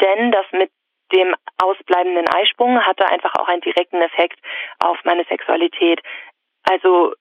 denn 0.00 0.32
das 0.32 0.44
mit 0.52 0.70
dem 1.12 1.34
ausbleibenden 1.62 2.28
Eisprung 2.28 2.84
hatte 2.84 3.06
einfach 3.06 3.34
auch 3.36 3.48
einen 3.48 3.62
direkten 3.62 4.02
Effekt 4.02 4.38
auf 4.78 4.98
meine 5.04 5.24
Sexualität. 5.24 6.00
Also 6.70 7.14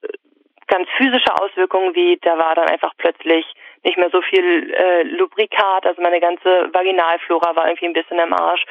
ganz 0.68 0.90
physische 0.98 1.34
Auswirkungen 1.42 1.96
wie 1.96 2.18
da 2.22 2.38
war 2.38 2.56
dann 2.56 2.68
einfach 2.68 2.94
plötzlich 2.98 3.46
nicht 3.84 3.98
mehr 3.98 4.10
so 4.12 4.22
viel 4.22 4.74
äh, 4.74 5.04
Lubrikat, 5.04 5.86
also 5.86 6.02
meine 6.02 6.20
ganze 6.20 6.70
Vaginalflora 6.74 7.56
war 7.56 7.68
irgendwie 7.68 7.88
ein 7.88 7.94
bisschen 7.94 8.20
im 8.20 8.34
Arsch. 8.34 8.66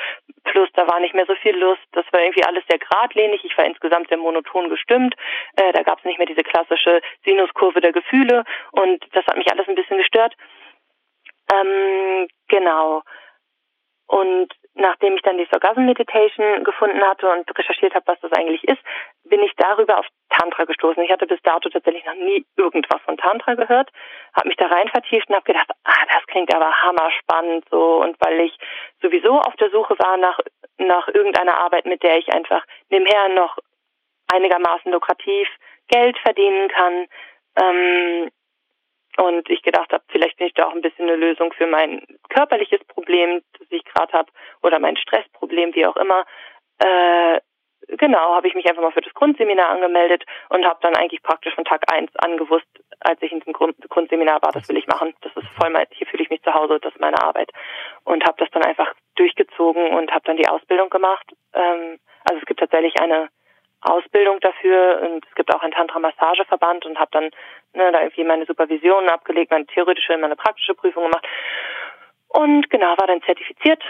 Plus 0.45 0.69
da 0.75 0.87
war 0.89 1.01
nicht 1.01 1.15
mehr 1.15 1.27
so 1.27 1.35
viel 1.37 1.57
Lust. 1.57 1.83
Das 1.93 2.05
war 2.13 2.21
irgendwie 2.21 2.45
alles 2.45 2.65
sehr 2.69 2.79
geradlinig. 2.79 3.45
Ich 3.45 3.57
war 3.57 3.65
insgesamt 3.65 4.09
sehr 4.09 4.19
monoton 4.19 4.69
gestimmt. 4.69 5.15
Äh, 5.57 5.73
da 5.73 5.83
gab 5.83 5.99
es 5.99 6.05
nicht 6.05 6.19
mehr 6.19 6.27
diese 6.27 6.43
klassische 6.43 7.01
Sinuskurve 7.25 7.81
der 7.81 7.93
Gefühle 7.93 8.45
und 8.73 9.05
das 9.13 9.27
hat 9.27 9.37
mich 9.37 9.51
alles 9.51 9.69
ein 9.69 9.75
bisschen 9.75 9.99
gestört. 9.99 10.35
Ähm, 11.53 12.29
genau. 12.49 13.03
Und 14.07 14.53
nachdem 14.75 15.17
ich 15.17 15.23
dann 15.23 15.39
die 15.39 15.49
Orgasm 15.53 15.85
Meditation 15.85 16.63
gefunden 16.65 17.03
hatte 17.03 17.29
und 17.29 17.59
recherchiert 17.59 17.95
habe, 17.95 18.07
was 18.07 18.21
das 18.21 18.33
eigentlich 18.33 18.63
ist, 18.65 18.81
bin 19.25 19.41
ich 19.41 19.53
darüber 19.57 19.99
auf 19.99 20.07
Tantra 20.31 20.65
gestoßen. 20.65 21.03
Ich 21.03 21.11
hatte 21.11 21.27
bis 21.27 21.41
dato 21.43 21.69
tatsächlich 21.69 22.05
noch 22.05 22.15
nie 22.15 22.45
irgendwas 22.57 23.01
von 23.03 23.17
Tantra 23.17 23.55
gehört, 23.55 23.91
habe 24.37 24.49
mich 24.49 24.57
da 24.57 24.67
rein 24.67 24.89
vertieft 24.89 25.29
und 25.29 25.35
habe 25.35 25.45
gedacht, 25.45 25.71
ah, 25.85 26.07
das 26.13 26.27
klingt 26.27 26.55
aber 26.55 26.71
hammerspannend 26.83 27.65
so. 27.71 28.03
Und 28.03 28.17
weil 28.21 28.41
ich 28.41 28.57
sowieso 29.03 29.41
auf 29.41 29.57
der 29.57 29.71
Suche 29.71 29.99
war 29.99 30.17
nach 30.17 30.39
nach 30.79 31.09
irgendeiner 31.09 31.57
Arbeit, 31.57 31.87
mit 31.87 32.03
der 32.03 32.19
ich 32.19 32.33
einfach 32.33 32.65
nebenher 32.91 33.29
noch 33.31 33.57
einigermaßen 34.29 34.93
lukrativ 34.93 35.49
Geld 35.89 36.19
verdienen 36.19 36.69
kann, 36.69 37.07
ähm, 37.59 38.31
und 39.19 39.49
ich 39.49 39.63
gedacht 39.63 39.93
habe, 39.93 40.05
vielleicht 40.09 40.37
bin 40.37 40.49
ich 40.49 40.55
da 40.55 40.67
auch 40.67 40.73
ein 40.73 40.83
bisschen 40.83 41.09
eine 41.09 41.17
Lösung 41.17 41.53
für 41.55 41.67
mein 41.67 42.03
körperliches 42.29 42.85
Problem, 42.85 43.43
das 43.59 43.67
ich 43.71 43.83
gerade 43.85 44.13
habe, 44.13 44.31
oder 44.63 44.79
mein 44.79 44.97
Stressproblem, 44.97 45.75
wie 45.75 45.87
auch 45.87 45.97
immer. 45.97 46.25
Äh, 46.79 47.41
genau, 47.89 48.35
habe 48.35 48.49
ich 48.49 48.55
mich 48.55 48.67
einfach 48.69 48.83
mal 48.83 48.93
für 48.93 49.01
das 49.01 49.15
Grundseminar 49.15 49.71
angemeldet 49.71 50.25
und 50.49 50.65
habe 50.67 50.79
dann 50.83 50.97
eigentlich 50.97 51.23
praktisch 51.23 51.55
von 51.55 51.65
Tag 51.65 51.91
eins 51.93 52.15
an 52.17 52.37
gewusst, 52.37 52.67
als 53.01 53.21
ich 53.23 53.33
in 53.33 53.41
diesem 53.41 53.53
Grund 53.53 53.77
Grundseminar 53.89 54.43
war, 54.43 54.53
das 54.53 54.69
will 54.69 54.77
ich 54.77 54.87
machen. 54.87 55.15
Das 55.23 55.35
ist 55.37 55.49
voll 55.59 55.71
mein, 55.71 55.87
hier 55.91 56.07
fühle 56.07 56.23
ich 56.23 56.31
mich 56.31 56.43
zu 56.43 56.55
Hause, 56.55 56.79
das 56.81 56.95
ist 56.95 57.01
meine 57.01 57.23
Arbeit. 57.23 57.51
Und 58.05 58.25
habe 58.25 58.37
das 58.39 58.51
dann 58.51 58.65
einfach 58.65 58.93
durchgezogen 59.17 59.95
und 59.95 60.11
habe 60.11 60.25
dann 60.25 60.37
die 60.37 60.49
Ausbildung 60.49 60.91
gemacht. 60.91 61.27
Ähm, 61.55 61.99
also 62.25 62.41
es 62.41 62.47
gibt 62.47 62.61
tatsächlich 62.61 63.01
eine 63.01 63.29
Ausbildung 63.83 64.41
dafür 64.41 65.01
und 65.03 65.25
es 65.27 65.35
gibt 65.35 65.55
auch 65.55 65.63
einen 65.63 65.73
Tantra-Massageverband 65.73 66.87
und 66.87 66.99
habe 66.99 67.11
dann 67.13 67.31
ne, 67.75 67.93
da 67.93 68.01
irgendwie 68.01 68.25
meine 68.25 68.47
Supervisionen 68.47 69.09
abgelegt, 69.11 69.51
meine 69.51 69.67
theoretische, 69.67 70.15
und 70.15 70.23
meine 70.23 70.37
praktische 70.37 70.75
Prüfung 70.75 71.05
gemacht 71.05 71.27
und 72.29 72.69
genau 72.71 72.97
war 72.99 73.07
dann 73.07 73.23
zertifiziert 73.23 73.83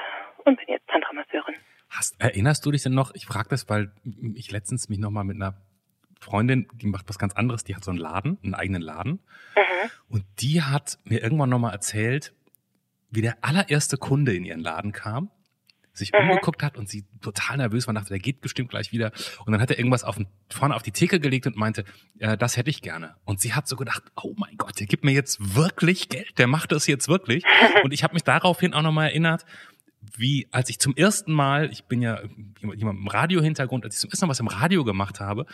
und 0.44 0.58
bin 0.58 0.68
jetzt 0.68 0.88
Tantra-Masseurin. 0.88 1.56
Hast, 1.96 2.20
erinnerst 2.20 2.64
du 2.66 2.70
dich 2.70 2.82
denn 2.82 2.92
noch? 2.92 3.14
Ich 3.14 3.24
frage 3.24 3.48
das, 3.48 3.68
weil 3.70 3.90
ich 4.34 4.50
letztens 4.50 4.90
mich 4.90 4.98
nochmal 4.98 5.24
mit 5.24 5.36
einer 5.36 5.62
Freundin, 6.20 6.68
die 6.74 6.86
macht 6.86 7.08
was 7.08 7.18
ganz 7.18 7.34
anderes, 7.34 7.64
die 7.64 7.74
hat 7.74 7.84
so 7.84 7.90
einen 7.90 7.98
Laden, 8.00 8.38
einen 8.42 8.54
eigenen 8.54 8.82
Laden. 8.82 9.12
Mhm. 9.12 9.90
Und 10.08 10.24
die 10.40 10.62
hat 10.62 10.98
mir 11.04 11.22
irgendwann 11.22 11.48
nochmal 11.48 11.72
erzählt, 11.72 12.34
wie 13.10 13.22
der 13.22 13.38
allererste 13.42 13.96
Kunde 13.96 14.34
in 14.34 14.44
ihren 14.44 14.60
Laden 14.60 14.92
kam 14.92 15.30
sich 15.96 16.12
mhm. 16.12 16.30
umgeguckt 16.30 16.62
hat 16.62 16.76
und 16.76 16.88
sie 16.88 17.04
total 17.20 17.56
nervös 17.56 17.86
war, 17.86 17.94
dachte, 17.94 18.10
der 18.10 18.18
geht 18.18 18.40
bestimmt 18.40 18.70
gleich 18.70 18.92
wieder. 18.92 19.12
Und 19.44 19.52
dann 19.52 19.60
hat 19.60 19.70
er 19.70 19.78
irgendwas 19.78 20.04
auf, 20.04 20.18
vorne 20.50 20.74
auf 20.74 20.82
die 20.82 20.92
Theke 20.92 21.20
gelegt 21.20 21.46
und 21.46 21.56
meinte, 21.56 21.84
äh, 22.18 22.36
das 22.36 22.56
hätte 22.56 22.70
ich 22.70 22.82
gerne. 22.82 23.16
Und 23.24 23.40
sie 23.40 23.54
hat 23.54 23.66
so 23.66 23.76
gedacht, 23.76 24.02
oh 24.22 24.34
mein 24.36 24.56
Gott, 24.56 24.78
der 24.78 24.86
gibt 24.86 25.04
mir 25.04 25.12
jetzt 25.12 25.56
wirklich 25.56 26.08
Geld, 26.08 26.38
der 26.38 26.46
macht 26.46 26.72
das 26.72 26.86
jetzt 26.86 27.08
wirklich. 27.08 27.44
Und 27.82 27.92
ich 27.92 28.04
habe 28.04 28.14
mich 28.14 28.24
daraufhin 28.24 28.74
auch 28.74 28.82
nochmal 28.82 29.08
erinnert, 29.08 29.44
wie 30.16 30.48
als 30.52 30.68
ich 30.70 30.78
zum 30.78 30.94
ersten 30.94 31.32
Mal, 31.32 31.70
ich 31.70 31.84
bin 31.84 32.02
ja 32.02 32.20
jemand 32.74 33.00
im 33.00 33.08
Radio-Hintergrund, 33.08 33.84
als 33.84 33.94
ich 33.94 34.00
zum 34.00 34.10
ersten 34.10 34.26
Mal 34.26 34.30
was 34.30 34.40
im 34.40 34.48
Radio 34.48 34.84
gemacht 34.84 35.20
habe 35.20 35.46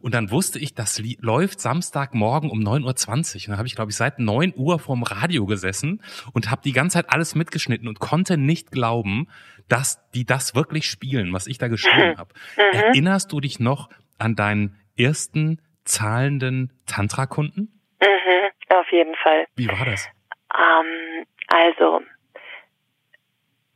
und 0.00 0.14
dann 0.14 0.30
wusste 0.30 0.58
ich, 0.58 0.74
das 0.74 1.02
läuft 1.20 1.60
Samstagmorgen 1.60 2.50
um 2.50 2.60
9.20 2.60 2.68
Uhr. 2.68 3.34
Und 3.34 3.48
dann 3.48 3.58
habe 3.58 3.66
ich, 3.66 3.74
glaube 3.74 3.90
ich, 3.90 3.96
seit 3.96 4.18
9 4.18 4.54
Uhr 4.56 4.78
vorm 4.78 5.02
Radio 5.02 5.46
gesessen 5.46 6.02
und 6.32 6.50
habe 6.50 6.62
die 6.62 6.72
ganze 6.72 6.98
Zeit 6.98 7.12
alles 7.12 7.34
mitgeschnitten 7.34 7.88
und 7.88 7.98
konnte 8.00 8.36
nicht 8.36 8.70
glauben, 8.70 9.28
dass 9.68 10.00
die 10.12 10.24
das 10.24 10.54
wirklich 10.54 10.86
spielen, 10.86 11.32
was 11.32 11.46
ich 11.46 11.58
da 11.58 11.68
geschrieben 11.68 12.16
habe. 12.16 12.32
Mhm. 12.56 12.78
Erinnerst 12.78 13.32
du 13.32 13.40
dich 13.40 13.60
noch 13.60 13.90
an 14.18 14.34
deinen 14.34 14.78
ersten 14.96 15.60
zahlenden 15.84 16.72
Tantra-Kunden? 16.86 17.80
Mhm, 18.00 18.76
auf 18.76 18.90
jeden 18.92 19.14
Fall. 19.16 19.46
Wie 19.56 19.68
war 19.68 19.84
das? 19.84 20.08
Ähm, 20.54 21.26
also 21.48 22.02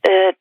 äh, 0.02 0.32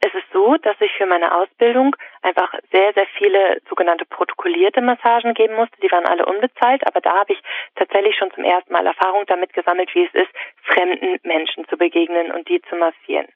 es 0.00 0.14
ist 0.14 0.25
so, 0.36 0.56
dass 0.58 0.76
ich 0.80 0.92
für 0.92 1.06
meine 1.06 1.34
Ausbildung 1.34 1.96
einfach 2.20 2.52
sehr, 2.70 2.92
sehr 2.92 3.06
viele 3.16 3.58
sogenannte 3.68 4.04
protokollierte 4.04 4.82
Massagen 4.82 5.32
geben 5.32 5.56
musste. 5.56 5.80
Die 5.80 5.90
waren 5.90 6.04
alle 6.04 6.26
unbezahlt, 6.26 6.86
aber 6.86 7.00
da 7.00 7.14
habe 7.20 7.32
ich 7.32 7.40
tatsächlich 7.74 8.16
schon 8.16 8.30
zum 8.32 8.44
ersten 8.44 8.72
Mal 8.72 8.86
Erfahrung 8.86 9.24
damit 9.26 9.54
gesammelt, 9.54 9.94
wie 9.94 10.04
es 10.04 10.14
ist, 10.14 10.30
fremden 10.62 11.18
Menschen 11.22 11.66
zu 11.68 11.78
begegnen 11.78 12.32
und 12.32 12.46
die 12.50 12.60
zu 12.68 12.76
massieren. 12.76 13.28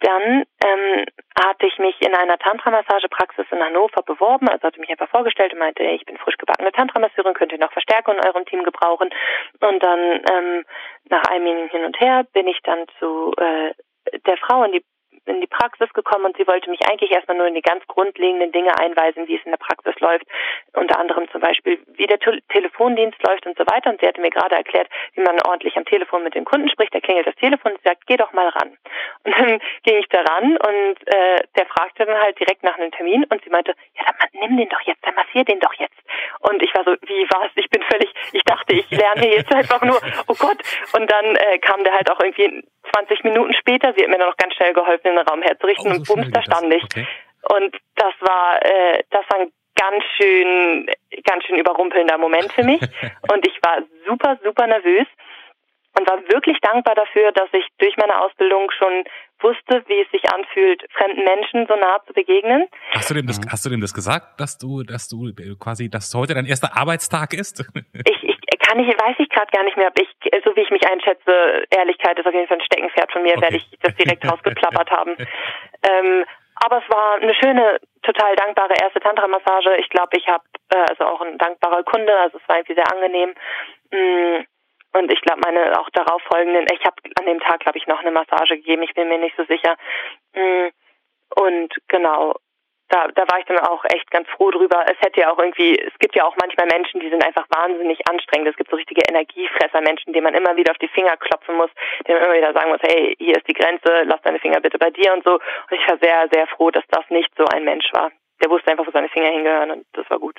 Dann 0.00 0.44
ähm, 0.64 1.04
hatte 1.38 1.66
ich 1.66 1.78
mich 1.78 1.94
in 2.00 2.14
einer 2.14 2.38
Tantra-Massagepraxis 2.38 3.46
in 3.52 3.62
Hannover 3.62 4.02
beworben, 4.02 4.48
also 4.48 4.66
hatte 4.66 4.80
mich 4.80 4.90
einfach 4.90 5.10
vorgestellt 5.10 5.52
und 5.52 5.60
meinte, 5.60 5.84
ich 5.84 6.04
bin 6.06 6.16
frisch 6.16 6.38
gebackene 6.38 6.72
Tantra-Masseurin, 6.72 7.34
könnt 7.34 7.52
ihr 7.52 7.58
noch 7.58 7.72
Verstärkung 7.72 8.14
in 8.14 8.26
eurem 8.26 8.46
Team 8.46 8.64
gebrauchen. 8.64 9.10
Und 9.60 9.82
dann 9.82 10.24
ähm, 10.32 10.64
nach 11.08 11.22
einem 11.30 11.68
Hin 11.68 11.84
und 11.84 12.00
Her 12.00 12.24
bin 12.32 12.48
ich 12.48 12.58
dann 12.64 12.86
zu 12.98 13.32
äh, 13.36 13.74
der 14.26 14.36
Frau 14.38 14.64
in 14.64 14.72
die 14.72 14.84
in 15.26 15.40
die 15.40 15.46
Praxis 15.46 15.92
gekommen 15.92 16.26
und 16.26 16.36
sie 16.36 16.46
wollte 16.46 16.70
mich 16.70 16.80
eigentlich 16.88 17.10
erstmal 17.10 17.36
nur 17.36 17.46
in 17.46 17.54
die 17.54 17.62
ganz 17.62 17.86
grundlegenden 17.86 18.52
Dinge 18.52 18.76
einweisen, 18.78 19.28
wie 19.28 19.36
es 19.36 19.44
in 19.44 19.52
der 19.52 19.58
Praxis 19.58 19.98
läuft. 20.00 20.26
Unter 20.74 20.98
anderem 20.98 21.30
zum 21.30 21.40
Beispiel, 21.40 21.78
wie 21.94 22.06
der 22.06 22.18
Te 22.18 22.40
Telefondienst 22.48 23.22
läuft 23.22 23.46
und 23.46 23.56
so 23.56 23.64
weiter. 23.66 23.90
Und 23.90 24.00
sie 24.00 24.06
hatte 24.06 24.20
mir 24.20 24.30
gerade 24.30 24.56
erklärt, 24.56 24.88
wie 25.14 25.22
man 25.22 25.40
ordentlich 25.46 25.76
am 25.76 25.84
Telefon 25.84 26.24
mit 26.24 26.34
den 26.34 26.44
Kunden 26.44 26.68
spricht. 26.70 26.94
Da 26.94 27.00
klingelt 27.00 27.26
das 27.26 27.36
Telefon 27.36 27.72
und 27.72 27.78
sie 27.78 27.88
sagt, 27.88 28.06
geh 28.06 28.16
doch 28.16 28.32
mal 28.32 28.48
ran. 28.48 28.76
Und 29.24 29.38
dann 29.38 29.60
ging 29.84 29.98
ich 29.98 30.08
da 30.08 30.20
ran 30.20 30.56
und 30.56 30.96
äh, 31.06 31.44
der 31.56 31.66
fragte 31.66 32.04
dann 32.04 32.20
halt 32.20 32.38
direkt 32.40 32.64
nach 32.64 32.76
einem 32.76 32.90
Termin 32.90 33.24
und 33.30 33.42
sie 33.44 33.50
meinte, 33.50 33.72
ja, 33.94 34.06
dann 34.18 34.28
nimm 34.40 34.56
den 34.56 34.68
doch 34.68 34.80
jetzt, 34.80 35.06
dann 35.06 35.14
massier 35.14 35.44
den 35.44 35.60
doch 35.60 35.72
jetzt. 35.74 35.94
Und 36.40 36.60
ich 36.60 36.74
war 36.74 36.82
so, 36.82 36.96
wie 37.02 37.26
was? 37.30 37.50
Ich 37.54 37.70
bin 37.70 37.82
völlig, 37.82 38.12
ich 38.32 38.42
dachte, 38.42 38.74
ich 38.74 38.90
lerne 38.90 39.28
jetzt 39.28 39.54
einfach 39.54 39.82
nur, 39.82 40.00
oh 40.26 40.34
Gott. 40.36 40.58
Und 40.92 41.10
dann 41.10 41.36
äh, 41.36 41.58
kam 41.60 41.84
der 41.84 41.94
halt 41.94 42.10
auch 42.10 42.18
irgendwie 42.18 42.64
20 42.94 43.24
Minuten 43.24 43.54
später, 43.54 43.92
sie 43.96 44.02
hat 44.02 44.10
mir 44.10 44.18
dann 44.18 44.28
noch 44.28 44.36
ganz 44.36 44.54
schnell 44.54 44.72
geholfen, 44.72 45.11
den 45.16 45.26
Raum 45.26 45.42
herzurichten 45.42 45.92
oh, 45.92 46.04
so 46.04 46.14
und 46.14 46.22
bums, 46.22 46.30
da 46.32 46.42
stand 46.42 46.72
ich. 46.72 46.82
Okay. 46.84 47.06
Und 47.42 47.76
das 47.96 48.14
war, 48.20 48.64
äh, 48.64 49.02
das 49.10 49.24
war 49.28 49.40
ein 49.40 49.52
ganz 49.74 50.04
schön, 50.16 50.86
ganz 51.24 51.44
schön 51.44 51.58
überrumpelnder 51.58 52.18
Moment 52.18 52.52
für 52.52 52.62
mich. 52.62 52.80
und 53.32 53.46
ich 53.46 53.58
war 53.62 53.82
super, 54.06 54.38
super 54.44 54.66
nervös 54.66 55.06
und 55.98 56.08
war 56.08 56.18
wirklich 56.28 56.58
dankbar 56.60 56.94
dafür, 56.94 57.32
dass 57.32 57.48
ich 57.52 57.66
durch 57.78 57.96
meine 57.96 58.20
Ausbildung 58.20 58.70
schon 58.70 59.04
wusste, 59.40 59.82
wie 59.88 60.00
es 60.00 60.10
sich 60.10 60.22
anfühlt, 60.32 60.82
fremden 60.92 61.24
Menschen 61.24 61.66
so 61.66 61.74
nah 61.74 62.00
zu 62.06 62.12
begegnen. 62.12 62.68
Hast 62.92 63.10
du 63.10 63.14
dem 63.14 63.26
das, 63.26 63.40
hast 63.48 63.66
du 63.66 63.70
dem 63.70 63.80
das 63.80 63.92
gesagt, 63.92 64.40
dass 64.40 64.56
du, 64.56 64.82
dass 64.84 65.08
du 65.08 65.32
quasi, 65.58 65.90
dass 65.90 66.14
heute 66.14 66.34
dein 66.34 66.46
erster 66.46 66.76
Arbeitstag 66.76 67.34
ist? 67.34 67.60
Ich, 68.04 68.22
ich 68.22 68.41
kann 68.56 68.78
ich, 68.80 68.88
weiß 68.88 69.16
ich 69.18 69.28
gerade 69.28 69.50
gar 69.50 69.64
nicht 69.64 69.76
mehr, 69.76 69.88
ob 69.88 69.98
ich, 69.98 70.08
so 70.44 70.54
wie 70.56 70.60
ich 70.60 70.70
mich 70.70 70.88
einschätze, 70.88 71.64
Ehrlichkeit 71.70 72.18
ist 72.18 72.26
auf 72.26 72.34
jeden 72.34 72.48
Fall 72.48 72.58
ein 72.58 72.64
Steckenpferd 72.64 73.12
von 73.12 73.22
mir, 73.22 73.32
okay. 73.32 73.42
werde 73.42 73.56
ich 73.56 73.78
das 73.80 73.94
direkt 73.96 74.24
rausgeplappert 74.30 74.90
haben. 74.90 75.16
Ähm, 75.88 76.24
aber 76.64 76.78
es 76.78 76.94
war 76.94 77.16
eine 77.16 77.34
schöne, 77.34 77.80
total 78.02 78.36
dankbare 78.36 78.74
erste 78.80 79.00
Tantra-Massage. 79.00 79.76
Ich 79.78 79.88
glaube, 79.88 80.16
ich 80.16 80.26
habe 80.28 80.44
äh, 80.70 80.84
also 80.90 81.04
auch 81.04 81.20
ein 81.20 81.38
dankbarer 81.38 81.82
Kunde, 81.82 82.16
also 82.18 82.38
es 82.38 82.48
war 82.48 82.56
irgendwie 82.56 82.74
sehr 82.74 82.92
angenehm. 82.92 83.34
Mm, 83.90 84.44
und 84.94 85.12
ich 85.12 85.20
glaube, 85.22 85.40
meine 85.44 85.78
auch 85.80 85.88
darauf 85.90 86.22
folgenden, 86.22 86.66
ich 86.72 86.84
habe 86.84 86.96
an 87.18 87.26
dem 87.26 87.40
Tag, 87.40 87.60
glaube 87.60 87.78
ich, 87.78 87.86
noch 87.86 88.00
eine 88.00 88.10
Massage 88.10 88.56
gegeben, 88.56 88.82
ich 88.82 88.94
bin 88.94 89.08
mir 89.08 89.18
nicht 89.18 89.36
so 89.36 89.44
sicher. 89.44 89.76
Mm, 90.34 90.68
und 91.34 91.74
genau, 91.88 92.34
da, 92.92 93.08
da 93.08 93.22
war 93.22 93.38
ich 93.38 93.46
dann 93.46 93.58
auch 93.58 93.84
echt 93.86 94.10
ganz 94.10 94.28
froh 94.28 94.50
drüber. 94.50 94.84
Es 94.86 95.00
hätte 95.00 95.20
ja 95.20 95.32
auch 95.32 95.38
irgendwie, 95.38 95.78
es 95.78 95.98
gibt 95.98 96.14
ja 96.14 96.24
auch 96.24 96.36
manchmal 96.40 96.66
Menschen, 96.66 97.00
die 97.00 97.08
sind 97.08 97.24
einfach 97.24 97.46
wahnsinnig 97.48 97.98
anstrengend. 98.08 98.48
Es 98.48 98.56
gibt 98.56 98.70
so 98.70 98.76
richtige 98.76 99.02
Energiefresser-Menschen, 99.08 100.12
denen 100.12 100.24
man 100.24 100.34
immer 100.34 100.56
wieder 100.56 100.72
auf 100.72 100.78
die 100.78 100.88
Finger 100.88 101.16
klopfen 101.16 101.56
muss, 101.56 101.70
denen 102.06 102.18
man 102.18 102.28
immer 102.28 102.38
wieder 102.38 102.52
sagen 102.52 102.70
muss, 102.70 102.82
hey, 102.82 103.16
hier 103.18 103.36
ist 103.36 103.48
die 103.48 103.54
Grenze, 103.54 104.02
lass 104.04 104.20
deine 104.22 104.38
Finger 104.38 104.60
bitte 104.60 104.78
bei 104.78 104.90
dir 104.90 105.12
und 105.12 105.24
so. 105.24 105.34
Und 105.34 105.72
ich 105.72 105.88
war 105.88 105.96
sehr, 105.98 106.28
sehr 106.30 106.46
froh, 106.48 106.70
dass 106.70 106.84
das 106.88 107.08
nicht 107.08 107.30
so 107.36 107.44
ein 107.46 107.64
Mensch 107.64 107.90
war. 107.92 108.10
Der 108.42 108.50
wusste 108.50 108.70
einfach, 108.70 108.86
wo 108.86 108.90
seine 108.90 109.08
Finger 109.08 109.30
hingehören 109.30 109.70
und 109.70 109.86
das 109.94 110.08
war 110.10 110.18
gut 110.18 110.38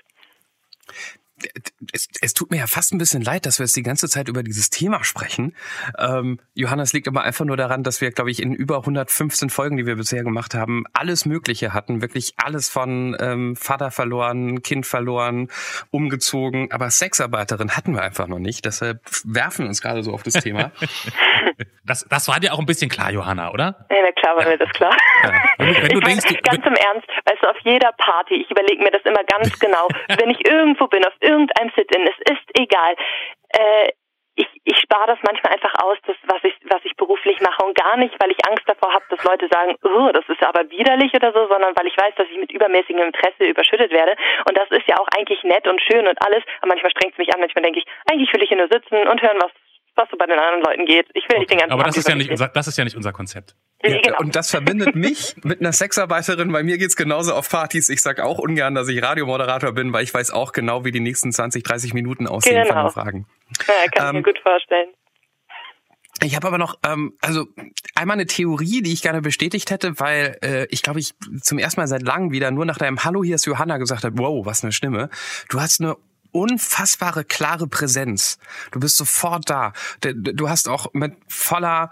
es, 1.91 2.07
es 2.21 2.33
tut 2.33 2.51
mir 2.51 2.57
ja 2.57 2.67
fast 2.67 2.93
ein 2.93 2.97
bisschen 2.97 3.21
leid, 3.21 3.45
dass 3.45 3.59
wir 3.59 3.65
jetzt 3.65 3.75
die 3.75 3.83
ganze 3.83 4.09
Zeit 4.09 4.27
über 4.27 4.43
dieses 4.43 4.69
Thema 4.69 5.03
sprechen. 5.03 5.55
Ähm, 5.97 6.39
Johannes 6.53 6.93
liegt 6.93 7.07
aber 7.07 7.23
einfach 7.23 7.45
nur 7.45 7.57
daran, 7.57 7.83
dass 7.83 8.01
wir, 8.01 8.11
glaube 8.11 8.31
ich, 8.31 8.41
in 8.41 8.53
über 8.53 8.79
115 8.79 9.49
Folgen, 9.49 9.77
die 9.77 9.85
wir 9.85 9.95
bisher 9.95 10.23
gemacht 10.23 10.53
haben, 10.55 10.83
alles 10.93 11.25
Mögliche 11.25 11.73
hatten. 11.73 12.01
Wirklich 12.01 12.33
alles 12.37 12.69
von 12.69 13.15
ähm, 13.19 13.55
Vater 13.55 13.91
verloren, 13.91 14.61
Kind 14.61 14.85
verloren, 14.85 15.49
umgezogen. 15.91 16.71
Aber 16.71 16.89
Sexarbeiterin 16.89 17.71
hatten 17.71 17.93
wir 17.93 18.01
einfach 18.01 18.27
noch 18.27 18.39
nicht. 18.39 18.65
Deshalb 18.65 19.01
werfen 19.23 19.65
wir 19.65 19.69
uns 19.69 19.81
gerade 19.81 20.03
so 20.03 20.13
auf 20.13 20.23
das 20.23 20.33
Thema. 20.33 20.71
das, 21.85 22.07
das 22.09 22.27
war 22.27 22.39
dir 22.39 22.53
auch 22.53 22.59
ein 22.59 22.65
bisschen 22.65 22.89
klar, 22.89 23.11
Johanna, 23.11 23.51
oder? 23.51 23.75
Ja, 23.89 24.11
klar 24.13 24.35
war 24.35 24.43
ja. 24.43 24.49
mir 24.51 24.57
das 24.57 24.69
klar. 24.71 24.95
Ja. 25.23 25.31
Wenn 25.57 25.73
du, 25.73 25.81
wenn 25.81 25.93
du 25.93 25.99
denkst, 25.99 26.25
meine, 26.25 26.41
ganz 26.41 26.65
im 26.65 26.75
Ernst, 26.75 27.07
weißt 27.25 27.43
du, 27.43 27.49
auf 27.49 27.59
jeder 27.63 27.91
Party, 27.93 28.35
ich 28.35 28.49
überlege 28.49 28.83
mir 28.83 28.91
das 28.91 29.03
immer 29.03 29.23
ganz 29.23 29.59
genau, 29.59 29.87
wenn 30.19 30.29
ich 30.29 30.45
irgendwo 30.47 30.87
bin, 30.87 31.05
auf 31.05 31.13
irgendeinem 31.19 31.71
Sit-in, 31.75 32.07
es 32.07 32.31
ist 32.31 32.59
egal. 32.59 32.95
Äh, 33.49 33.91
ich, 34.35 34.47
ich 34.63 34.77
spare 34.79 35.07
das 35.07 35.19
manchmal 35.21 35.53
einfach 35.53 35.73
aus, 35.83 35.97
das, 36.07 36.15
was 36.25 36.43
ich, 36.43 36.55
was 36.65 36.81
ich 36.85 36.95
beruflich 36.95 37.39
mache 37.41 37.63
und 37.63 37.77
gar 37.77 37.97
nicht, 37.97 38.15
weil 38.19 38.31
ich 38.31 38.45
Angst 38.49 38.63
davor 38.65 38.91
habe, 38.93 39.05
dass 39.09 39.23
Leute 39.23 39.47
sagen, 39.51 39.75
oh, 39.83 40.09
das 40.11 40.25
ist 40.27 40.41
aber 40.41 40.67
widerlich 40.71 41.13
oder 41.13 41.31
so, 41.33 41.47
sondern 41.47 41.75
weil 41.77 41.85
ich 41.85 41.97
weiß, 41.97 42.15
dass 42.15 42.27
ich 42.31 42.37
mit 42.37 42.51
übermäßigem 42.51 43.03
Interesse 43.03 43.45
überschüttet 43.45 43.91
werde. 43.91 44.15
Und 44.47 44.57
das 44.57 44.71
ist 44.71 44.87
ja 44.87 44.97
auch 44.97 45.07
eigentlich 45.15 45.43
nett 45.43 45.67
und 45.67 45.79
schön 45.81 46.07
und 46.07 46.17
alles, 46.25 46.43
aber 46.61 46.73
manchmal 46.73 46.91
strengt 46.91 47.13
es 47.13 47.19
mich 47.19 47.33
an, 47.33 47.41
manchmal 47.41 47.61
denke 47.63 47.79
ich, 47.79 47.85
eigentlich 48.09 48.33
will 48.33 48.41
ich 48.41 48.49
hier 48.49 48.57
nur 48.57 48.71
sitzen 48.71 49.07
und 49.07 49.21
hören, 49.21 49.37
was 49.39 49.51
was 49.95 50.09
so 50.09 50.17
bei 50.17 50.25
den 50.25 50.39
anderen 50.39 50.63
Leuten 50.63 50.85
geht. 50.85 51.07
Ich 51.13 51.23
will 51.29 51.35
okay. 51.35 51.39
nicht 51.39 51.51
den 51.51 51.57
ganzen 51.59 51.73
Aber 51.73 51.83
das 51.83 51.97
ist 51.97 52.07
ja 52.07 52.15
nicht 52.15 52.31
unser, 52.31 52.47
das 52.47 52.67
ist 52.67 52.77
ja 52.77 52.83
nicht 52.83 52.95
unser 52.95 53.13
Konzept. 53.13 53.55
Ja, 53.83 53.99
genau. 54.01 54.17
Und 54.19 54.35
das 54.35 54.49
verbindet 54.49 54.95
mich 54.95 55.35
mit 55.43 55.59
einer 55.59 55.73
Sexarbeiterin. 55.73 56.51
Bei 56.51 56.63
mir 56.63 56.77
geht's 56.77 56.95
genauso 56.95 57.33
auf 57.33 57.49
Partys. 57.49 57.89
Ich 57.89 58.01
sag 58.01 58.19
auch 58.19 58.39
ungern, 58.39 58.75
dass 58.75 58.87
ich 58.87 59.03
Radiomoderator 59.03 59.73
bin, 59.73 59.93
weil 59.93 60.03
ich 60.03 60.13
weiß 60.13 60.31
auch 60.31 60.51
genau, 60.51 60.85
wie 60.85 60.91
die 60.91 60.99
nächsten 60.99 61.31
20, 61.31 61.63
30 61.63 61.93
Minuten 61.93 62.27
aussehen 62.27 62.63
genau. 62.63 62.73
von 62.73 62.85
den 62.85 62.91
Fragen. 62.91 63.27
Ja, 63.67 63.73
kann 63.91 64.15
ähm, 64.15 64.21
ich 64.21 64.25
mir 64.25 64.33
gut 64.33 64.41
vorstellen. 64.41 64.89
Ich 66.21 66.35
habe 66.35 66.47
aber 66.47 66.57
noch, 66.57 66.77
ähm, 66.85 67.17
also 67.21 67.47
einmal 67.95 68.15
eine 68.15 68.27
Theorie, 68.27 68.81
die 68.81 68.93
ich 68.93 69.01
gerne 69.01 69.21
bestätigt 69.21 69.71
hätte, 69.71 69.99
weil 69.99 70.37
äh, 70.43 70.67
ich 70.69 70.81
glaube, 70.81 70.99
ich 70.99 71.13
zum 71.41 71.57
ersten 71.57 71.81
Mal 71.81 71.87
seit 71.87 72.03
langem 72.03 72.31
wieder 72.31 72.51
nur 72.51 72.65
nach 72.65 72.77
deinem 72.77 73.03
Hallo, 73.03 73.23
hier 73.23 73.35
ist 73.35 73.45
Johanna 73.45 73.77
gesagt 73.77 74.03
habe, 74.03 74.17
wow, 74.17 74.45
was 74.45 74.63
eine 74.63 74.71
Stimme. 74.71 75.09
Du 75.49 75.59
hast 75.59 75.81
eine 75.81 75.97
unfassbare 76.33 77.23
klare 77.23 77.67
Präsenz. 77.67 78.37
Du 78.71 78.79
bist 78.79 78.97
sofort 78.97 79.49
da. 79.49 79.73
Du 80.01 80.49
hast 80.49 80.67
auch 80.67 80.93
mit 80.93 81.15
voller 81.27 81.91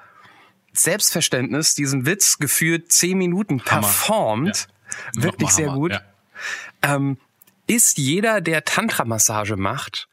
Selbstverständnis 0.73 1.75
diesen 1.75 2.05
Witz 2.05 2.37
gefühlt 2.37 2.91
zehn 2.91 3.17
Minuten 3.17 3.59
performt. 3.59 4.67
Ja. 5.15 5.23
Wirklich 5.23 5.49
sehr 5.51 5.69
gut. 5.69 5.91
Ja. 5.91 6.01
Ähm, 6.81 7.17
ist 7.67 7.97
jeder, 7.97 8.41
der 8.41 8.65
Tantra-Massage 8.65 9.55
macht, 9.55 10.09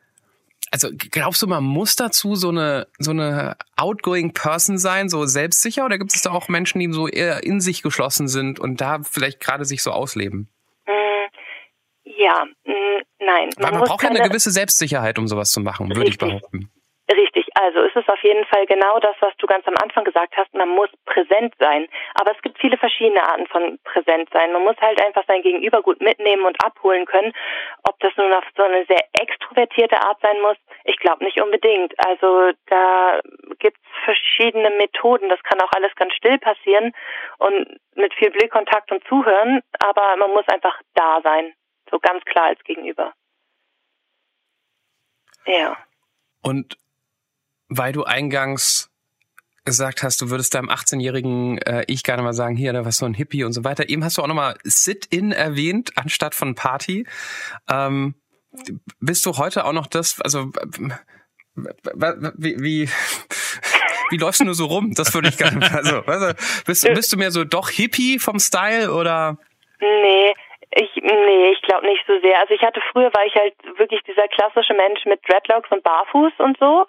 also 0.70 0.91
glaubst 0.93 1.41
du, 1.43 1.47
man 1.47 1.64
muss 1.64 1.97
dazu 1.97 2.35
so 2.35 2.51
eine 2.51 2.89
so 2.99 3.11
eine 3.11 3.57
outgoing 3.76 4.35
Person 4.35 4.79
sein, 4.79 5.09
so 5.09 5.24
selbstsicher, 5.24 5.85
oder 5.85 5.99
gibt 5.99 6.14
es 6.14 6.22
da 6.22 6.31
auch 6.31 6.49
Menschen, 6.49 6.79
die 6.81 6.93
so 6.93 7.09
eher 7.09 7.43
in 7.45 7.61
sich 7.61 7.83
geschlossen 7.83 8.29
sind 8.29 8.61
und 8.61 8.81
da 8.81 9.03
vielleicht 9.03 9.41
gerade 9.41 9.64
sich 9.64 9.83
so 9.83 9.93
ausleben? 9.93 10.49
Ja, 12.19 12.45
mh, 12.64 12.75
nein. 13.21 13.51
Man, 13.59 13.75
man 13.75 13.85
braucht 13.85 14.03
ja 14.03 14.11
eine 14.11 14.21
gewisse 14.21 14.51
Selbstsicherheit, 14.51 15.19
um 15.21 15.29
sowas 15.29 15.53
zu 15.53 15.61
machen, 15.61 15.89
würde 15.95 16.11
ich 16.11 16.19
behaupten. 16.19 16.69
Richtig, 17.11 17.47
also 17.55 17.81
es 17.81 17.95
ist 17.97 18.09
auf 18.09 18.23
jeden 18.23 18.45
Fall 18.47 18.66
genau 18.66 18.99
das, 18.99 19.14
was 19.21 19.33
du 19.39 19.47
ganz 19.47 19.66
am 19.66 19.77
Anfang 19.81 20.05
gesagt 20.05 20.37
hast, 20.37 20.53
man 20.53 20.69
muss 20.69 20.91
präsent 21.07 21.55
sein. 21.59 21.87
Aber 22.21 22.33
es 22.33 22.43
gibt 22.43 22.59
viele 22.59 22.77
verschiedene 22.77 23.23
Arten 23.23 23.47
von 23.47 23.79
präsent 23.85 24.29
sein. 24.33 24.53
Man 24.53 24.64
muss 24.64 24.77
halt 24.81 25.01
einfach 25.01 25.23
sein 25.27 25.41
Gegenüber 25.43 25.81
gut 25.81 26.03
mitnehmen 26.03 26.45
und 26.45 26.62
abholen 26.62 27.07
können. 27.07 27.33
Ob 27.89 27.99
das 28.01 28.12
nun 28.16 28.33
auf 28.35 28.45
so 28.57 28.64
eine 28.64 28.85
sehr 28.87 29.01
extrovertierte 29.14 30.03
Art 30.03 30.21
sein 30.21 30.41
muss, 30.43 30.57
ich 30.85 30.99
glaube 30.99 31.25
nicht 31.25 31.41
unbedingt. 31.41 31.95
Also 32.05 32.51
da 32.66 33.21
gibt 33.59 33.79
es 33.79 34.05
verschiedene 34.05 34.71
Methoden. 34.71 35.31
Das 35.31 35.43
kann 35.45 35.61
auch 35.62 35.73
alles 35.73 35.95
ganz 35.95 36.12
still 36.14 36.39
passieren 36.39 36.93
und 37.39 37.79
mit 37.95 38.12
viel 38.14 38.31
Blickkontakt 38.31 38.93
und 38.93 39.07
Zuhören, 39.09 39.62
aber 39.79 40.16
man 40.16 40.31
muss 40.33 40.47
einfach 40.49 40.79
da 40.95 41.21
sein. 41.23 41.55
So 41.91 41.99
ganz 41.99 42.24
klar 42.24 42.47
als 42.47 42.62
Gegenüber. 42.64 43.12
Ja. 45.47 45.76
Und 46.43 46.76
weil 47.68 47.93
du 47.93 48.05
eingangs 48.05 48.91
gesagt 49.64 50.03
hast, 50.03 50.22
du 50.22 50.30
würdest 50.30 50.55
deinem 50.55 50.70
18-jährigen 50.70 51.59
äh, 51.59 51.84
Ich 51.89 52.03
gerne 52.03 52.22
mal 52.22 52.32
sagen, 52.32 52.57
hier, 52.57 52.72
da 52.72 52.84
war 52.84 52.93
so 52.93 53.05
ein 53.05 53.12
Hippie 53.12 53.45
und 53.45 53.53
so 53.53 53.64
weiter. 53.64 53.89
Eben 53.89 54.03
hast 54.03 54.16
du 54.16 54.22
auch 54.22 54.26
nochmal 54.26 54.57
Sit-In 54.64 55.30
erwähnt, 55.32 55.93
anstatt 55.97 56.34
von 56.34 56.55
Party. 56.55 57.07
Ähm, 57.68 58.14
bist 59.01 59.26
du 59.26 59.36
heute 59.36 59.66
auch 59.66 59.74
noch 59.74 59.86
das, 59.86 60.20
also 60.22 60.51
wie, 61.55 62.62
wie, 62.62 62.89
wie 64.11 64.16
läufst 64.16 64.41
du 64.41 64.45
nur 64.45 64.55
so 64.55 64.66
rum? 64.66 64.95
Das 64.95 65.12
würde 65.12 65.28
ich 65.28 65.36
gerne 65.36 65.59
mal, 65.59 65.68
also, 65.68 66.01
also 66.01 66.32
bist, 66.64 66.84
bist 66.95 67.12
du 67.12 67.18
mehr 67.18 67.30
so 67.30 67.45
doch 67.45 67.68
Hippie 67.68 68.18
vom 68.18 68.39
Style 68.39 68.93
oder? 68.93 69.36
Nee, 69.80 70.34
ich, 70.71 70.91
nee, 70.97 71.51
ich 71.51 71.62
glaube 71.62 71.87
nicht 71.87 72.05
so 72.07 72.19
sehr. 72.21 72.39
Also 72.41 72.55
ich 72.55 72.62
hatte 72.62 72.81
früher, 72.93 73.12
war 73.14 73.25
ich 73.25 73.35
halt 73.35 73.55
wirklich 73.79 74.03
dieser 74.03 74.29
klassische 74.29 74.75
Mensch 74.75 75.05
mit 75.07 75.21
Dreadlocks 75.27 75.71
und 75.71 75.83
Barfuß 75.83 76.33
und 76.39 76.59
so. 76.59 76.87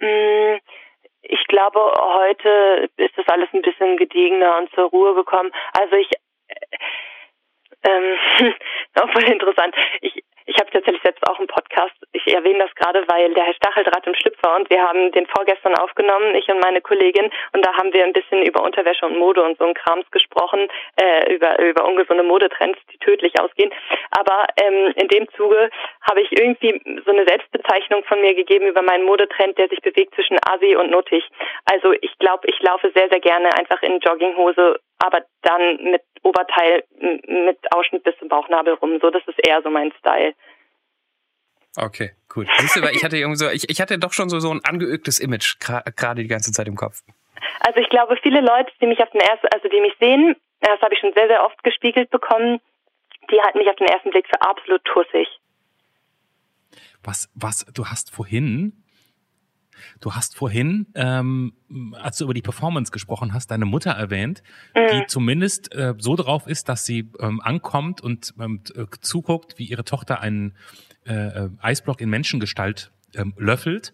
Mm, 0.00 0.56
ich 1.22 1.44
glaube, 1.48 1.80
heute 1.80 2.88
ist 2.96 3.16
das 3.16 3.28
alles 3.28 3.48
ein 3.52 3.62
bisschen 3.62 3.96
gediegener 3.96 4.58
und 4.58 4.72
zur 4.74 4.84
Ruhe 4.84 5.14
gekommen. 5.14 5.50
Also 5.78 5.96
ich, 5.96 6.10
äh, 6.48 6.78
ähm, 7.84 8.18
auch 8.94 9.10
voll 9.12 9.24
interessant. 9.24 9.74
Ich, 10.00 10.22
ich 10.48 10.56
habe 10.58 10.70
tatsächlich 10.70 11.02
selbst 11.02 11.22
auch 11.28 11.38
einen 11.38 11.46
Podcast. 11.46 11.94
Ich 12.12 12.26
erwähne 12.32 12.60
das 12.60 12.74
gerade, 12.74 13.04
weil 13.06 13.32
der 13.34 13.44
Herr 13.44 13.54
Stachel 13.54 13.68
Stacheldraht 13.68 14.06
im 14.06 14.14
Schlüpfer 14.14 14.56
und 14.56 14.70
wir 14.70 14.82
haben 14.82 15.12
den 15.12 15.26
vorgestern 15.26 15.74
aufgenommen, 15.76 16.34
ich 16.34 16.48
und 16.48 16.60
meine 16.60 16.80
Kollegin, 16.80 17.30
und 17.52 17.64
da 17.64 17.74
haben 17.74 17.92
wir 17.92 18.04
ein 18.04 18.12
bisschen 18.12 18.42
über 18.42 18.62
Unterwäsche 18.62 19.06
und 19.06 19.18
Mode 19.18 19.42
und 19.42 19.58
so 19.58 19.64
ein 19.64 19.74
Krams 19.74 20.10
gesprochen, 20.10 20.68
äh, 20.96 21.34
über, 21.34 21.58
über 21.58 21.84
ungesunde 21.84 22.22
Modetrends, 22.22 22.78
die 22.92 22.98
tödlich 22.98 23.38
ausgehen. 23.40 23.70
Aber 24.18 24.46
ähm, 24.56 24.92
in 24.96 25.08
dem 25.08 25.28
Zuge 25.36 25.70
habe 26.08 26.22
ich 26.22 26.32
irgendwie 26.32 26.80
so 27.04 27.12
eine 27.12 27.26
Selbstbezeichnung 27.26 28.04
von 28.04 28.20
mir 28.20 28.34
gegeben 28.34 28.66
über 28.66 28.82
meinen 28.82 29.04
Modetrend, 29.04 29.58
der 29.58 29.68
sich 29.68 29.80
bewegt 29.82 30.14
zwischen 30.14 30.38
Asi 30.48 30.74
und 30.76 30.90
Nuttig. 30.90 31.24
Also 31.66 31.92
ich 32.00 32.16
glaube, 32.18 32.48
ich 32.48 32.58
laufe 32.62 32.90
sehr, 32.94 33.08
sehr 33.10 33.20
gerne 33.20 33.50
einfach 33.58 33.82
in 33.82 34.00
Jogginghose, 34.00 34.80
aber 34.98 35.22
dann 35.42 35.76
mit 35.84 36.02
Oberteil, 36.22 36.82
mit 36.98 37.58
Ausschnitt 37.72 38.02
bis 38.02 38.16
zum 38.18 38.28
Bauchnabel 38.28 38.74
rum. 38.74 38.98
So, 39.00 39.10
das 39.10 39.22
ist 39.26 39.46
eher 39.46 39.62
so 39.62 39.70
mein 39.70 39.92
Style. 40.00 40.34
Okay, 41.80 42.10
cool. 42.34 42.46
Siehst 42.58 42.76
du, 42.76 42.82
weil 42.82 42.94
ich 42.94 43.04
hatte 43.04 43.16
irgendwie 43.18 43.38
so, 43.38 43.48
ich, 43.48 43.70
ich 43.70 43.80
hatte 43.80 43.98
doch 43.98 44.12
schon 44.12 44.28
so, 44.28 44.40
so 44.40 44.50
ein 44.50 44.64
angeögtes 44.64 45.20
Image 45.20 45.58
gerade 45.60 46.22
die 46.22 46.28
ganze 46.28 46.52
Zeit 46.52 46.66
im 46.66 46.74
Kopf. 46.74 47.02
Also 47.60 47.80
ich 47.80 47.88
glaube, 47.88 48.16
viele 48.22 48.40
Leute, 48.40 48.72
die 48.80 48.86
mich 48.86 49.00
auf 49.00 49.10
den 49.10 49.20
ersten, 49.20 49.46
also 49.54 49.68
die 49.68 49.80
mich 49.80 49.94
sehen, 50.00 50.34
das 50.60 50.80
habe 50.80 50.94
ich 50.94 51.00
schon 51.00 51.12
sehr, 51.14 51.28
sehr 51.28 51.44
oft 51.44 51.62
gespiegelt 51.62 52.10
bekommen, 52.10 52.60
die 53.30 53.40
halten 53.40 53.58
mich 53.58 53.68
auf 53.68 53.76
den 53.76 53.86
ersten 53.86 54.10
Blick 54.10 54.26
für 54.26 54.40
absolut 54.42 54.84
tussig. 54.84 55.28
Was, 57.04 57.30
was, 57.34 57.64
du 57.72 57.86
hast 57.86 58.10
vorhin, 58.10 58.84
du 60.00 60.14
hast 60.14 60.36
vorhin, 60.36 60.86
ähm, 60.96 61.52
als 61.92 62.18
du 62.18 62.24
über 62.24 62.34
die 62.34 62.42
Performance 62.42 62.90
gesprochen 62.90 63.32
hast, 63.32 63.52
deine 63.52 63.66
Mutter 63.66 63.92
erwähnt, 63.92 64.42
mhm. 64.74 64.88
die 64.88 65.06
zumindest 65.06 65.72
äh, 65.74 65.94
so 65.98 66.16
drauf 66.16 66.48
ist, 66.48 66.68
dass 66.68 66.84
sie 66.84 67.10
ähm, 67.20 67.40
ankommt 67.40 68.00
und 68.00 68.34
ähm, 68.40 68.62
zuguckt, 69.00 69.58
wie 69.58 69.66
ihre 69.66 69.84
Tochter 69.84 70.20
einen 70.20 70.56
äh, 71.08 71.44
äh, 71.44 71.48
Eisblock 71.60 72.00
in 72.00 72.10
Menschengestalt 72.10 72.90
ähm, 73.16 73.34
löffelt 73.38 73.92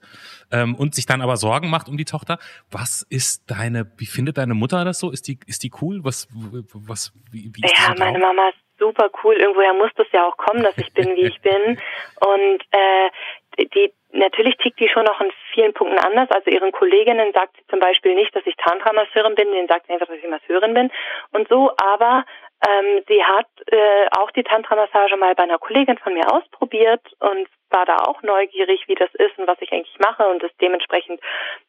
ähm, 0.50 0.74
und 0.74 0.94
sich 0.94 1.06
dann 1.06 1.22
aber 1.22 1.36
Sorgen 1.36 1.70
macht 1.70 1.88
um 1.88 1.96
die 1.96 2.04
Tochter. 2.04 2.38
Was 2.70 3.06
ist 3.08 3.50
deine, 3.50 3.90
wie 3.96 4.06
findet 4.06 4.38
deine 4.38 4.54
Mutter 4.54 4.84
das 4.84 4.98
so? 4.98 5.10
Ist 5.10 5.28
die, 5.28 5.38
ist 5.46 5.62
die 5.62 5.70
cool? 5.80 6.00
Was, 6.02 6.28
was, 6.32 7.12
wie, 7.30 7.50
wie 7.54 7.64
ist 7.64 7.78
Ja, 7.78 7.94
so 7.94 7.98
meine 7.98 8.18
Mama 8.18 8.48
ist 8.48 8.58
super 8.78 9.08
cool. 9.22 9.34
Irgendwoher 9.36 9.74
muss 9.74 9.90
das 9.96 10.06
ja 10.12 10.26
auch 10.26 10.36
kommen, 10.36 10.62
dass 10.62 10.76
ich 10.78 10.92
bin, 10.92 11.14
wie 11.16 11.26
ich 11.26 11.40
bin. 11.40 11.78
Und 12.20 12.60
äh, 12.72 13.10
die 13.58 13.92
natürlich 14.14 14.56
tickt 14.56 14.80
die 14.80 14.88
schon 14.88 15.04
noch 15.04 15.20
in 15.20 15.30
vielen 15.52 15.74
Punkten 15.74 15.98
anders. 15.98 16.30
Also 16.30 16.50
ihren 16.50 16.72
Kolleginnen 16.72 17.32
sagt 17.32 17.56
sie 17.56 17.66
zum 17.68 17.80
Beispiel 17.80 18.14
nicht, 18.14 18.34
dass 18.34 18.46
ich 18.46 18.54
Tantra-Masseurin 18.56 19.34
bin, 19.34 19.50
denen 19.50 19.68
sagt 19.68 19.86
sie 19.86 19.92
einfach, 19.92 20.06
dass 20.06 20.18
ich 20.18 20.28
Masseurin 20.28 20.74
bin 20.74 20.90
und 21.32 21.48
so. 21.48 21.70
Aber 21.76 22.24
ähm, 22.66 23.02
sie 23.08 23.22
hat 23.22 23.48
äh, 23.66 24.06
auch 24.16 24.30
die 24.30 24.42
Tantra-Massage 24.42 25.16
mal 25.16 25.34
bei 25.34 25.42
einer 25.42 25.58
Kollegin 25.58 25.98
von 25.98 26.14
mir 26.14 26.32
ausprobiert 26.32 27.02
und 27.20 27.48
war 27.70 27.84
da 27.84 27.96
auch 27.96 28.22
neugierig, 28.22 28.84
wie 28.86 28.94
das 28.94 29.12
ist 29.14 29.36
und 29.36 29.46
was 29.46 29.60
ich 29.60 29.72
eigentlich 29.72 29.98
mache 29.98 30.26
und 30.28 30.42
ist 30.42 30.54
dementsprechend 30.60 31.20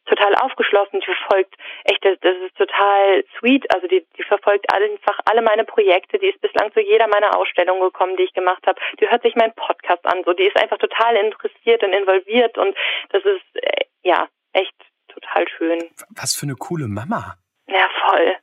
total 0.05 0.35
aufgeschlossen. 0.35 0.99
Die 0.99 1.05
verfolgt 1.05 1.55
echt, 1.85 2.05
das, 2.05 2.19
das 2.21 2.35
ist 2.45 2.55
total 2.55 3.23
sweet. 3.39 3.65
Also 3.73 3.87
die, 3.87 4.05
die 4.17 4.23
verfolgt 4.23 4.71
einfach 4.71 5.19
alle 5.25 5.41
meine 5.41 5.65
Projekte. 5.65 6.19
Die 6.19 6.27
ist 6.27 6.41
bislang 6.41 6.71
zu 6.73 6.79
jeder 6.79 7.07
meiner 7.07 7.35
Ausstellungen 7.37 7.81
gekommen, 7.81 8.15
die 8.17 8.23
ich 8.23 8.33
gemacht 8.33 8.65
habe. 8.67 8.79
Die 8.99 9.09
hört 9.09 9.23
sich 9.23 9.35
meinen 9.35 9.53
Podcast 9.53 10.05
an. 10.05 10.23
So, 10.25 10.33
die 10.33 10.43
ist 10.43 10.57
einfach 10.61 10.77
total 10.77 11.15
interessiert 11.15 11.83
und 11.83 11.93
involviert 11.93 12.57
und 12.57 12.75
das 13.09 13.23
ist 13.25 13.55
äh, 13.55 13.85
ja 14.03 14.27
echt 14.53 14.75
total 15.07 15.47
schön. 15.57 15.89
Was 16.15 16.35
für 16.35 16.45
eine 16.45 16.55
coole 16.55 16.87
Mama. 16.87 17.35
Ja, 17.67 17.89
voll. 18.05 18.37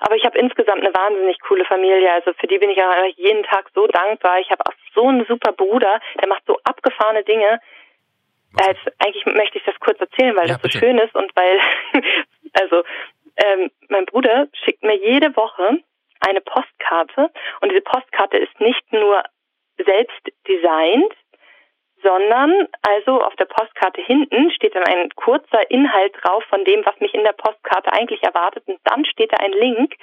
Aber 0.00 0.16
ich 0.16 0.24
habe 0.24 0.38
insgesamt 0.38 0.82
eine 0.82 0.94
wahnsinnig 0.94 1.40
coole 1.40 1.64
Familie. 1.64 2.12
Also 2.12 2.32
für 2.34 2.46
die 2.46 2.58
bin 2.58 2.70
ich 2.70 2.76
ja 2.76 3.04
jeden 3.16 3.42
Tag 3.44 3.70
so 3.74 3.86
dankbar. 3.86 4.40
Ich 4.40 4.50
habe 4.50 4.64
auch 4.66 4.74
so 4.94 5.08
einen 5.08 5.24
super 5.26 5.52
Bruder, 5.52 6.00
der 6.20 6.28
macht 6.28 6.42
so 6.46 6.58
abgefahrene 6.64 7.24
Dinge. 7.24 7.60
Also 8.56 8.80
eigentlich 8.98 9.26
möchte 9.26 9.58
ich 9.58 9.64
das 9.64 9.74
kurz 9.80 10.00
erzählen, 10.00 10.36
weil 10.36 10.48
ja, 10.48 10.54
das 10.54 10.62
so 10.62 10.68
bitte. 10.68 10.78
schön 10.78 10.98
ist 10.98 11.14
und 11.14 11.34
weil, 11.34 11.58
also 12.60 12.84
ähm, 13.36 13.70
mein 13.88 14.06
Bruder 14.06 14.46
schickt 14.64 14.82
mir 14.82 14.96
jede 14.96 15.34
Woche 15.36 15.78
eine 16.20 16.40
Postkarte 16.40 17.30
und 17.60 17.70
diese 17.70 17.82
Postkarte 17.82 18.38
ist 18.38 18.58
nicht 18.60 18.92
nur 18.92 19.22
selbst 19.76 20.20
designt, 20.46 21.12
sondern 22.04 22.68
also 22.82 23.20
auf 23.22 23.34
der 23.36 23.46
Postkarte 23.46 24.00
hinten 24.02 24.50
steht 24.52 24.74
dann 24.74 24.84
ein 24.84 25.08
kurzer 25.16 25.68
Inhalt 25.70 26.14
drauf 26.22 26.44
von 26.44 26.64
dem, 26.64 26.84
was 26.84 27.00
mich 27.00 27.14
in 27.14 27.24
der 27.24 27.32
Postkarte 27.32 27.92
eigentlich 27.92 28.22
erwartet 28.22 28.62
und 28.66 28.78
dann 28.84 29.04
steht 29.06 29.32
da 29.32 29.38
ein 29.38 29.52
Link. 29.52 29.94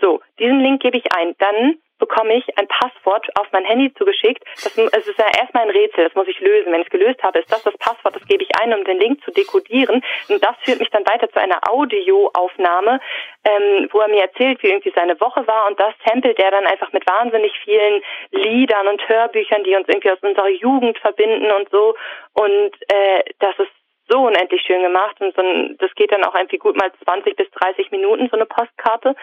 So, 0.00 0.20
diesen 0.38 0.60
Link 0.60 0.82
gebe 0.82 0.96
ich 0.96 1.12
ein. 1.12 1.34
Dann 1.38 1.78
bekomme 1.98 2.34
ich 2.34 2.58
ein 2.58 2.66
Passwort 2.68 3.26
auf 3.38 3.46
mein 3.52 3.64
Handy 3.64 3.92
zugeschickt. 3.94 4.44
Das, 4.62 4.76
es 4.76 5.06
ist 5.06 5.18
ja 5.18 5.26
erstmal 5.38 5.64
ein 5.64 5.70
Rätsel, 5.70 6.04
das 6.04 6.14
muss 6.14 6.28
ich 6.28 6.40
lösen. 6.40 6.72
Wenn 6.72 6.80
ich 6.80 6.88
es 6.88 6.92
gelöst 6.92 7.22
habe, 7.22 7.38
ist 7.38 7.50
das 7.50 7.62
das 7.62 7.76
Passwort, 7.78 8.16
das 8.16 8.26
gebe 8.26 8.42
ich 8.42 8.50
ein, 8.60 8.74
um 8.74 8.84
den 8.84 8.98
Link 8.98 9.22
zu 9.24 9.30
dekodieren. 9.30 10.02
Und 10.28 10.44
das 10.44 10.56
führt 10.62 10.80
mich 10.80 10.90
dann 10.90 11.06
weiter 11.06 11.30
zu 11.30 11.40
einer 11.40 11.60
Audioaufnahme, 11.70 13.00
ähm, 13.44 13.88
wo 13.92 14.00
er 14.00 14.08
mir 14.08 14.22
erzählt, 14.22 14.62
wie 14.62 14.68
irgendwie 14.68 14.92
seine 14.94 15.18
Woche 15.20 15.46
war. 15.46 15.68
Und 15.68 15.78
das 15.78 15.94
samplet 16.06 16.38
er 16.38 16.50
dann 16.50 16.66
einfach 16.66 16.92
mit 16.92 17.06
wahnsinnig 17.06 17.52
vielen 17.64 18.02
Liedern 18.32 18.88
und 18.88 19.08
Hörbüchern, 19.08 19.64
die 19.64 19.74
uns 19.74 19.88
irgendwie 19.88 20.10
aus 20.10 20.22
unserer 20.22 20.48
Jugend 20.48 20.98
verbinden 20.98 21.50
und 21.52 21.70
so. 21.70 21.94
Und 22.34 22.72
äh, 22.88 23.24
das 23.38 23.58
ist 23.58 23.70
so 24.08 24.26
unendlich 24.26 24.62
schön 24.66 24.82
gemacht 24.82 25.20
und 25.20 25.34
so 25.34 25.42
ein, 25.42 25.76
das 25.78 25.94
geht 25.94 26.12
dann 26.12 26.24
auch 26.24 26.34
irgendwie 26.34 26.58
gut 26.58 26.76
mal 26.76 26.92
20 27.04 27.36
bis 27.36 27.50
30 27.50 27.90
Minuten 27.90 28.28
so 28.28 28.36
eine 28.36 28.46
Postkarte 28.46 29.14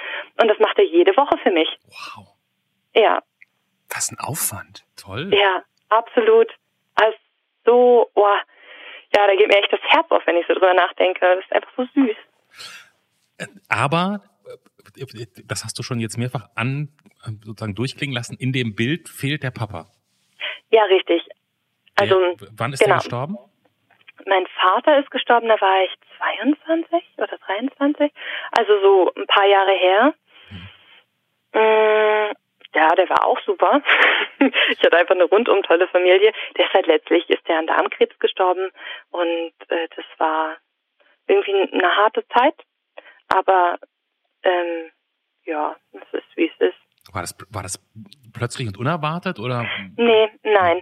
und 0.41 0.47
das 0.47 0.57
macht 0.59 0.77
er 0.77 0.85
jede 0.85 1.15
Woche 1.15 1.37
für 1.43 1.51
mich. 1.51 1.69
Wow. 1.85 2.27
Ja. 2.95 3.21
Was 3.93 4.11
ein 4.11 4.19
Aufwand. 4.19 4.85
Toll. 4.95 5.31
Ja, 5.33 5.63
absolut. 5.89 6.51
Also 6.95 7.17
so, 7.65 8.09
oh, 8.15 8.37
ja, 9.15 9.27
da 9.27 9.35
geht 9.35 9.47
mir 9.47 9.57
echt 9.57 9.71
das 9.71 9.81
Herz 9.83 10.09
auf, 10.09 10.25
wenn 10.25 10.37
ich 10.37 10.47
so 10.47 10.53
drüber 10.53 10.73
nachdenke. 10.73 11.19
Das 11.19 11.45
ist 11.45 11.53
einfach 11.53 11.71
so 11.75 11.85
süß. 11.93 12.15
Aber 13.69 14.21
äh, 14.97 15.25
das 15.45 15.63
hast 15.63 15.77
du 15.77 15.83
schon 15.83 15.99
jetzt 15.99 16.17
mehrfach 16.17 16.49
an 16.55 16.89
sozusagen 17.43 17.75
durchklingen 17.75 18.15
lassen. 18.15 18.35
In 18.39 18.51
dem 18.51 18.75
Bild 18.75 19.09
fehlt 19.09 19.43
der 19.43 19.51
Papa. 19.51 19.91
Ja, 20.69 20.83
richtig. 20.85 21.27
Also 21.95 22.35
der, 22.35 22.47
wann 22.53 22.73
ist 22.73 22.79
genau. 22.79 22.95
er 22.95 22.99
gestorben? 22.99 23.37
Mein 24.25 24.45
Vater 24.59 24.99
ist 24.99 25.11
gestorben, 25.11 25.47
da 25.47 25.59
war 25.59 25.83
ich 25.83 25.91
22 26.17 27.03
oder 27.17 27.37
23, 27.45 28.11
also 28.51 28.81
so 28.81 29.11
ein 29.15 29.27
paar 29.27 29.45
Jahre 29.45 29.71
her. 29.71 30.13
Hm. 31.53 32.35
Ja, 32.73 32.89
der 32.95 33.09
war 33.09 33.25
auch 33.25 33.39
super. 33.45 33.81
ich 34.39 34.79
hatte 34.79 34.97
einfach 34.97 35.15
eine 35.15 35.25
rundum 35.25 35.61
tolle 35.63 35.87
Familie. 35.89 36.31
Deshalb 36.57 36.87
letztlich 36.87 37.29
ist 37.29 37.45
der 37.47 37.59
an 37.59 37.67
Darmkrebs 37.67 38.17
gestorben 38.19 38.71
und 39.09 39.53
äh, 39.67 39.87
das 39.95 40.05
war 40.17 40.57
irgendwie 41.27 41.69
eine 41.73 41.95
harte 41.95 42.25
Zeit. 42.29 42.55
Aber 43.27 43.77
ähm, 44.43 44.91
ja, 45.43 45.75
es 45.91 46.13
ist 46.13 46.37
wie 46.37 46.47
es 46.47 46.67
ist. 46.69 47.13
War 47.13 47.21
das, 47.21 47.35
war 47.51 47.63
das 47.63 47.79
plötzlich 48.33 48.67
und 48.67 48.77
unerwartet 48.77 49.39
oder? 49.39 49.65
Nee, 49.97 50.29
nein. 50.43 50.81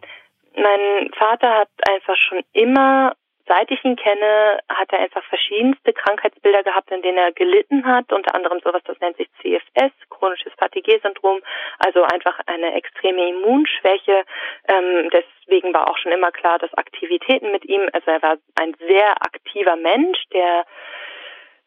Mein 0.55 1.11
Vater 1.17 1.59
hat 1.59 1.69
einfach 1.89 2.15
schon 2.17 2.43
immer 2.53 3.13
seit 3.49 3.69
ich 3.71 3.83
ihn 3.83 3.95
kenne, 3.95 4.59
hat 4.69 4.93
er 4.93 4.99
einfach 4.99 5.23
verschiedenste 5.23 5.91
Krankheitsbilder 5.91 6.63
gehabt, 6.63 6.91
in 6.91 7.01
denen 7.01 7.17
er 7.17 7.31
gelitten 7.31 7.85
hat, 7.85 8.13
unter 8.13 8.35
anderem 8.35 8.59
sowas, 8.63 8.83
das 8.85 8.99
nennt 8.99 9.17
sich 9.17 9.27
CFS, 9.41 9.91
chronisches 10.09 10.53
Fatigue-Syndrom, 10.57 11.41
also 11.79 12.03
einfach 12.03 12.39
eine 12.45 12.75
extreme 12.75 13.27
Immunschwäche. 13.29 14.23
Ähm, 14.67 15.09
deswegen 15.11 15.73
war 15.73 15.89
auch 15.89 15.97
schon 15.97 16.11
immer 16.11 16.31
klar, 16.31 16.59
dass 16.59 16.73
Aktivitäten 16.75 17.51
mit 17.51 17.65
ihm, 17.65 17.89
also 17.91 18.11
er 18.11 18.21
war 18.21 18.37
ein 18.61 18.75
sehr 18.87 19.11
aktiver 19.21 19.75
Mensch, 19.75 20.19
der 20.31 20.65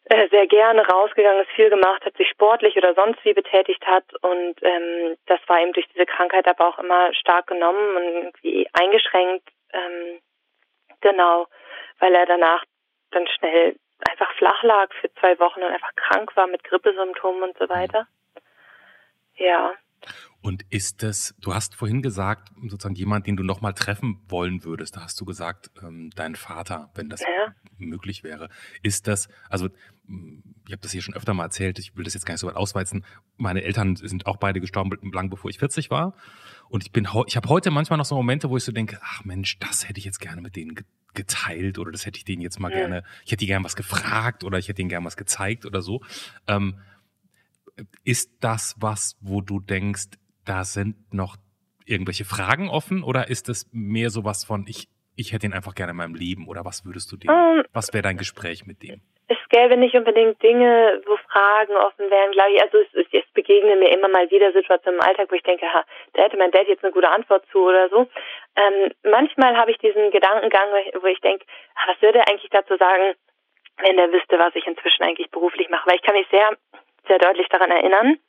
äh, 0.05 0.29
sehr 0.29 0.47
gerne 0.47 0.87
rausgegangen 0.87 1.41
ist, 1.41 1.51
viel 1.51 1.69
gemacht 1.69 2.05
hat, 2.05 2.15
sich 2.15 2.29
sportlich 2.29 2.77
oder 2.77 2.93
sonst 2.93 3.23
wie 3.25 3.33
betätigt 3.33 3.85
hat 3.85 4.05
und 4.21 4.55
ähm, 4.61 5.17
das 5.25 5.39
war 5.47 5.61
ihm 5.61 5.73
durch 5.73 5.87
diese 5.93 6.05
Krankheit 6.05 6.47
aber 6.47 6.69
auch 6.69 6.79
immer 6.79 7.13
stark 7.13 7.47
genommen 7.47 7.97
und 7.97 8.03
irgendwie 8.03 8.67
eingeschränkt. 8.73 9.49
Ähm, 9.73 10.19
genau 11.01 11.47
weil 11.99 12.13
er 12.13 12.25
danach 12.25 12.63
dann 13.11 13.27
schnell 13.27 13.75
einfach 14.09 14.31
flach 14.37 14.63
lag 14.63 14.91
für 14.99 15.13
zwei 15.15 15.39
Wochen 15.39 15.61
und 15.61 15.71
einfach 15.71 15.95
krank 15.95 16.35
war 16.35 16.47
mit 16.47 16.63
Grippesymptomen 16.63 17.43
und 17.43 17.57
so 17.57 17.69
weiter. 17.69 18.07
Ja. 19.35 19.73
Und 20.41 20.63
ist 20.69 21.01
das, 21.03 21.33
du 21.39 21.53
hast 21.53 21.75
vorhin 21.75 22.01
gesagt, 22.01 22.49
sozusagen 22.67 22.95
jemand, 22.95 23.25
den 23.27 23.37
du 23.37 23.43
nochmal 23.43 23.73
treffen 23.73 24.21
wollen 24.27 24.65
würdest, 24.65 24.97
da 24.97 25.03
hast 25.03 25.19
du 25.21 25.25
gesagt, 25.25 25.71
ähm, 25.81 26.09
dein 26.15 26.35
Vater, 26.35 26.91
wenn 26.95 27.07
das 27.07 27.21
ja. 27.21 27.55
möglich 27.77 28.23
wäre. 28.23 28.49
Ist 28.81 29.07
das, 29.07 29.29
also 29.49 29.69
ich 30.67 30.73
habe 30.73 30.81
das 30.81 30.91
hier 30.91 31.01
schon 31.01 31.15
öfter 31.15 31.33
mal 31.33 31.45
erzählt, 31.45 31.79
ich 31.79 31.95
will 31.95 32.03
das 32.03 32.13
jetzt 32.13 32.25
gar 32.25 32.33
nicht 32.33 32.41
so 32.41 32.47
weit 32.47 32.57
ausweizen. 32.57 33.05
Meine 33.37 33.63
Eltern 33.63 33.95
sind 33.95 34.25
auch 34.25 34.35
beide 34.35 34.59
gestorben, 34.59 34.91
lang 35.13 35.29
bevor 35.29 35.49
ich 35.49 35.59
40 35.59 35.89
war. 35.89 36.13
Und 36.67 36.83
ich 36.83 36.91
bin, 36.91 37.07
ich 37.27 37.37
habe 37.37 37.47
heute 37.47 37.71
manchmal 37.71 37.97
noch 37.97 38.05
so 38.05 38.15
Momente, 38.15 38.49
wo 38.49 38.57
ich 38.57 38.65
so 38.65 38.73
denke, 38.73 38.99
ach 39.01 39.23
Mensch, 39.23 39.57
das 39.59 39.87
hätte 39.87 39.99
ich 39.99 40.05
jetzt 40.05 40.19
gerne 40.19 40.41
mit 40.41 40.57
denen 40.57 40.75
geteilt 41.13 41.79
oder 41.79 41.91
das 41.91 42.05
hätte 42.05 42.17
ich 42.17 42.25
denen 42.25 42.41
jetzt 42.41 42.59
mal 42.59 42.71
ja. 42.71 42.77
gerne, 42.77 43.03
ich 43.25 43.31
hätte 43.31 43.39
die 43.39 43.47
gerne 43.47 43.65
was 43.65 43.75
gefragt 43.75 44.43
oder 44.43 44.57
ich 44.57 44.67
hätte 44.67 44.81
ihnen 44.81 44.89
gerne 44.89 45.05
was 45.05 45.17
gezeigt 45.17 45.65
oder 45.65 45.81
so. 45.81 46.01
Ähm, 46.47 46.79
ist 48.03 48.31
das 48.41 48.75
was, 48.79 49.17
wo 49.21 49.41
du 49.41 49.59
denkst, 49.59 50.17
da 50.45 50.63
sind 50.63 51.13
noch 51.13 51.37
irgendwelche 51.85 52.25
Fragen 52.25 52.69
offen 52.69 53.03
oder 53.03 53.29
ist 53.29 53.49
es 53.49 53.67
mehr 53.71 54.09
sowas 54.09 54.45
von, 54.45 54.65
ich 54.67 54.87
ich 55.15 55.33
hätte 55.33 55.45
ihn 55.45 55.53
einfach 55.53 55.75
gerne 55.75 55.91
in 55.91 55.97
meinem 55.97 56.15
Leben 56.15 56.47
oder 56.47 56.65
was 56.65 56.85
würdest 56.85 57.11
du 57.11 57.17
dem, 57.17 57.29
um, 57.29 57.35
ähm, 57.35 57.63
was 57.73 57.93
wäre 57.93 58.01
dein 58.01 58.17
Gespräch 58.17 58.65
mit 58.65 58.81
dem? 58.81 59.01
Es 59.27 59.37
gäbe 59.49 59.77
nicht 59.77 59.95
unbedingt 59.95 60.41
Dinge, 60.43 61.01
wo 61.05 61.15
Fragen 61.31 61.75
offen 61.75 62.09
wären, 62.09 62.31
glaube 62.31 62.51
ich. 62.53 62.61
Also 62.61 62.79
es, 62.79 62.87
es, 62.93 63.07
es 63.11 63.31
begegnen 63.33 63.79
mir 63.79 63.91
immer 63.95 64.09
mal 64.09 64.29
wieder 64.29 64.51
Situationen 64.51 64.99
im 64.99 65.07
Alltag, 65.07 65.31
wo 65.31 65.35
ich 65.35 65.43
denke, 65.43 65.65
ha, 65.65 65.85
da 66.13 66.23
hätte 66.23 66.37
mein 66.37 66.51
Dad 66.51 66.67
jetzt 66.67 66.83
eine 66.83 66.91
gute 66.91 67.09
Antwort 67.09 67.45
zu 67.51 67.59
oder 67.59 67.89
so. 67.89 68.07
Ähm, 68.55 68.91
manchmal 69.03 69.57
habe 69.57 69.71
ich 69.71 69.77
diesen 69.79 70.11
Gedankengang, 70.11 70.69
wo 71.01 71.07
ich 71.07 71.19
denke, 71.21 71.45
was 71.87 72.01
würde 72.01 72.19
er 72.19 72.29
eigentlich 72.29 72.51
dazu 72.51 72.77
sagen, 72.77 73.15
wenn 73.77 73.97
er 73.97 74.11
wüsste, 74.11 74.37
was 74.37 74.55
ich 74.55 74.67
inzwischen 74.67 75.03
eigentlich 75.03 75.31
beruflich 75.31 75.69
mache. 75.69 75.89
Weil 75.89 75.95
ich 75.95 76.03
kann 76.03 76.15
mich 76.15 76.27
sehr, 76.29 76.49
sehr 77.07 77.17
deutlich 77.17 77.47
daran 77.49 77.71
erinnern, 77.71 78.19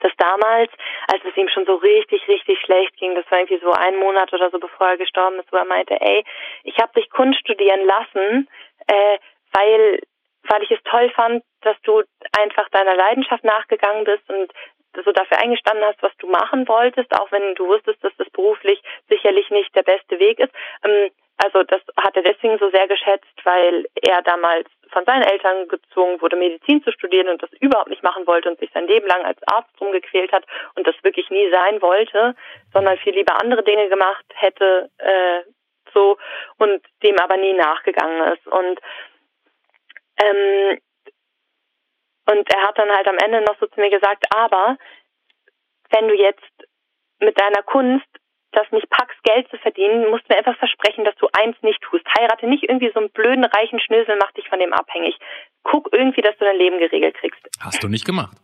dass 0.00 0.12
damals, 0.16 0.70
als 1.12 1.22
es 1.24 1.36
ihm 1.36 1.48
schon 1.48 1.66
so 1.66 1.74
richtig, 1.76 2.26
richtig 2.26 2.58
schlecht 2.60 2.96
ging, 2.96 3.14
das 3.14 3.30
war 3.30 3.38
irgendwie 3.38 3.60
so 3.60 3.70
ein 3.72 3.96
Monat 3.96 4.32
oder 4.32 4.50
so, 4.50 4.58
bevor 4.58 4.88
er 4.88 4.96
gestorben 4.96 5.38
ist, 5.38 5.52
wo 5.52 5.56
er 5.56 5.66
meinte, 5.66 6.00
ey, 6.00 6.24
ich 6.62 6.76
habe 6.78 6.98
dich 6.98 7.10
Kunst 7.10 7.40
studieren 7.40 7.84
lassen, 7.84 8.48
äh, 8.86 9.18
weil 9.52 10.00
weil 10.48 10.62
ich 10.62 10.70
es 10.70 10.82
toll 10.84 11.10
fand, 11.10 11.42
dass 11.62 11.76
du 11.84 12.02
einfach 12.38 12.68
deiner 12.68 12.94
Leidenschaft 12.94 13.44
nachgegangen 13.44 14.04
bist 14.04 14.28
und 14.28 14.52
so 15.02 15.12
dafür 15.12 15.38
eingestanden 15.38 15.84
hast, 15.84 16.02
was 16.02 16.16
du 16.18 16.26
machen 16.28 16.68
wolltest, 16.68 17.12
auch 17.18 17.30
wenn 17.32 17.54
du 17.54 17.66
wusstest, 17.66 18.02
dass 18.02 18.12
das 18.16 18.30
beruflich 18.30 18.82
sicherlich 19.08 19.50
nicht 19.50 19.74
der 19.74 19.82
beste 19.82 20.18
Weg 20.18 20.38
ist. 20.38 20.52
Ähm, 20.84 21.10
also 21.36 21.64
das 21.64 21.80
hat 21.96 22.16
er 22.16 22.22
deswegen 22.22 22.58
so 22.58 22.70
sehr 22.70 22.86
geschätzt, 22.86 23.34
weil 23.42 23.86
er 24.02 24.22
damals 24.22 24.68
von 24.90 25.04
seinen 25.04 25.22
Eltern 25.22 25.66
gezwungen 25.66 26.20
wurde, 26.20 26.36
Medizin 26.36 26.82
zu 26.84 26.92
studieren 26.92 27.28
und 27.28 27.42
das 27.42 27.52
überhaupt 27.54 27.90
nicht 27.90 28.04
machen 28.04 28.26
wollte 28.26 28.48
und 28.48 28.60
sich 28.60 28.70
sein 28.72 28.86
Leben 28.86 29.08
lang 29.08 29.24
als 29.24 29.38
Arzt 29.48 29.70
rumgequält 29.80 30.30
hat 30.32 30.44
und 30.76 30.86
das 30.86 30.94
wirklich 31.02 31.28
nie 31.30 31.50
sein 31.50 31.82
wollte, 31.82 32.36
sondern 32.72 32.96
viel 32.98 33.14
lieber 33.14 33.40
andere 33.40 33.64
Dinge 33.64 33.88
gemacht 33.88 34.24
hätte, 34.34 34.90
äh, 34.98 35.40
so 35.92 36.16
und 36.58 36.84
dem 37.02 37.18
aber 37.18 37.36
nie 37.36 37.52
nachgegangen 37.54 38.32
ist. 38.32 38.46
Und 38.46 38.80
ähm, 40.22 40.78
und 42.26 42.48
er 42.54 42.62
hat 42.62 42.78
dann 42.78 42.90
halt 42.90 43.06
am 43.08 43.18
Ende 43.18 43.40
noch 43.42 43.58
so 43.60 43.66
zu 43.66 43.80
mir 43.80 43.90
gesagt, 43.90 44.24
aber 44.34 44.76
wenn 45.90 46.08
du 46.08 46.14
jetzt 46.14 46.42
mit 47.20 47.38
deiner 47.38 47.62
Kunst 47.62 48.06
das 48.52 48.70
nicht 48.70 48.88
packst, 48.88 49.20
Geld 49.24 49.48
zu 49.50 49.58
verdienen, 49.58 50.10
musst 50.10 50.24
du 50.24 50.32
mir 50.32 50.38
einfach 50.38 50.56
versprechen, 50.58 51.04
dass 51.04 51.16
du 51.16 51.28
eins 51.32 51.56
nicht 51.62 51.80
tust. 51.82 52.04
Heirate 52.18 52.46
nicht 52.46 52.62
irgendwie 52.62 52.90
so 52.94 53.00
einen 53.00 53.10
blöden, 53.10 53.44
reichen 53.44 53.80
Schnösel, 53.80 54.16
mach 54.20 54.30
dich 54.32 54.48
von 54.48 54.60
dem 54.60 54.72
abhängig. 54.72 55.16
Guck 55.64 55.88
irgendwie, 55.92 56.20
dass 56.20 56.36
du 56.38 56.44
dein 56.44 56.56
Leben 56.56 56.78
geregelt 56.78 57.16
kriegst. 57.16 57.40
Hast 57.60 57.82
du 57.82 57.88
nicht 57.88 58.04
gemacht? 58.04 58.36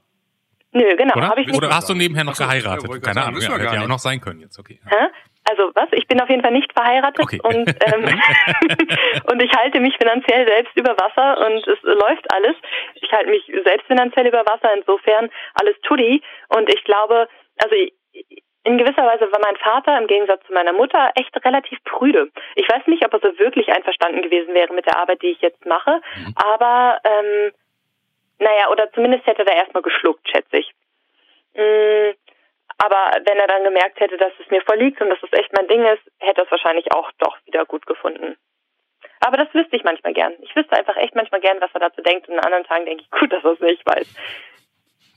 Nö, 0.73 0.97
genau. 0.97 1.15
Oder, 1.17 1.39
ich 1.39 1.47
nicht 1.47 1.57
Oder 1.57 1.71
hast 1.71 1.89
du 1.89 1.95
nebenher 1.95 2.25
noch 2.25 2.37
geheiratet? 2.37 2.89
Ja, 2.89 2.99
Keine 2.99 3.25
Ahnung, 3.25 3.41
ja, 3.41 3.53
hätte 3.53 3.75
ja 3.75 3.83
auch 3.83 3.89
noch 3.89 3.99
sein 3.99 4.21
können 4.21 4.41
jetzt, 4.41 4.59
okay. 4.59 4.81
Hä? 4.89 5.07
Also 5.45 5.71
was? 5.75 5.89
Ich 5.93 6.07
bin 6.07 6.21
auf 6.21 6.29
jeden 6.29 6.43
Fall 6.43 6.53
nicht 6.53 6.73
verheiratet 6.73 7.23
okay. 7.23 7.41
und 7.43 7.69
ähm, 7.87 8.05
und 9.31 9.43
ich 9.43 9.53
halte 9.57 9.81
mich 9.81 9.97
finanziell 9.97 10.47
selbst 10.47 10.77
über 10.77 10.97
Wasser 10.99 11.47
und 11.47 11.67
es 11.67 11.79
läuft 11.83 12.33
alles. 12.33 12.57
Ich 12.95 13.11
halte 13.11 13.31
mich 13.31 13.45
selbst 13.65 13.87
finanziell 13.87 14.27
über 14.27 14.45
Wasser, 14.47 14.73
insofern 14.77 15.31
alles 15.55 15.77
tutti. 15.83 16.23
Und 16.49 16.73
ich 16.73 16.85
glaube, 16.85 17.27
also 17.63 17.75
in 18.65 18.79
gewisser 18.79 19.05
Weise 19.07 19.33
war 19.33 19.41
mein 19.43 19.57
Vater 19.57 19.99
im 19.99 20.07
Gegensatz 20.07 20.45
zu 20.47 20.53
meiner 20.53 20.73
Mutter 20.73 21.11
echt 21.15 21.35
relativ 21.45 21.83
prüde. 21.85 22.31
Ich 22.55 22.69
weiß 22.69 22.87
nicht, 22.87 23.05
ob 23.05 23.15
er 23.15 23.21
so 23.21 23.39
wirklich 23.39 23.69
einverstanden 23.69 24.23
gewesen 24.23 24.55
wäre 24.55 24.73
mit 24.75 24.87
der 24.87 24.99
Arbeit, 24.99 25.23
die 25.23 25.31
ich 25.31 25.41
jetzt 25.41 25.65
mache, 25.65 26.01
mhm. 26.17 26.35
aber 26.37 27.01
ähm, 27.05 27.53
naja, 28.39 28.71
oder 28.71 28.91
zumindest 28.93 29.27
hätte 29.27 29.47
er 29.47 29.57
erstmal 29.57 29.83
geschluckt, 29.83 30.29
schätze 30.29 30.59
ich. 30.59 30.73
Mm, 31.55 32.15
aber 32.81 33.13
wenn 33.27 33.37
er 33.37 33.47
dann 33.47 33.63
gemerkt 33.63 34.01
hätte, 34.01 34.17
dass 34.17 34.33
es 34.43 34.51
mir 34.51 34.63
vorliegt 34.63 35.01
und 35.03 35.11
dass 35.11 35.23
es 35.23 35.33
echt 35.39 35.53
mein 35.55 35.69
Ding 35.69 35.85
ist, 35.85 36.03
hätte 36.19 36.41
er 36.41 36.45
es 36.45 36.51
wahrscheinlich 36.51 36.91
auch 36.93 37.11
doch 37.19 37.37
wieder 37.45 37.67
gut 37.67 37.85
gefunden. 37.85 38.37
Aber 39.21 39.37
das 39.37 39.53
wüsste 39.53 39.77
ich 39.77 39.85
manchmal 39.85 40.15
gern. 40.15 40.33
Ich 40.41 40.57
wüsste 40.57 40.73
einfach 40.73 40.97
echt 40.97 41.15
manchmal 41.15 41.43
gern, 41.43 41.61
was 41.61 41.71
er 41.75 41.81
dazu 41.81 42.01
denkt. 42.01 42.27
Und 42.29 42.39
an 42.39 42.45
anderen 42.45 42.65
Tagen 42.65 42.87
denke 42.87 43.05
ich, 43.05 43.11
gut, 43.11 43.31
dass 43.31 43.45
er 43.45 43.53
es 43.53 43.61
nicht 43.61 43.85
weiß. 43.85 44.09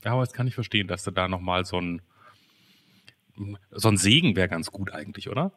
Ja, 0.04 0.12
aber 0.12 0.20
das 0.20 0.34
kann 0.34 0.46
ich 0.46 0.54
verstehen, 0.54 0.88
dass 0.88 1.04
du 1.04 1.10
da 1.10 1.26
nochmal 1.26 1.64
so 1.64 1.80
ein, 1.80 2.02
so 3.70 3.88
ein 3.88 3.96
Segen 3.96 4.36
wäre 4.36 4.48
ganz 4.48 4.70
gut 4.70 4.92
eigentlich, 4.92 5.30
oder? 5.30 5.52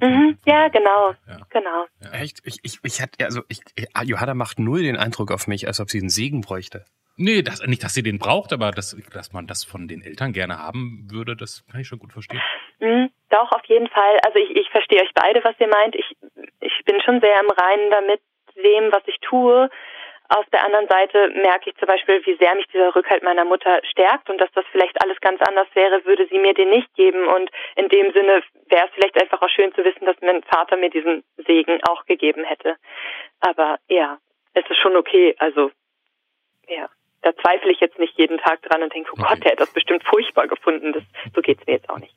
Mhm, 0.00 0.36
ja, 0.44 0.66
genau. 0.68 1.14
Ja. 1.28 1.38
Genau. 1.50 1.86
Ja. 2.02 2.10
Echt? 2.20 2.40
Ich, 2.44 2.58
ich, 2.64 2.80
ich 2.82 3.00
hatte, 3.00 3.24
also 3.24 3.42
ich, 3.48 3.60
Johanna 4.02 4.34
macht 4.34 4.58
null 4.58 4.82
den 4.82 4.96
Eindruck 4.96 5.30
auf 5.30 5.46
mich, 5.46 5.68
als 5.68 5.78
ob 5.78 5.88
sie 5.88 6.00
einen 6.00 6.08
Segen 6.08 6.40
bräuchte. 6.40 6.84
Nee, 7.16 7.42
das, 7.42 7.64
nicht, 7.64 7.84
dass 7.84 7.94
sie 7.94 8.02
den 8.02 8.18
braucht, 8.18 8.52
aber 8.52 8.72
dass, 8.72 8.96
dass 9.12 9.32
man 9.32 9.46
das 9.46 9.62
von 9.62 9.86
den 9.86 10.02
Eltern 10.02 10.32
gerne 10.32 10.58
haben 10.58 11.06
würde, 11.10 11.36
das 11.36 11.64
kann 11.70 11.80
ich 11.80 11.86
schon 11.86 12.00
gut 12.00 12.12
verstehen. 12.12 12.42
Mhm, 12.80 13.10
doch, 13.30 13.52
auf 13.52 13.64
jeden 13.66 13.88
Fall. 13.88 14.18
Also 14.26 14.40
ich, 14.40 14.50
ich 14.50 14.68
verstehe 14.70 15.00
euch 15.00 15.14
beide, 15.14 15.42
was 15.44 15.54
ihr 15.60 15.68
meint. 15.68 15.94
Ich, 15.94 16.16
ich 16.60 16.84
bin 16.84 17.00
schon 17.02 17.20
sehr 17.20 17.40
im 17.40 17.50
Reinen 17.50 17.90
damit, 17.90 18.20
wem, 18.56 18.90
was 18.90 19.02
ich 19.06 19.18
tue. 19.20 19.70
Auf 20.28 20.46
der 20.50 20.64
anderen 20.64 20.88
Seite 20.88 21.28
merke 21.42 21.70
ich 21.70 21.76
zum 21.76 21.86
Beispiel, 21.86 22.20
wie 22.26 22.36
sehr 22.36 22.54
mich 22.56 22.66
dieser 22.68 22.96
Rückhalt 22.96 23.22
meiner 23.22 23.44
Mutter 23.44 23.80
stärkt 23.84 24.28
und 24.28 24.38
dass 24.38 24.50
das 24.52 24.64
vielleicht 24.72 25.00
alles 25.04 25.20
ganz 25.20 25.40
anders 25.42 25.68
wäre, 25.74 26.04
würde 26.06 26.26
sie 26.26 26.38
mir 26.38 26.54
den 26.54 26.70
nicht 26.70 26.92
geben. 26.94 27.28
Und 27.28 27.48
in 27.76 27.88
dem 27.90 28.12
Sinne 28.12 28.42
wäre 28.66 28.86
es 28.86 28.94
vielleicht 28.94 29.20
einfach 29.22 29.40
auch 29.40 29.50
schön 29.50 29.72
zu 29.74 29.84
wissen, 29.84 30.04
dass 30.06 30.16
mein 30.20 30.42
Vater 30.42 30.76
mir 30.76 30.90
diesen 30.90 31.22
Segen 31.46 31.78
auch 31.84 32.06
gegeben 32.06 32.42
hätte. 32.42 32.74
Aber 33.38 33.78
ja, 33.88 34.18
es 34.54 34.68
ist 34.68 34.78
schon 34.78 34.96
okay. 34.96 35.36
Also, 35.38 35.70
ja 36.66 36.88
da 37.24 37.34
zweifle 37.36 37.72
ich 37.72 37.80
jetzt 37.80 37.98
nicht 37.98 38.16
jeden 38.18 38.38
Tag 38.38 38.62
dran 38.62 38.82
und 38.82 38.92
denke, 38.92 39.10
oh. 39.14 39.22
Gott, 39.22 39.42
der 39.42 39.52
hat 39.52 39.60
das 39.60 39.72
bestimmt 39.72 40.04
furchtbar 40.04 40.46
gefunden. 40.46 40.92
Das, 40.92 41.02
so 41.34 41.40
geht's 41.40 41.66
mir 41.66 41.72
jetzt 41.72 41.88
auch 41.88 41.98
nicht. 41.98 42.14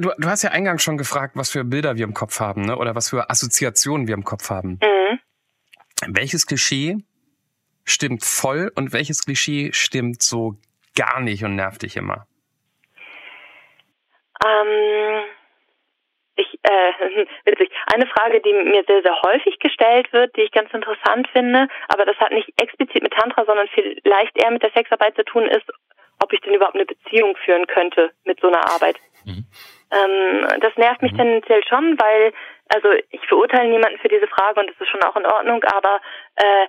Du, 0.00 0.10
du 0.16 0.28
hast 0.28 0.42
ja 0.42 0.50
eingangs 0.50 0.82
schon 0.82 0.96
gefragt, 0.96 1.36
was 1.36 1.50
für 1.50 1.64
Bilder 1.64 1.96
wir 1.96 2.04
im 2.04 2.14
Kopf 2.14 2.40
haben, 2.40 2.62
ne? 2.62 2.76
oder 2.76 2.94
was 2.94 3.10
für 3.10 3.28
Assoziationen 3.28 4.06
wir 4.06 4.14
im 4.14 4.24
Kopf 4.24 4.48
haben. 4.48 4.78
Mhm. 4.82 5.18
Welches 6.06 6.46
Klischee 6.46 6.96
stimmt 7.84 8.24
voll 8.24 8.72
und 8.74 8.92
welches 8.92 9.24
Klischee 9.24 9.72
stimmt 9.72 10.22
so 10.22 10.56
gar 10.96 11.20
nicht 11.20 11.44
und 11.44 11.56
nervt 11.56 11.82
dich 11.82 11.96
immer? 11.96 12.26
Ähm, 14.44 15.24
ich, 16.36 16.58
äh, 16.62 17.26
witzig. 17.44 17.70
Eine 17.92 18.06
Frage, 18.06 18.40
die 18.40 18.52
mir 18.52 18.84
sehr, 18.86 19.02
sehr 19.02 19.20
häufig 19.22 19.58
gestellt 19.58 20.12
wird, 20.12 20.34
die 20.36 20.42
ich 20.42 20.52
ganz 20.52 20.72
interessant 20.72 21.28
finde, 21.32 21.68
aber 21.88 22.04
das 22.04 22.16
hat 22.18 22.32
nicht 22.32 22.48
explizit 22.60 23.02
mit 23.02 23.12
Tantra, 23.12 23.44
sondern 23.44 23.68
vielleicht 23.68 24.36
eher 24.42 24.50
mit 24.50 24.62
der 24.62 24.70
Sexarbeit 24.70 25.14
zu 25.16 25.24
tun, 25.24 25.46
ist, 25.46 25.66
ob 26.22 26.32
ich 26.32 26.40
denn 26.40 26.54
überhaupt 26.54 26.76
eine 26.76 26.86
Beziehung 26.86 27.36
führen 27.44 27.66
könnte 27.66 28.10
mit 28.24 28.40
so 28.40 28.48
einer 28.48 28.66
Arbeit. 28.70 28.96
Mhm. 29.24 29.44
Ähm, 29.92 30.46
das 30.60 30.76
nervt 30.76 31.02
mich 31.02 31.12
mhm. 31.12 31.18
tendenziell 31.18 31.62
schon, 31.68 31.98
weil 32.00 32.32
also 32.74 32.88
ich 33.10 33.20
verurteile 33.28 33.68
niemanden 33.68 33.98
für 33.98 34.08
diese 34.08 34.26
Frage 34.28 34.60
und 34.60 34.66
das 34.70 34.80
ist 34.80 34.88
schon 34.88 35.02
auch 35.02 35.14
in 35.16 35.26
Ordnung, 35.26 35.62
aber 35.64 36.00
äh, 36.36 36.66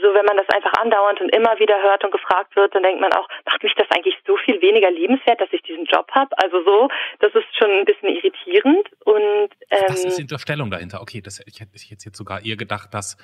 so 0.00 0.14
wenn 0.14 0.24
man 0.24 0.38
das 0.38 0.48
einfach 0.48 0.72
andauernd 0.80 1.20
und 1.20 1.28
immer 1.34 1.58
wieder 1.58 1.80
hört 1.82 2.02
und 2.04 2.10
gefragt 2.10 2.56
wird, 2.56 2.74
dann 2.74 2.82
denkt 2.82 3.02
man 3.02 3.12
auch, 3.12 3.28
macht 3.44 3.62
mich 3.62 3.74
das 3.76 3.86
eigentlich 3.90 4.16
so 4.26 4.38
viel 4.38 4.62
weniger 4.62 4.90
liebenswert, 4.90 5.40
dass 5.40 5.52
ich 5.52 5.62
diesen 5.62 5.84
Job 5.84 6.10
habe? 6.12 6.30
Also 6.42 6.64
so, 6.64 6.88
das 7.18 7.34
ist 7.34 7.44
schon 7.58 7.70
ein 7.70 7.84
bisschen 7.84 8.08
irritierend 8.08 8.88
und 9.04 9.50
ähm, 9.70 9.84
Was 9.88 10.04
ist 10.04 10.18
die 10.18 10.22
Unterstellung 10.22 10.70
dahinter? 10.70 11.02
Okay, 11.02 11.20
das 11.20 11.40
ich 11.46 11.60
hätte 11.60 11.72
ich 11.74 11.90
jetzt 11.90 12.16
sogar 12.16 12.42
eher 12.42 12.56
gedacht, 12.56 12.94
dass 12.94 13.18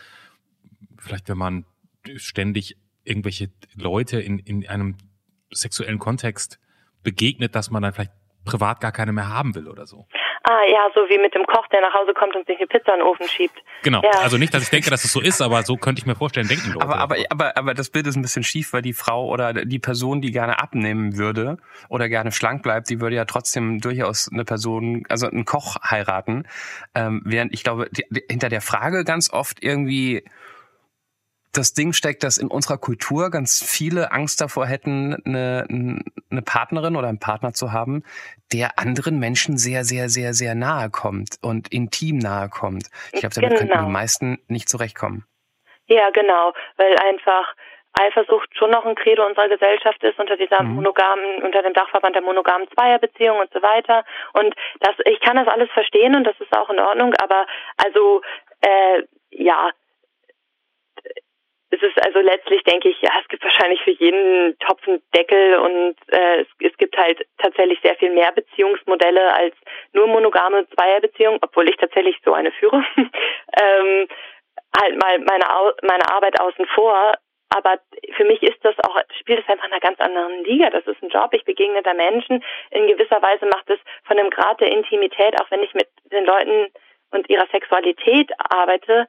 vielleicht 0.99 1.31
wenn 1.31 1.39
man 1.39 1.65
ständig 2.17 2.77
irgendwelche 3.05 3.49
Leute 3.75 4.21
in, 4.21 4.39
in 4.39 4.69
einem 4.69 4.99
sexuellen 5.51 5.99
Kontext 5.99 6.61
begegnet, 7.03 7.55
dass 7.55 7.71
man 7.71 7.83
dann 7.83 7.93
vielleicht 7.93 8.13
privat 8.45 8.81
gar 8.81 8.93
keine 8.93 9.13
mehr 9.13 9.29
haben 9.29 9.55
will 9.55 9.69
oder 9.69 9.87
so. 9.87 10.07
Ah 10.45 10.65
ja, 10.69 10.89
so 10.93 11.03
wie 11.09 11.19
mit 11.19 11.35
dem 11.35 11.45
Koch, 11.45 11.69
der 11.69 11.81
nach 11.83 11.95
Hause 11.95 12.15
kommt 12.15 12.35
und 12.35 12.47
sich 12.47 12.59
eine 12.59 12.67
Pizza 12.67 12.95
in 12.95 12.99
den 12.99 13.07
Ofen 13.07 13.29
schiebt. 13.29 13.63
Genau. 13.85 14.03
Ja. 14.03 14.23
Also 14.23 14.39
nicht, 14.39 14.53
dass 14.53 14.65
ich 14.65 14.71
denke, 14.71 14.91
dass 14.91 15.05
es 15.05 15.13
so 15.13 15.21
ist, 15.21 15.41
aber 15.41 15.63
so 15.63 15.77
könnte 15.77 16.01
ich 16.01 16.07
mir 16.07 16.17
vorstellen, 16.17 16.49
denken 16.49 16.73
Leute. 16.73 16.85
Aber, 16.85 16.99
aber, 16.99 17.17
aber, 17.31 17.57
aber 17.57 17.75
das 17.75 17.91
Bild 17.91 18.09
ist 18.09 18.17
ein 18.17 18.23
bisschen 18.23 18.43
schief, 18.43 18.73
weil 18.73 18.83
die 18.83 18.93
Frau 18.93 19.29
oder 19.29 19.53
die 19.53 19.79
Person, 19.79 20.21
die 20.21 20.33
gerne 20.33 20.61
abnehmen 20.61 21.17
würde 21.17 21.59
oder 21.89 22.09
gerne 22.09 22.33
schlank 22.33 22.65
bleibt, 22.65 22.91
die 22.91 23.01
würde 23.01 23.15
ja 23.15 23.25
trotzdem 23.25 23.81
durchaus 23.81 24.31
eine 24.33 24.45
Person, 24.45 25.05
also 25.09 25.29
einen 25.29 25.45
Koch 25.45 25.77
heiraten. 25.89 26.49
Ähm, 26.97 27.23
während 27.25 27.55
ich 27.55 27.63
glaube, 27.63 27.89
die, 27.93 28.05
die, 28.11 28.25
hinter 28.29 28.49
der 28.49 28.63
Frage 28.63 29.05
ganz 29.05 29.33
oft 29.33 29.63
irgendwie 29.63 30.25
das 31.53 31.75
Ding 31.75 31.93
steckt, 31.93 32.23
dass 32.23 32.39
in 32.39 32.49
unserer 32.49 32.79
Kultur 32.79 33.31
ganz 33.31 33.63
viele 33.63 34.13
Angst 34.13 34.41
davor 34.41 34.67
hätten, 34.67 35.17
eine, 35.27 35.67
eine 35.69 36.43
Partnerin 36.43 36.97
oder 36.97 37.09
einen 37.09 37.21
Partner 37.21 37.53
zu 37.53 37.73
haben, 37.73 38.03
der 38.53 38.79
anderen 38.79 39.19
Menschen 39.19 39.59
sehr, 39.59 39.85
sehr, 39.85 40.09
sehr, 40.09 40.33
sehr 40.33 40.55
nahe 40.55 40.91
kommt 40.91 41.37
und 41.43 41.73
intim 41.73 42.19
nahe 42.19 42.49
kommt. 42.49 42.89
Ich 43.13 43.21
glaube, 43.21 43.35
damit 43.35 43.51
genau. 43.51 43.59
könnten 43.59 43.73
die 43.73 43.79
genau. 43.79 43.89
meisten 43.91 44.39
nicht 44.49 44.69
zurechtkommen. 44.69 45.27
Ja, 45.87 46.11
genau, 46.11 46.53
weil 46.77 46.97
einfach 46.97 47.55
Eifersucht 47.95 48.49
schon 48.57 48.71
noch 48.71 48.87
ein 48.87 48.95
Credo 48.95 49.27
unserer 49.27 49.49
Gesellschaft 49.49 50.03
ist 50.03 50.19
unter 50.19 50.37
dieser 50.37 50.63
mhm. 50.63 50.77
monogamen, 50.77 51.43
unter 51.43 51.63
dem 51.63 51.75
Dachverband 51.75 52.15
der 52.15 52.23
monogamen 52.23 52.67
Zweierbeziehung 52.75 53.39
und 53.39 53.53
so 53.53 53.61
weiter. 53.61 54.05
Und 54.33 54.55
das, 54.81 54.95
ich 55.05 55.21
kann 55.21 55.37
das 55.37 55.49
alles 55.49 55.71
verstehen 55.73 56.17
und 56.17 56.25
das 56.25 56.39
ist 56.41 56.57
auch 56.57 56.71
in 56.71 56.81
Ordnung, 56.81 57.13
aber 57.23 57.47
also 57.77 58.23
äh, 58.63 59.03
ja, 59.31 59.71
es 61.73 61.83
ist 61.83 62.05
also 62.05 62.21
letztlich, 62.21 62.63
denke 62.65 62.91
ich, 62.91 63.01
ja, 63.01 63.11
es 63.21 63.29
gibt 63.29 63.43
wahrscheinlich 63.43 63.81
für 63.83 63.93
jeden 63.93 64.59
Topf 64.59 64.83
Deckel 65.15 65.57
und 65.57 65.97
äh, 66.09 66.43
es, 66.43 66.47
es 66.61 66.77
gibt 66.77 66.97
halt 66.99 67.27
tatsächlich 67.39 67.81
sehr 67.83 67.97
viel 67.97 68.11
mehr 68.11 68.31
Beziehungsmodelle 68.33 69.35
als 69.35 69.55
nur 69.95 70.07
monogame 70.07 70.69
Zweierbeziehungen, 70.69 71.41
obwohl 71.43 71.69
ich 71.71 71.77
tatsächlich 71.79 72.17
so 72.25 72.35
eine 72.35 72.53
führe. 72.53 72.85
ähm, 72.97 74.07
halt 74.79 75.03
mal 75.03 75.19
meine, 75.21 75.45
meine 75.83 76.09
Arbeit 76.11 76.39
außen 76.41 76.67
vor. 76.75 77.13
Aber 77.55 77.79
für 78.17 78.25
mich 78.25 78.43
ist 78.43 78.65
das 78.65 78.75
auch, 78.81 78.99
spielt 79.21 79.41
es 79.41 79.49
einfach 79.49 79.67
in 79.67 79.73
einer 79.73 79.81
ganz 79.81 80.01
anderen 80.01 80.45
Liga. 80.45 80.71
Das 80.71 80.87
ist 80.87 81.03
ein 81.03 81.11
Job. 81.11 81.31
Ich 81.33 81.45
begegne 81.45 81.83
da 81.83 81.93
Menschen. 81.93 82.43
In 82.71 82.87
gewisser 82.87 83.21
Weise 83.21 83.47
macht 83.47 83.69
es 83.69 83.79
von 84.05 84.17
dem 84.17 84.31
Grad 84.31 84.61
der 84.61 84.73
Intimität, 84.73 85.39
auch 85.41 85.51
wenn 85.51 85.63
ich 85.63 85.75
mit 85.75 85.89
den 86.11 86.25
Leuten 86.25 86.69
und 87.11 87.29
ihrer 87.29 87.47
Sexualität 87.49 88.31
arbeite, 88.39 89.07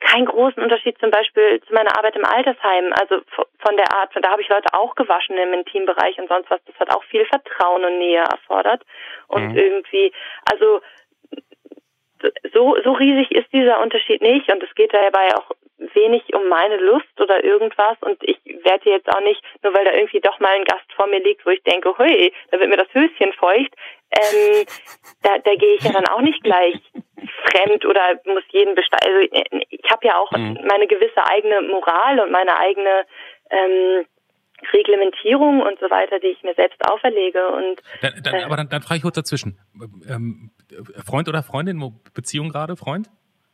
keinen 0.00 0.26
großen 0.26 0.62
Unterschied 0.62 0.98
zum 0.98 1.10
Beispiel 1.10 1.60
zu 1.66 1.74
meiner 1.74 1.96
Arbeit 1.96 2.16
im 2.16 2.24
Altersheim. 2.24 2.92
Also 2.98 3.20
von 3.58 3.76
der 3.76 3.92
Art, 3.94 4.10
da 4.20 4.30
habe 4.30 4.42
ich 4.42 4.48
Leute 4.48 4.72
auch 4.72 4.94
gewaschen 4.94 5.36
im 5.36 5.52
Intimbereich 5.52 6.18
und 6.18 6.28
sonst 6.28 6.50
was. 6.50 6.60
Das 6.64 6.78
hat 6.80 6.94
auch 6.94 7.04
viel 7.04 7.24
Vertrauen 7.26 7.84
und 7.84 7.98
Nähe 7.98 8.20
erfordert. 8.20 8.82
Und 9.28 9.50
mhm. 9.50 9.58
irgendwie, 9.58 10.12
also 10.50 10.80
so, 12.52 12.76
so 12.84 12.92
riesig 12.92 13.30
ist 13.30 13.52
dieser 13.52 13.80
Unterschied 13.80 14.20
nicht 14.20 14.50
und 14.52 14.62
es 14.62 14.74
geht 14.74 14.92
dabei 14.92 15.34
auch 15.36 15.50
wenig 15.94 16.22
um 16.34 16.48
meine 16.48 16.76
Lust 16.76 17.18
oder 17.18 17.42
irgendwas 17.42 17.96
und 18.02 18.22
ich 18.22 18.38
werde 18.64 18.90
jetzt 18.90 19.08
auch 19.08 19.20
nicht, 19.22 19.42
nur 19.62 19.72
weil 19.72 19.84
da 19.84 19.92
irgendwie 19.92 20.20
doch 20.20 20.38
mal 20.38 20.54
ein 20.54 20.64
Gast 20.64 20.92
vor 20.94 21.06
mir 21.06 21.20
liegt, 21.20 21.46
wo 21.46 21.50
ich 21.50 21.62
denke, 21.62 21.96
hui, 21.96 22.32
da 22.50 22.60
wird 22.60 22.68
mir 22.68 22.76
das 22.76 22.92
Höschen 22.92 23.32
feucht, 23.32 23.74
ähm, 24.10 24.66
da, 25.22 25.38
da 25.38 25.54
gehe 25.54 25.74
ich 25.74 25.82
ja 25.82 25.92
dann 25.92 26.06
auch 26.08 26.20
nicht 26.20 26.42
gleich 26.42 26.76
fremd 27.48 27.84
oder 27.84 28.20
muss 28.26 28.44
jeden 28.50 28.74
besteigen. 28.74 29.06
Also 29.06 29.28
ich 29.70 29.90
habe 29.90 30.06
ja 30.06 30.18
auch 30.18 30.30
mhm. 30.32 30.58
meine 30.66 30.86
gewisse 30.86 31.24
eigene 31.26 31.62
Moral 31.62 32.20
und 32.20 32.30
meine 32.30 32.56
eigene 32.58 33.06
ähm, 33.50 34.06
Reglementierung 34.72 35.62
und 35.62 35.78
so 35.80 35.88
weiter, 35.90 36.18
die 36.20 36.28
ich 36.28 36.42
mir 36.42 36.54
selbst 36.54 36.78
auferlege. 36.90 37.48
Und 37.48 37.82
dann, 38.02 38.12
dann, 38.22 38.34
äh, 38.34 38.42
aber 38.44 38.56
dann, 38.56 38.68
dann 38.68 38.82
frage 38.82 38.96
ich 38.96 39.02
kurz 39.02 39.16
dazwischen. 39.16 39.58
Ähm, 40.08 40.50
Freund 41.06 41.28
oder 41.28 41.42
Freundin, 41.42 41.82
Beziehung 42.14 42.50
gerade, 42.50 42.76
Freund? 42.76 43.08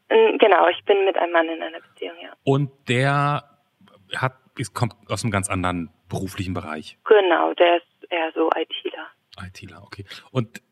Genau, 0.09 0.69
ich 0.69 0.85
bin 0.85 1.05
mit 1.05 1.17
einem 1.17 1.33
Mann 1.33 1.49
in 1.49 1.63
einer 1.63 1.81
Beziehung, 1.81 2.17
ja. 2.23 2.33
Und 2.45 2.71
der 2.89 3.43
hat, 4.15 4.35
kommt 4.73 4.95
aus 5.09 5.25
einem 5.25 5.33
ganz 5.33 5.51
anderen 5.51 5.91
beruflichen 6.09 6.55
Bereich. 6.55 6.97
Genau, 7.05 7.53
der 7.55 7.79
ist 7.79 8.11
eher 8.11 8.31
so 8.33 8.51
ITler. 8.55 9.09
ITler, 9.45 9.83
okay. 9.83 10.05
Und 10.31 10.63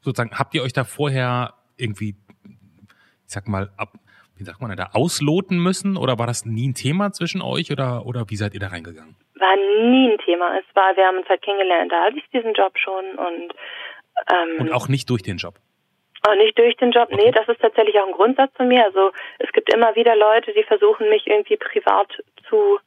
sozusagen, 0.00 0.38
habt 0.38 0.54
ihr 0.54 0.62
euch 0.62 0.72
da 0.72 0.84
vorher 0.84 1.54
irgendwie, 1.76 2.16
ich 2.44 3.32
sag 3.32 3.48
mal, 3.48 3.70
ab, 3.76 3.92
wie 4.36 4.44
sagt 4.44 4.60
man 4.60 4.76
da, 4.76 4.90
ausloten 4.92 5.58
müssen? 5.58 5.96
Oder 5.96 6.18
war 6.18 6.26
das 6.26 6.44
nie 6.44 6.68
ein 6.68 6.74
Thema 6.74 7.12
zwischen 7.12 7.42
euch 7.42 7.72
oder, 7.72 8.06
oder 8.06 8.26
wie 8.28 8.36
seid 8.36 8.54
ihr 8.54 8.60
da 8.60 8.68
reingegangen? 8.68 9.16
War 9.38 9.56
nie 9.56 10.12
ein 10.12 10.18
Thema. 10.18 10.58
Es 10.58 10.64
war, 10.74 10.96
wir 10.96 11.06
haben 11.06 11.18
uns 11.18 11.28
halt 11.28 11.42
kennengelernt, 11.42 11.92
da 11.92 12.04
hatte 12.04 12.18
ich 12.18 12.28
diesen 12.32 12.54
Job 12.54 12.72
schon 12.78 13.04
und 13.16 13.54
ähm, 14.32 14.60
Und 14.60 14.72
auch 14.72 14.88
nicht 14.88 15.08
durch 15.10 15.22
den 15.22 15.36
Job? 15.36 15.54
Auch 16.26 16.34
nicht 16.34 16.58
durch 16.58 16.76
den 16.76 16.90
Job, 16.90 17.08
okay. 17.12 17.26
nee, 17.26 17.30
das 17.30 17.48
ist 17.48 17.60
tatsächlich 17.60 17.98
auch 18.00 18.06
ein 18.06 18.12
Grundsatz 18.12 18.50
von 18.56 18.68
mir. 18.68 18.84
Also 18.84 19.12
es 19.38 19.52
gibt 19.52 19.72
immer 19.72 19.94
wieder 19.94 20.16
Leute, 20.16 20.52
die 20.52 20.64
versuchen, 20.64 21.08
mich 21.08 21.26
irgendwie 21.26 21.56
privat 21.56 22.08
zu 22.48 22.78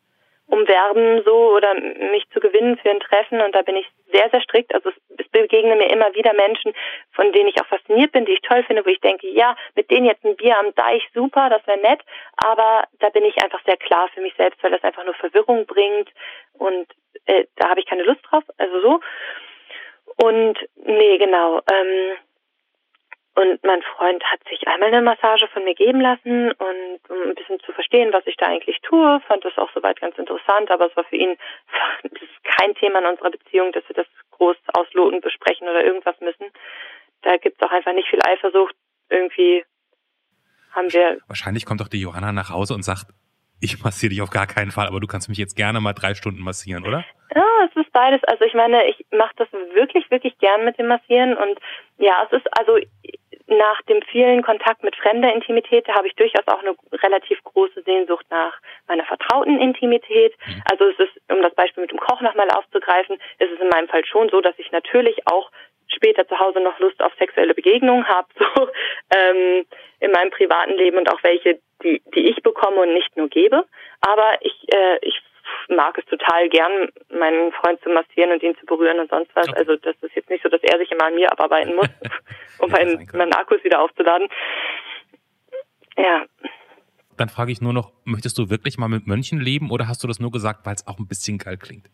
umwerben 0.50 1.24
so 1.24 1.56
oder 1.56 1.74
mich 1.74 2.28
zu 2.30 2.40
gewinnen 2.40 2.78
für 2.78 2.90
ein 2.90 3.00
Treffen 3.00 3.42
und 3.42 3.54
da 3.54 3.62
bin 3.62 3.76
ich 3.76 3.88
sehr, 4.12 4.30
sehr 4.30 4.42
strikt. 4.42 4.74
Also 4.74 4.90
es, 4.90 4.96
es 5.18 5.28
begegnen 5.30 5.78
mir 5.78 5.90
immer 5.92 6.14
wieder 6.16 6.34
Menschen, 6.34 6.74
von 7.12 7.32
denen 7.32 7.50
ich 7.50 7.62
auch 7.62 7.68
fasziniert 7.68 8.12
bin, 8.12 8.26
die 8.26 8.34
ich 8.34 8.42
toll 8.42 8.64
finde, 8.64 8.86
wo 8.86 8.90
ich 8.90 9.00
denke, 9.00 9.28
ja, 9.30 9.56
mit 9.76 9.92
denen 9.92 10.06
jetzt 10.06 10.26
ein 10.26 10.36
Bier 10.36 10.58
am 10.58 10.74
Deich, 10.76 11.08
super, 11.14 11.50
das 11.50 11.66
wäre 11.68 11.80
nett, 11.80 12.02
aber 12.38 12.84
da 13.00 13.10
bin 13.10 13.26
ich 13.26 13.42
einfach 13.44 13.64
sehr 13.66 13.78
klar 13.78 14.10
für 14.14 14.22
mich 14.22 14.34
selbst, 14.36 14.62
weil 14.64 14.72
das 14.72 14.84
einfach 14.84 15.06
nur 15.06 15.14
Verwirrung 15.14 15.66
bringt 15.66 16.10
und 16.54 16.88
äh, 17.26 17.46
da 17.56 17.70
habe 17.70 17.80
ich 17.80 17.86
keine 17.86 18.04
Lust 18.04 18.22
drauf, 18.30 18.44
also 18.58 18.82
so. 18.82 19.00
Und 20.18 20.58
nee, 20.76 21.18
genau. 21.18 21.62
Ähm, 21.72 22.18
und 23.40 23.64
mein 23.64 23.82
Freund 23.96 24.22
hat 24.26 24.42
sich 24.50 24.68
einmal 24.68 24.90
eine 24.90 25.02
Massage 25.02 25.48
von 25.48 25.64
mir 25.64 25.74
geben 25.74 26.02
lassen 26.02 26.52
und 26.52 27.00
um 27.08 27.30
ein 27.30 27.36
bisschen 27.36 27.60
zu 27.62 27.72
verstehen, 27.72 28.12
was 28.12 28.28
ich 28.28 28.36
da 28.36 28.48
eigentlich 28.48 28.80
tue, 28.82 29.22
fand 29.28 29.46
das 29.46 29.58
auch 29.58 29.70
soweit 29.74 30.02
ganz 30.02 30.18
interessant, 30.18 30.70
aber 30.70 30.88
es 30.88 30.98
war 30.98 31.06
für 31.06 31.16
ihn 31.16 31.38
das 32.04 32.22
ist 32.22 32.44
kein 32.44 32.76
Thema 32.76 33.00
in 33.00 33.06
unserer 33.06 33.32
Beziehung, 33.32 33.72
dass 33.72 33.88
wir 33.88 33.96
das 33.96 34.08
groß 34.32 34.58
ausloten, 34.74 35.22
besprechen 35.22 35.70
oder 35.70 35.86
irgendwas 35.86 36.20
müssen. 36.20 36.52
Da 37.22 37.38
gibt 37.38 37.62
es 37.62 37.68
auch 37.68 37.72
einfach 37.72 37.94
nicht 37.94 38.10
viel 38.10 38.20
Eifersucht. 38.22 38.76
Irgendwie 39.10 39.64
haben 40.74 40.92
wir. 40.92 41.20
Wahrscheinlich 41.28 41.66
kommt 41.66 41.80
doch 41.80 41.88
die 41.88 42.02
Johanna 42.02 42.34
nach 42.34 42.50
Hause 42.50 42.74
und 42.74 42.84
sagt, 42.84 43.08
ich 43.62 43.84
massiere 43.84 44.12
dich 44.12 44.22
auf 44.22 44.30
gar 44.30 44.48
keinen 44.48 44.72
Fall, 44.72 44.88
aber 44.88 45.00
du 45.00 45.08
kannst 45.08 45.30
mich 45.30 45.38
jetzt 45.38 45.56
gerne 45.56 45.80
mal 45.80 45.94
drei 45.94 46.14
Stunden 46.14 46.42
massieren, 46.42 46.86
oder? 46.86 47.06
Ja, 47.36 47.46
es 47.70 47.76
ist 47.76 47.92
beides. 47.92 48.24
Also 48.24 48.46
ich 48.46 48.54
meine, 48.54 48.86
ich 48.88 49.06
mache 49.12 49.34
das 49.36 49.52
wirklich, 49.74 50.10
wirklich 50.12 50.38
gern 50.40 50.66
mit 50.66 50.78
dem 50.78 50.88
Massieren 50.88 51.36
und 51.36 51.60
ja, 51.98 52.26
es 52.26 52.38
ist 52.38 52.48
also 52.58 52.78
nach 53.50 53.82
dem 53.84 54.02
vielen 54.04 54.44
Kontakt 54.44 54.84
mit 54.84 54.96
fremder 54.96 55.34
Intimität 55.34 55.88
habe 55.90 56.08
ich 56.08 56.16
durchaus 56.16 56.48
auch 56.48 56.60
eine 56.60 56.76
relativ 57.04 57.44
große 57.44 57.82
Sehnsucht 57.84 58.26
nach 58.30 58.58
meiner 58.88 59.06
vertrauten 59.06 59.60
Intimität. 59.60 60.36
Mhm. 60.46 60.64
Also 60.70 60.86
es 60.90 61.00
ist, 61.00 61.32
um 61.32 61.42
das 61.42 61.54
Beispiel 61.56 61.82
mit 61.82 61.92
dem 61.92 62.00
Koch 62.00 62.22
nochmal 62.22 62.50
aufzugreifen, 62.52 63.18
ist 63.40 63.52
es 63.52 63.60
in 63.60 63.70
meinem 63.70 63.88
Fall 63.88 64.06
schon 64.06 64.30
so, 64.30 64.42
dass 64.42 64.58
ich 64.58 64.72
natürlich 64.72 65.28
auch 65.28 65.52
später 65.88 66.28
zu 66.28 66.40
Hause 66.40 66.60
noch 66.60 66.78
Lust 66.80 67.02
auf 67.02 67.12
sexuelle 67.18 67.54
Begegnungen 67.54 68.08
habe, 68.08 68.28
so 68.38 68.70
ähm, 69.16 69.66
in 70.00 70.12
meinem 70.12 70.32
privaten 70.32 70.74
Leben 70.74 70.98
und 70.98 71.12
auch 71.12 71.24
welche, 71.24 71.60
die, 71.84 72.02
die 72.14 72.30
ich 72.30 72.42
bekomme 72.44 72.82
und 72.82 72.94
nicht 72.94 73.16
nur 73.18 73.30
gebe. 73.30 73.66
Aber 74.02 74.38
ich, 74.42 74.56
äh, 74.74 75.00
ich 75.02 75.20
mag 75.70 75.98
es 75.98 76.06
total 76.06 76.50
gern, 76.50 76.90
meinen 77.10 77.52
Freund 77.54 77.82
zu 77.82 77.90
massieren 77.90 78.32
und 78.32 78.44
ihn 78.44 78.56
zu 78.58 78.66
berühren 78.66 79.00
und 79.00 79.10
sonst 79.10 79.30
was. 79.36 79.48
Okay. 79.48 79.58
Also 79.58 79.76
das 79.78 79.96
ist 80.02 80.16
jetzt 80.16 80.30
nicht 80.30 80.44
so, 80.44 80.50
dass 80.50 80.62
er 80.64 80.78
sich 80.78 80.92
immer 80.92 81.06
an 81.06 81.16
mir 81.16 81.32
abarbeiten 81.32 81.76
muss, 81.76 81.90
um 82.60 82.72
meinen, 82.72 83.08
meinen 83.14 83.34
Akkus 83.34 83.64
wieder 83.64 83.82
aufzuladen. 83.82 84.28
Ja. 85.98 86.26
Dann 87.18 87.30
frage 87.30 87.52
ich 87.52 87.62
nur 87.62 87.74
noch, 87.74 87.92
möchtest 88.06 88.38
du 88.38 88.50
wirklich 88.50 88.78
mal 88.78 88.88
mit 88.88 89.06
Mönchen 89.06 89.40
leben 89.40 89.72
oder 89.72 89.88
hast 89.88 90.04
du 90.04 90.08
das 90.08 90.20
nur 90.20 90.32
gesagt, 90.32 90.66
weil 90.66 90.76
es 90.76 90.88
auch 90.88 91.00
ein 91.00 91.08
bisschen 91.08 91.38
geil 91.38 91.58
klingt? 91.58 91.86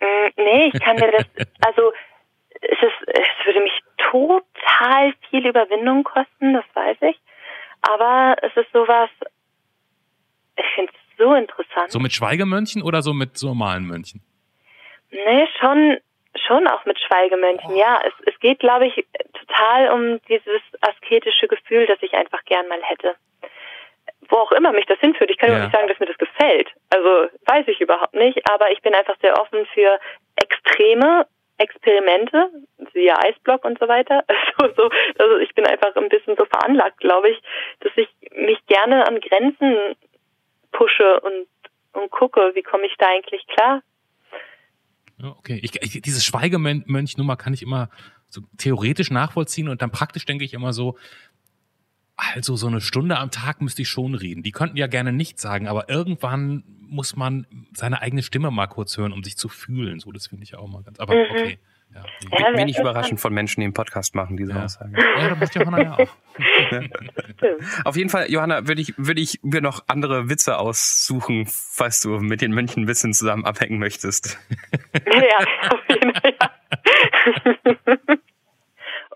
Mm, 0.00 0.28
nee, 0.36 0.70
ich 0.72 0.80
kann 0.80 0.96
dir 0.96 1.12
das, 1.12 1.26
also 1.66 1.92
es 2.60 2.78
ist, 2.82 3.08
es 3.08 3.46
würde 3.46 3.60
mich 3.60 3.78
total 4.10 5.12
viel 5.28 5.46
Überwindung 5.46 6.04
kosten, 6.04 6.54
das 6.54 6.64
weiß 6.74 6.96
ich. 7.02 7.20
Aber 7.82 8.36
es 8.42 8.56
ist 8.56 8.72
sowas, 8.72 9.10
ich 10.56 10.64
finde 10.74 10.92
es 10.92 11.03
so 11.18 11.34
interessant. 11.34 11.90
So 11.90 11.98
mit 11.98 12.12
Schweigemönchen 12.12 12.82
oder 12.82 13.02
so 13.02 13.12
mit 13.12 13.42
normalen 13.42 13.86
Mönchen? 13.86 14.22
Nee, 15.10 15.46
schon, 15.60 15.98
schon 16.46 16.66
auch 16.66 16.84
mit 16.84 16.98
Schweigemönchen, 16.98 17.72
oh. 17.72 17.78
ja. 17.78 18.00
Es, 18.04 18.12
es 18.32 18.38
geht, 18.40 18.58
glaube 18.60 18.86
ich, 18.86 19.06
total 19.32 19.90
um 19.92 20.20
dieses 20.28 20.62
asketische 20.80 21.48
Gefühl, 21.48 21.86
das 21.86 21.98
ich 22.02 22.12
einfach 22.14 22.44
gern 22.44 22.68
mal 22.68 22.82
hätte. 22.82 23.14
Wo 24.28 24.36
auch 24.36 24.52
immer 24.52 24.72
mich 24.72 24.86
das 24.86 24.98
hinführt. 25.00 25.30
Ich 25.30 25.38
kann 25.38 25.50
ja. 25.50 25.60
nicht 25.60 25.72
sagen, 25.72 25.88
dass 25.88 26.00
mir 26.00 26.06
das 26.06 26.18
gefällt. 26.18 26.70
Also 26.90 27.28
weiß 27.46 27.68
ich 27.68 27.80
überhaupt 27.80 28.14
nicht, 28.14 28.40
aber 28.50 28.70
ich 28.72 28.80
bin 28.80 28.94
einfach 28.94 29.16
sehr 29.20 29.38
offen 29.40 29.66
für 29.74 29.98
extreme 30.36 31.26
Experimente, 31.56 32.50
siehe 32.92 33.16
Eisblock 33.16 33.64
und 33.64 33.78
so 33.78 33.88
weiter. 33.88 34.24
Also, 34.56 34.72
so, 34.76 34.90
also 35.18 35.36
ich 35.38 35.52
bin 35.54 35.66
einfach 35.66 35.94
ein 35.96 36.08
bisschen 36.08 36.36
so 36.36 36.44
veranlagt, 36.46 36.98
glaube 36.98 37.28
ich, 37.30 37.42
dass 37.80 37.92
ich 37.96 38.08
mich 38.34 38.64
gerne 38.66 39.06
an 39.06 39.20
Grenzen 39.20 39.96
pushe 40.74 41.20
und, 41.20 41.46
und 41.92 42.10
gucke, 42.10 42.52
wie 42.54 42.62
komme 42.62 42.86
ich 42.86 42.94
da 42.98 43.06
eigentlich 43.06 43.46
klar. 43.46 43.82
okay, 45.22 45.58
ich, 45.62 45.80
ich, 45.82 46.02
diese 46.02 46.20
Schweigemönch-Nummer 46.20 47.36
kann 47.36 47.54
ich 47.54 47.62
immer 47.62 47.88
so 48.26 48.42
theoretisch 48.58 49.10
nachvollziehen 49.10 49.68
und 49.68 49.80
dann 49.80 49.90
praktisch 49.90 50.26
denke 50.26 50.44
ich 50.44 50.52
immer 50.52 50.72
so, 50.72 50.98
also 52.16 52.56
so 52.56 52.66
eine 52.66 52.80
Stunde 52.80 53.18
am 53.18 53.30
Tag 53.30 53.60
müsste 53.60 53.82
ich 53.82 53.88
schon 53.88 54.14
reden. 54.14 54.42
Die 54.42 54.52
könnten 54.52 54.76
ja 54.76 54.86
gerne 54.86 55.12
nichts 55.12 55.42
sagen, 55.42 55.66
aber 55.66 55.88
irgendwann 55.88 56.64
muss 56.80 57.16
man 57.16 57.46
seine 57.72 58.02
eigene 58.02 58.22
Stimme 58.22 58.50
mal 58.50 58.66
kurz 58.66 58.96
hören, 58.96 59.12
um 59.12 59.24
sich 59.24 59.36
zu 59.36 59.48
fühlen. 59.48 59.98
So, 59.98 60.12
das 60.12 60.28
finde 60.28 60.44
ich 60.44 60.54
auch 60.54 60.68
mal 60.68 60.82
ganz. 60.82 61.00
Aber 61.00 61.14
mhm. 61.14 61.30
okay. 61.30 61.58
Ja. 61.94 62.02
ja 62.38 62.56
Wenig 62.58 62.78
überraschend 62.78 63.20
von 63.20 63.32
Menschen, 63.32 63.60
die 63.60 63.64
einen 63.64 63.74
Podcast 63.74 64.14
machen, 64.14 64.36
diese 64.36 64.52
ja. 64.52 64.64
Aussage. 64.64 64.92
Ja, 64.96 65.28
das 65.28 65.38
macht 65.38 65.54
Johanna 65.54 65.82
ja 65.82 65.98
auch. 65.98 66.16
Auf 67.84 67.96
jeden 67.96 68.10
Fall, 68.10 68.30
Johanna, 68.30 68.66
würde 68.66 68.82
ich, 68.82 68.94
würde 68.96 69.20
ich 69.20 69.40
mir 69.42 69.60
noch 69.60 69.84
andere 69.86 70.28
Witze 70.28 70.58
aussuchen, 70.58 71.46
falls 71.46 72.00
du 72.00 72.18
mit 72.18 72.40
den 72.40 72.52
Mönchen 72.52 72.82
ein 72.82 72.86
bisschen 72.86 73.12
zusammen 73.12 73.44
abhängen 73.44 73.78
möchtest. 73.78 74.38
Ja, 75.06 75.38
auf 75.70 75.80
jeden 75.88 76.12
Fall. 76.14 76.34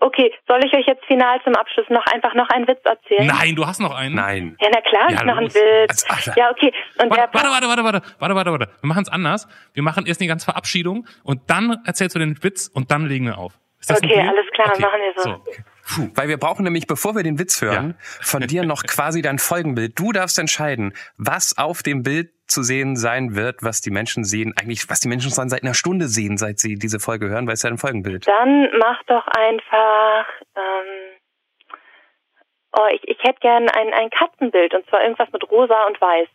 Okay, 0.01 0.33
soll 0.47 0.63
ich 0.63 0.73
euch 0.73 0.85
jetzt 0.85 1.03
final 1.05 1.41
zum 1.43 1.55
Abschluss 1.55 1.85
noch 1.89 2.05
einfach 2.07 2.33
noch 2.33 2.49
einen 2.49 2.67
Witz 2.67 2.79
erzählen? 2.83 3.27
Nein, 3.27 3.55
du 3.55 3.65
hast 3.65 3.79
noch 3.79 3.95
einen. 3.95 4.15
Nein. 4.15 4.57
Ja, 4.61 4.69
na 4.73 4.81
klar, 4.81 5.09
ja, 5.09 5.17
ich 5.17 5.23
noch 5.23 5.37
einen 5.37 5.53
Witz. 5.53 6.05
Also, 6.09 6.31
ja, 6.35 6.51
okay. 6.51 6.73
Und 7.01 7.09
warte, 7.09 7.33
warte, 7.33 7.49
warte, 7.49 7.67
warte, 7.67 7.83
warte, 7.83 8.01
warte, 8.19 8.35
warte, 8.35 8.51
warte. 8.51 8.67
Wir 8.81 8.87
machen 8.87 9.03
es 9.03 9.09
anders. 9.09 9.47
Wir 9.73 9.83
machen 9.83 10.05
erst 10.05 10.21
eine 10.21 10.27
ganze 10.27 10.45
Verabschiedung 10.45 11.05
und 11.23 11.49
dann 11.49 11.77
erzählst 11.85 12.15
du 12.15 12.19
den 12.19 12.41
Witz 12.43 12.67
und 12.67 12.91
dann 12.91 13.07
legen 13.07 13.25
wir 13.25 13.37
auf. 13.37 13.53
okay, 13.89 14.21
alles 14.21 14.47
klar, 14.53 14.69
okay. 14.71 14.81
machen 14.81 14.99
wir 15.01 15.13
so. 15.15 15.29
so. 15.29 15.43
Puh. 15.89 16.09
Weil 16.13 16.27
wir 16.27 16.37
brauchen 16.37 16.63
nämlich, 16.63 16.85
bevor 16.85 17.15
wir 17.15 17.23
den 17.23 17.39
Witz 17.39 17.61
hören, 17.61 17.95
ja. 17.97 18.05
von 18.21 18.41
dir 18.41 18.63
noch 18.63 18.83
quasi 18.87 19.21
dein 19.21 19.39
Folgenbild. 19.39 19.97
Du 19.97 20.11
darfst 20.11 20.37
entscheiden, 20.37 20.93
was 21.17 21.57
auf 21.57 21.81
dem 21.81 22.03
Bild 22.03 22.31
zu 22.47 22.63
sehen 22.63 22.95
sein 22.95 23.35
wird, 23.35 23.63
was 23.63 23.81
die 23.81 23.91
Menschen 23.91 24.23
sehen, 24.23 24.53
eigentlich, 24.59 24.89
was 24.89 24.99
die 24.99 25.07
Menschen 25.07 25.31
schon 25.31 25.49
seit 25.49 25.63
einer 25.63 25.73
Stunde 25.73 26.07
sehen, 26.07 26.37
seit 26.37 26.59
sie 26.59 26.75
diese 26.75 26.99
Folge 26.99 27.29
hören, 27.29 27.47
weil 27.47 27.53
es 27.53 27.63
ja 27.63 27.69
ein 27.69 27.77
Folgenbild. 27.77 28.27
Dann 28.27 28.69
mach 28.79 29.03
doch 29.03 29.27
einfach, 29.27 30.25
ähm, 30.55 31.19
oh, 32.73 32.87
ich, 32.93 33.07
ich 33.07 33.17
hätte 33.23 33.39
gern 33.39 33.69
ein, 33.69 33.93
ein 33.93 34.09
Katzenbild 34.09 34.73
und 34.73 34.87
zwar 34.89 35.01
irgendwas 35.03 35.31
mit 35.31 35.49
rosa 35.49 35.85
und 35.87 35.99
weiß. 35.99 36.27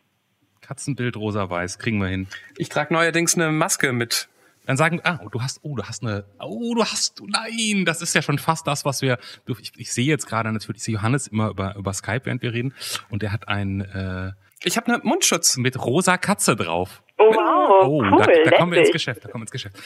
Katzenbild 0.62 1.16
rosa-weiß, 1.16 1.78
kriegen 1.78 1.98
wir 1.98 2.08
hin. 2.08 2.26
Ich 2.56 2.70
trage 2.70 2.94
neuerdings 2.94 3.36
eine 3.36 3.52
Maske 3.52 3.92
mit 3.92 4.28
dann 4.66 4.76
sagen, 4.76 5.00
ah, 5.04 5.20
du 5.30 5.42
hast, 5.42 5.60
oh, 5.62 5.76
du 5.76 5.82
hast 5.84 6.02
eine, 6.02 6.24
oh, 6.40 6.74
du 6.74 6.82
hast, 6.82 7.22
nein, 7.26 7.84
das 7.84 8.02
ist 8.02 8.14
ja 8.14 8.22
schon 8.22 8.38
fast 8.38 8.66
das, 8.66 8.84
was 8.84 9.02
wir, 9.02 9.18
ich, 9.46 9.72
ich 9.76 9.92
sehe 9.92 10.06
jetzt 10.06 10.26
gerade 10.26 10.52
natürlich, 10.52 10.78
ich 10.78 10.84
sehe 10.84 10.94
Johannes 10.94 11.26
immer 11.26 11.50
über, 11.50 11.74
über 11.76 11.92
Skype, 11.92 12.22
während 12.24 12.42
wir 12.42 12.52
reden, 12.52 12.74
und 13.10 13.22
der 13.22 13.32
hat 13.32 13.48
ein, 13.48 13.80
äh, 13.82 14.32
ich 14.64 14.76
habe 14.76 14.92
einen 14.92 15.02
Mundschutz 15.04 15.56
mit 15.56 15.82
rosa 15.84 16.16
Katze 16.16 16.56
drauf. 16.56 17.02
Oh, 17.18 17.24
wow, 17.24 17.84
oh 17.84 18.02
cool, 18.02 18.10
da, 18.18 18.50
da 18.50 18.56
kommen 18.56 18.72
wir 18.72 18.80
ins 18.80 18.92
Geschäft, 18.92 19.24
da 19.24 19.28
kommen 19.28 19.42
wir 19.42 19.46
ins 19.46 19.52
Geschäft. 19.52 19.76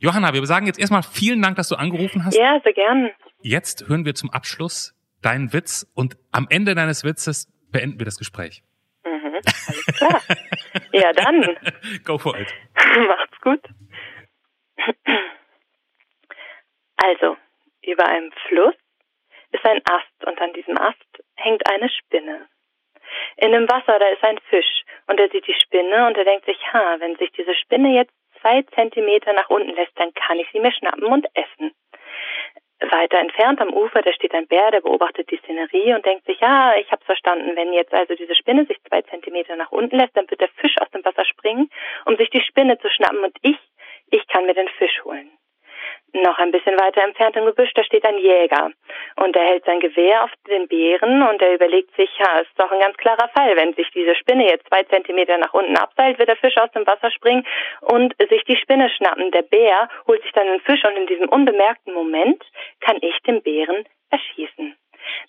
Johanna, 0.00 0.32
wir 0.32 0.44
sagen 0.46 0.66
jetzt 0.66 0.78
erstmal 0.78 1.02
vielen 1.02 1.42
Dank, 1.42 1.56
dass 1.56 1.68
du 1.68 1.74
angerufen 1.74 2.24
hast. 2.24 2.36
Ja, 2.36 2.60
sehr 2.62 2.72
gern. 2.72 3.10
Jetzt 3.42 3.88
hören 3.88 4.04
wir 4.04 4.14
zum 4.14 4.30
Abschluss 4.30 4.94
deinen 5.22 5.52
Witz 5.52 5.86
und 5.94 6.16
am 6.30 6.46
Ende 6.50 6.74
deines 6.74 7.04
Witzes 7.04 7.48
beenden 7.70 7.98
wir 7.98 8.04
das 8.04 8.16
Gespräch. 8.16 8.62
Mhm, 9.04 9.40
alles 9.44 9.86
klar. 9.86 10.22
ja, 10.92 11.12
dann. 11.12 11.56
Go 12.04 12.18
for 12.18 12.36
it. 12.38 12.52
Macht's 13.08 13.40
gut. 13.40 13.60
Also, 16.96 17.36
über 17.82 18.06
einem 18.06 18.32
Fluss 18.48 18.74
ist 19.52 19.64
ein 19.64 19.80
Ast 19.84 20.26
und 20.26 20.40
an 20.40 20.52
diesem 20.52 20.76
Ast 20.78 21.24
hängt 21.36 21.68
eine 21.70 21.88
Spinne. 21.88 22.48
In 23.36 23.52
dem 23.52 23.68
Wasser, 23.68 23.98
da 23.98 24.08
ist 24.08 24.22
ein 24.22 24.38
Fisch 24.50 24.82
und 25.06 25.18
er 25.18 25.30
sieht 25.30 25.46
die 25.46 25.54
Spinne 25.54 26.06
und 26.06 26.16
er 26.16 26.24
denkt 26.24 26.44
sich, 26.44 26.58
ha, 26.72 26.96
wenn 26.98 27.16
sich 27.16 27.30
diese 27.32 27.54
Spinne 27.54 27.94
jetzt 27.94 28.12
zwei 28.40 28.62
Zentimeter 28.74 29.32
nach 29.32 29.48
unten 29.48 29.74
lässt, 29.74 29.98
dann 29.98 30.12
kann 30.14 30.38
ich 30.38 30.48
sie 30.52 30.60
mir 30.60 30.72
schnappen 30.72 31.04
und 31.04 31.26
essen. 31.34 31.72
Weiter 32.80 33.18
entfernt 33.18 33.60
am 33.60 33.72
Ufer, 33.74 34.02
da 34.02 34.12
steht 34.12 34.34
ein 34.34 34.46
Bär, 34.46 34.70
der 34.70 34.80
beobachtet 34.80 35.30
die 35.30 35.38
Szenerie 35.38 35.94
und 35.94 36.06
denkt 36.06 36.26
sich, 36.26 36.38
ja, 36.40 36.74
ich 36.76 36.90
hab's 36.92 37.04
verstanden, 37.06 37.56
wenn 37.56 37.72
jetzt 37.72 37.92
also 37.92 38.14
diese 38.14 38.36
Spinne 38.36 38.66
sich 38.66 38.78
zwei 38.88 39.02
Zentimeter 39.02 39.56
nach 39.56 39.72
unten 39.72 39.96
lässt, 39.96 40.16
dann 40.16 40.30
wird 40.30 40.40
der 40.40 40.48
Fisch 40.48 40.76
aus 40.80 40.90
dem 40.90 41.04
Wasser 41.04 41.24
springen, 41.24 41.70
um 42.04 42.16
sich 42.16 42.30
die 42.30 42.42
Spinne 42.42 42.78
zu 42.78 42.88
schnappen 42.88 43.24
und 43.24 43.36
ich, 43.42 43.58
ich 44.10 44.26
kann 44.28 44.46
mir 44.46 44.54
den 44.54 44.68
Fisch 44.68 45.04
holen. 45.04 45.30
Noch 46.14 46.38
ein 46.38 46.50
bisschen 46.50 46.78
weiter 46.80 47.02
entfernt 47.04 47.36
im 47.36 47.44
Gebüsch, 47.44 47.72
da 47.74 47.84
steht 47.84 48.04
ein 48.04 48.18
Jäger. 48.18 48.70
Und 49.16 49.36
er 49.36 49.44
hält 49.44 49.64
sein 49.66 49.80
Gewehr 49.80 50.24
auf 50.24 50.30
den 50.48 50.66
Bären 50.66 51.22
und 51.22 51.42
er 51.42 51.54
überlegt 51.54 51.94
sich, 51.96 52.10
ja, 52.18 52.38
ist 52.38 52.50
doch 52.56 52.70
ein 52.70 52.80
ganz 52.80 52.96
klarer 52.96 53.28
Fall. 53.28 53.54
Wenn 53.56 53.74
sich 53.74 53.90
diese 53.90 54.14
Spinne 54.14 54.48
jetzt 54.48 54.66
zwei 54.68 54.84
Zentimeter 54.84 55.36
nach 55.36 55.52
unten 55.52 55.76
abseilt, 55.76 56.18
wird 56.18 56.28
der 56.28 56.36
Fisch 56.36 56.56
aus 56.56 56.70
dem 56.72 56.86
Wasser 56.86 57.10
springen 57.10 57.46
und 57.82 58.14
sich 58.30 58.42
die 58.44 58.56
Spinne 58.56 58.88
schnappen. 58.88 59.30
Der 59.32 59.42
Bär 59.42 59.88
holt 60.06 60.22
sich 60.22 60.32
dann 60.32 60.46
den 60.46 60.60
Fisch 60.60 60.82
und 60.84 60.96
in 60.96 61.06
diesem 61.06 61.28
unbemerkten 61.28 61.92
Moment 61.92 62.42
kann 62.80 62.96
ich 63.02 63.16
den 63.26 63.42
Bären 63.42 63.84
erschießen. 64.10 64.76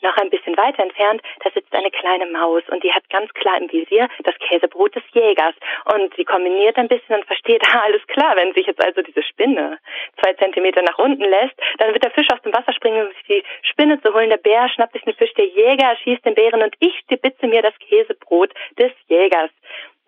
Noch 0.01 0.15
ein 0.17 0.29
bisschen 0.29 0.55
weiter 0.57 0.83
entfernt, 0.83 1.21
da 1.43 1.51
sitzt 1.51 1.73
eine 1.73 1.91
kleine 1.91 2.25
Maus 2.27 2.63
und 2.69 2.83
die 2.83 2.91
hat 2.91 3.09
ganz 3.09 3.33
klar 3.33 3.57
im 3.57 3.71
Visier 3.71 4.07
das 4.23 4.35
Käsebrot 4.39 4.95
des 4.95 5.03
Jägers. 5.13 5.55
Und 5.93 6.13
sie 6.15 6.25
kombiniert 6.25 6.77
ein 6.77 6.87
bisschen 6.87 7.15
und 7.15 7.25
versteht, 7.25 7.63
ah, 7.67 7.81
alles 7.85 8.05
klar, 8.07 8.35
wenn 8.35 8.53
sich 8.53 8.67
jetzt 8.67 8.83
also 8.83 9.01
diese 9.01 9.23
Spinne 9.23 9.79
zwei 10.21 10.33
Zentimeter 10.33 10.81
nach 10.81 10.97
unten 10.99 11.23
lässt, 11.23 11.55
dann 11.77 11.93
wird 11.93 12.03
der 12.03 12.11
Fisch 12.11 12.27
aus 12.31 12.41
dem 12.41 12.53
Wasser 12.53 12.73
springen, 12.73 13.07
um 13.07 13.13
sich 13.13 13.23
die 13.27 13.43
Spinne 13.63 14.01
zu 14.01 14.13
holen. 14.13 14.29
Der 14.29 14.37
Bär 14.37 14.69
schnappt 14.69 14.93
sich 14.93 15.03
den 15.03 15.15
Fisch, 15.15 15.33
der 15.33 15.45
Jäger 15.45 15.95
schießt 16.03 16.25
den 16.25 16.35
Bären 16.35 16.61
und 16.61 16.75
ich 16.79 16.97
stibitze 16.99 17.47
mir 17.47 17.61
das 17.61 17.77
Käsebrot 17.79 18.53
des 18.77 18.91
Jägers. 19.07 19.51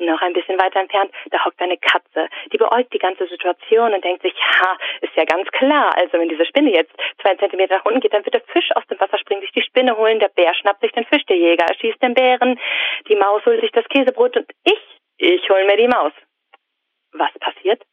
Noch 0.02 0.20
ein 0.22 0.34
bisschen 0.34 0.60
weiter 0.60 0.80
entfernt, 0.80 1.12
da 1.30 1.46
hockt 1.46 1.62
eine 1.62 1.78
Katze. 1.78 2.28
Die 2.52 2.58
beäugt 2.58 2.92
die 2.92 2.98
ganze 2.98 3.28
Situation 3.28 3.94
und 3.94 4.04
denkt 4.04 4.24
sich, 4.24 4.34
ja, 4.34 4.76
ist 5.02 5.16
ja 5.16 5.26
ganz 5.26 5.48
klar. 5.52 5.96
Also 5.96 6.14
wenn 6.14 6.28
diese 6.28 6.46
Spinne 6.46 6.72
jetzt 6.72 6.92
zwei 7.22 7.36
Zentimeter 7.36 7.78
nach 7.78 7.86
unten 7.86 8.00
geht, 8.00 8.12
dann 8.12 8.26
wird 8.26 8.34
der 8.34 8.42
Fisch 8.42 8.72
aus 8.76 8.86
dem 8.88 9.00
Wasser 9.00 9.20
springen, 9.20 9.42
sich 9.42 9.52
die 9.52 9.62
Spinne 9.62 9.96
holen, 9.96 10.20
der 10.20 10.30
Bär 10.30 10.56
schnappt 10.56 10.82
sich 10.82 10.92
den 10.92 11.06
Fisch, 11.06 11.24
der 11.26 11.38
Jäger 11.38 11.66
erschießt 11.68 12.02
den 12.02 12.16
Bären, 12.16 12.60
die 13.10 13.16
Maus 13.16 13.46
holt 13.46 13.62
sich 13.62 13.72
das 13.72 13.86
Käsebrot 13.90 14.36
und 14.38 14.52
ich, 14.64 15.00
ich 15.18 15.48
hol 15.52 15.64
mir 15.66 15.78
die 15.78 15.88
Maus. 15.88 16.14
Was 17.12 17.32
passiert? 17.40 17.84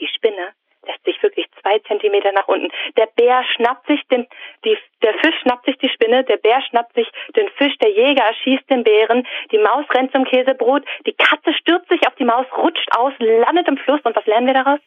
Die 0.00 0.08
Spinne 0.08 0.54
lässt 0.86 1.04
sich 1.04 1.22
wirklich 1.22 1.46
zwei 1.60 1.78
Zentimeter 1.80 2.32
nach 2.32 2.48
unten. 2.48 2.70
Der 2.96 3.06
Bär 3.06 3.44
schnappt 3.54 3.86
sich 3.86 4.00
den, 4.10 4.26
die, 4.64 4.76
der 5.02 5.14
Fisch 5.14 5.34
schnappt 5.42 5.66
sich 5.66 5.76
die 5.78 5.88
Spinne, 5.88 6.24
der 6.24 6.36
Bär 6.36 6.62
schnappt 6.62 6.94
sich 6.94 7.10
den 7.36 7.48
Fisch, 7.56 7.76
der 7.78 7.90
Jäger 7.90 8.24
schießt 8.42 8.68
den 8.70 8.84
Bären, 8.84 9.26
die 9.52 9.58
Maus 9.58 9.86
rennt 9.94 10.12
zum 10.12 10.24
Käsebrot, 10.24 10.84
die 11.06 11.14
Katze 11.14 11.52
stürzt 11.54 11.88
sich 11.88 12.06
auf 12.06 12.14
die 12.16 12.24
Maus, 12.24 12.46
rutscht 12.56 12.88
aus, 12.96 13.12
landet 13.18 13.68
im 13.68 13.76
Fluss 13.78 14.00
und 14.04 14.16
was 14.16 14.26
lernen 14.26 14.46
wir 14.46 14.54
daraus? 14.54 14.80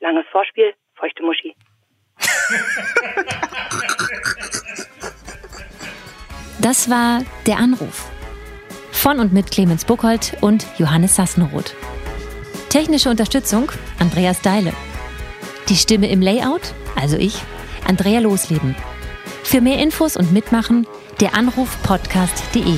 Langes 0.00 0.26
Vorspiel, 0.30 0.74
feuchte 0.94 1.22
Muschi. 1.22 1.54
Das 6.60 6.90
war 6.90 7.22
der 7.46 7.58
Anruf. 7.58 8.10
Von 8.92 9.20
und 9.20 9.32
mit 9.32 9.50
Clemens 9.50 9.84
Buchholz 9.84 10.36
und 10.40 10.66
Johannes 10.78 11.16
Sassenroth. 11.16 11.74
Technische 12.76 13.08
Unterstützung 13.08 13.72
Andreas 13.98 14.42
Deile. 14.42 14.74
Die 15.70 15.76
Stimme 15.76 16.10
im 16.10 16.20
Layout, 16.20 16.74
also 16.94 17.16
ich, 17.16 17.40
Andrea 17.88 18.20
Losleben. 18.20 18.76
Für 19.42 19.62
mehr 19.62 19.78
Infos 19.78 20.14
und 20.14 20.30
Mitmachen 20.30 20.86
der 21.18 21.34
Anruf 21.34 21.82
podcast.de. 21.82 22.76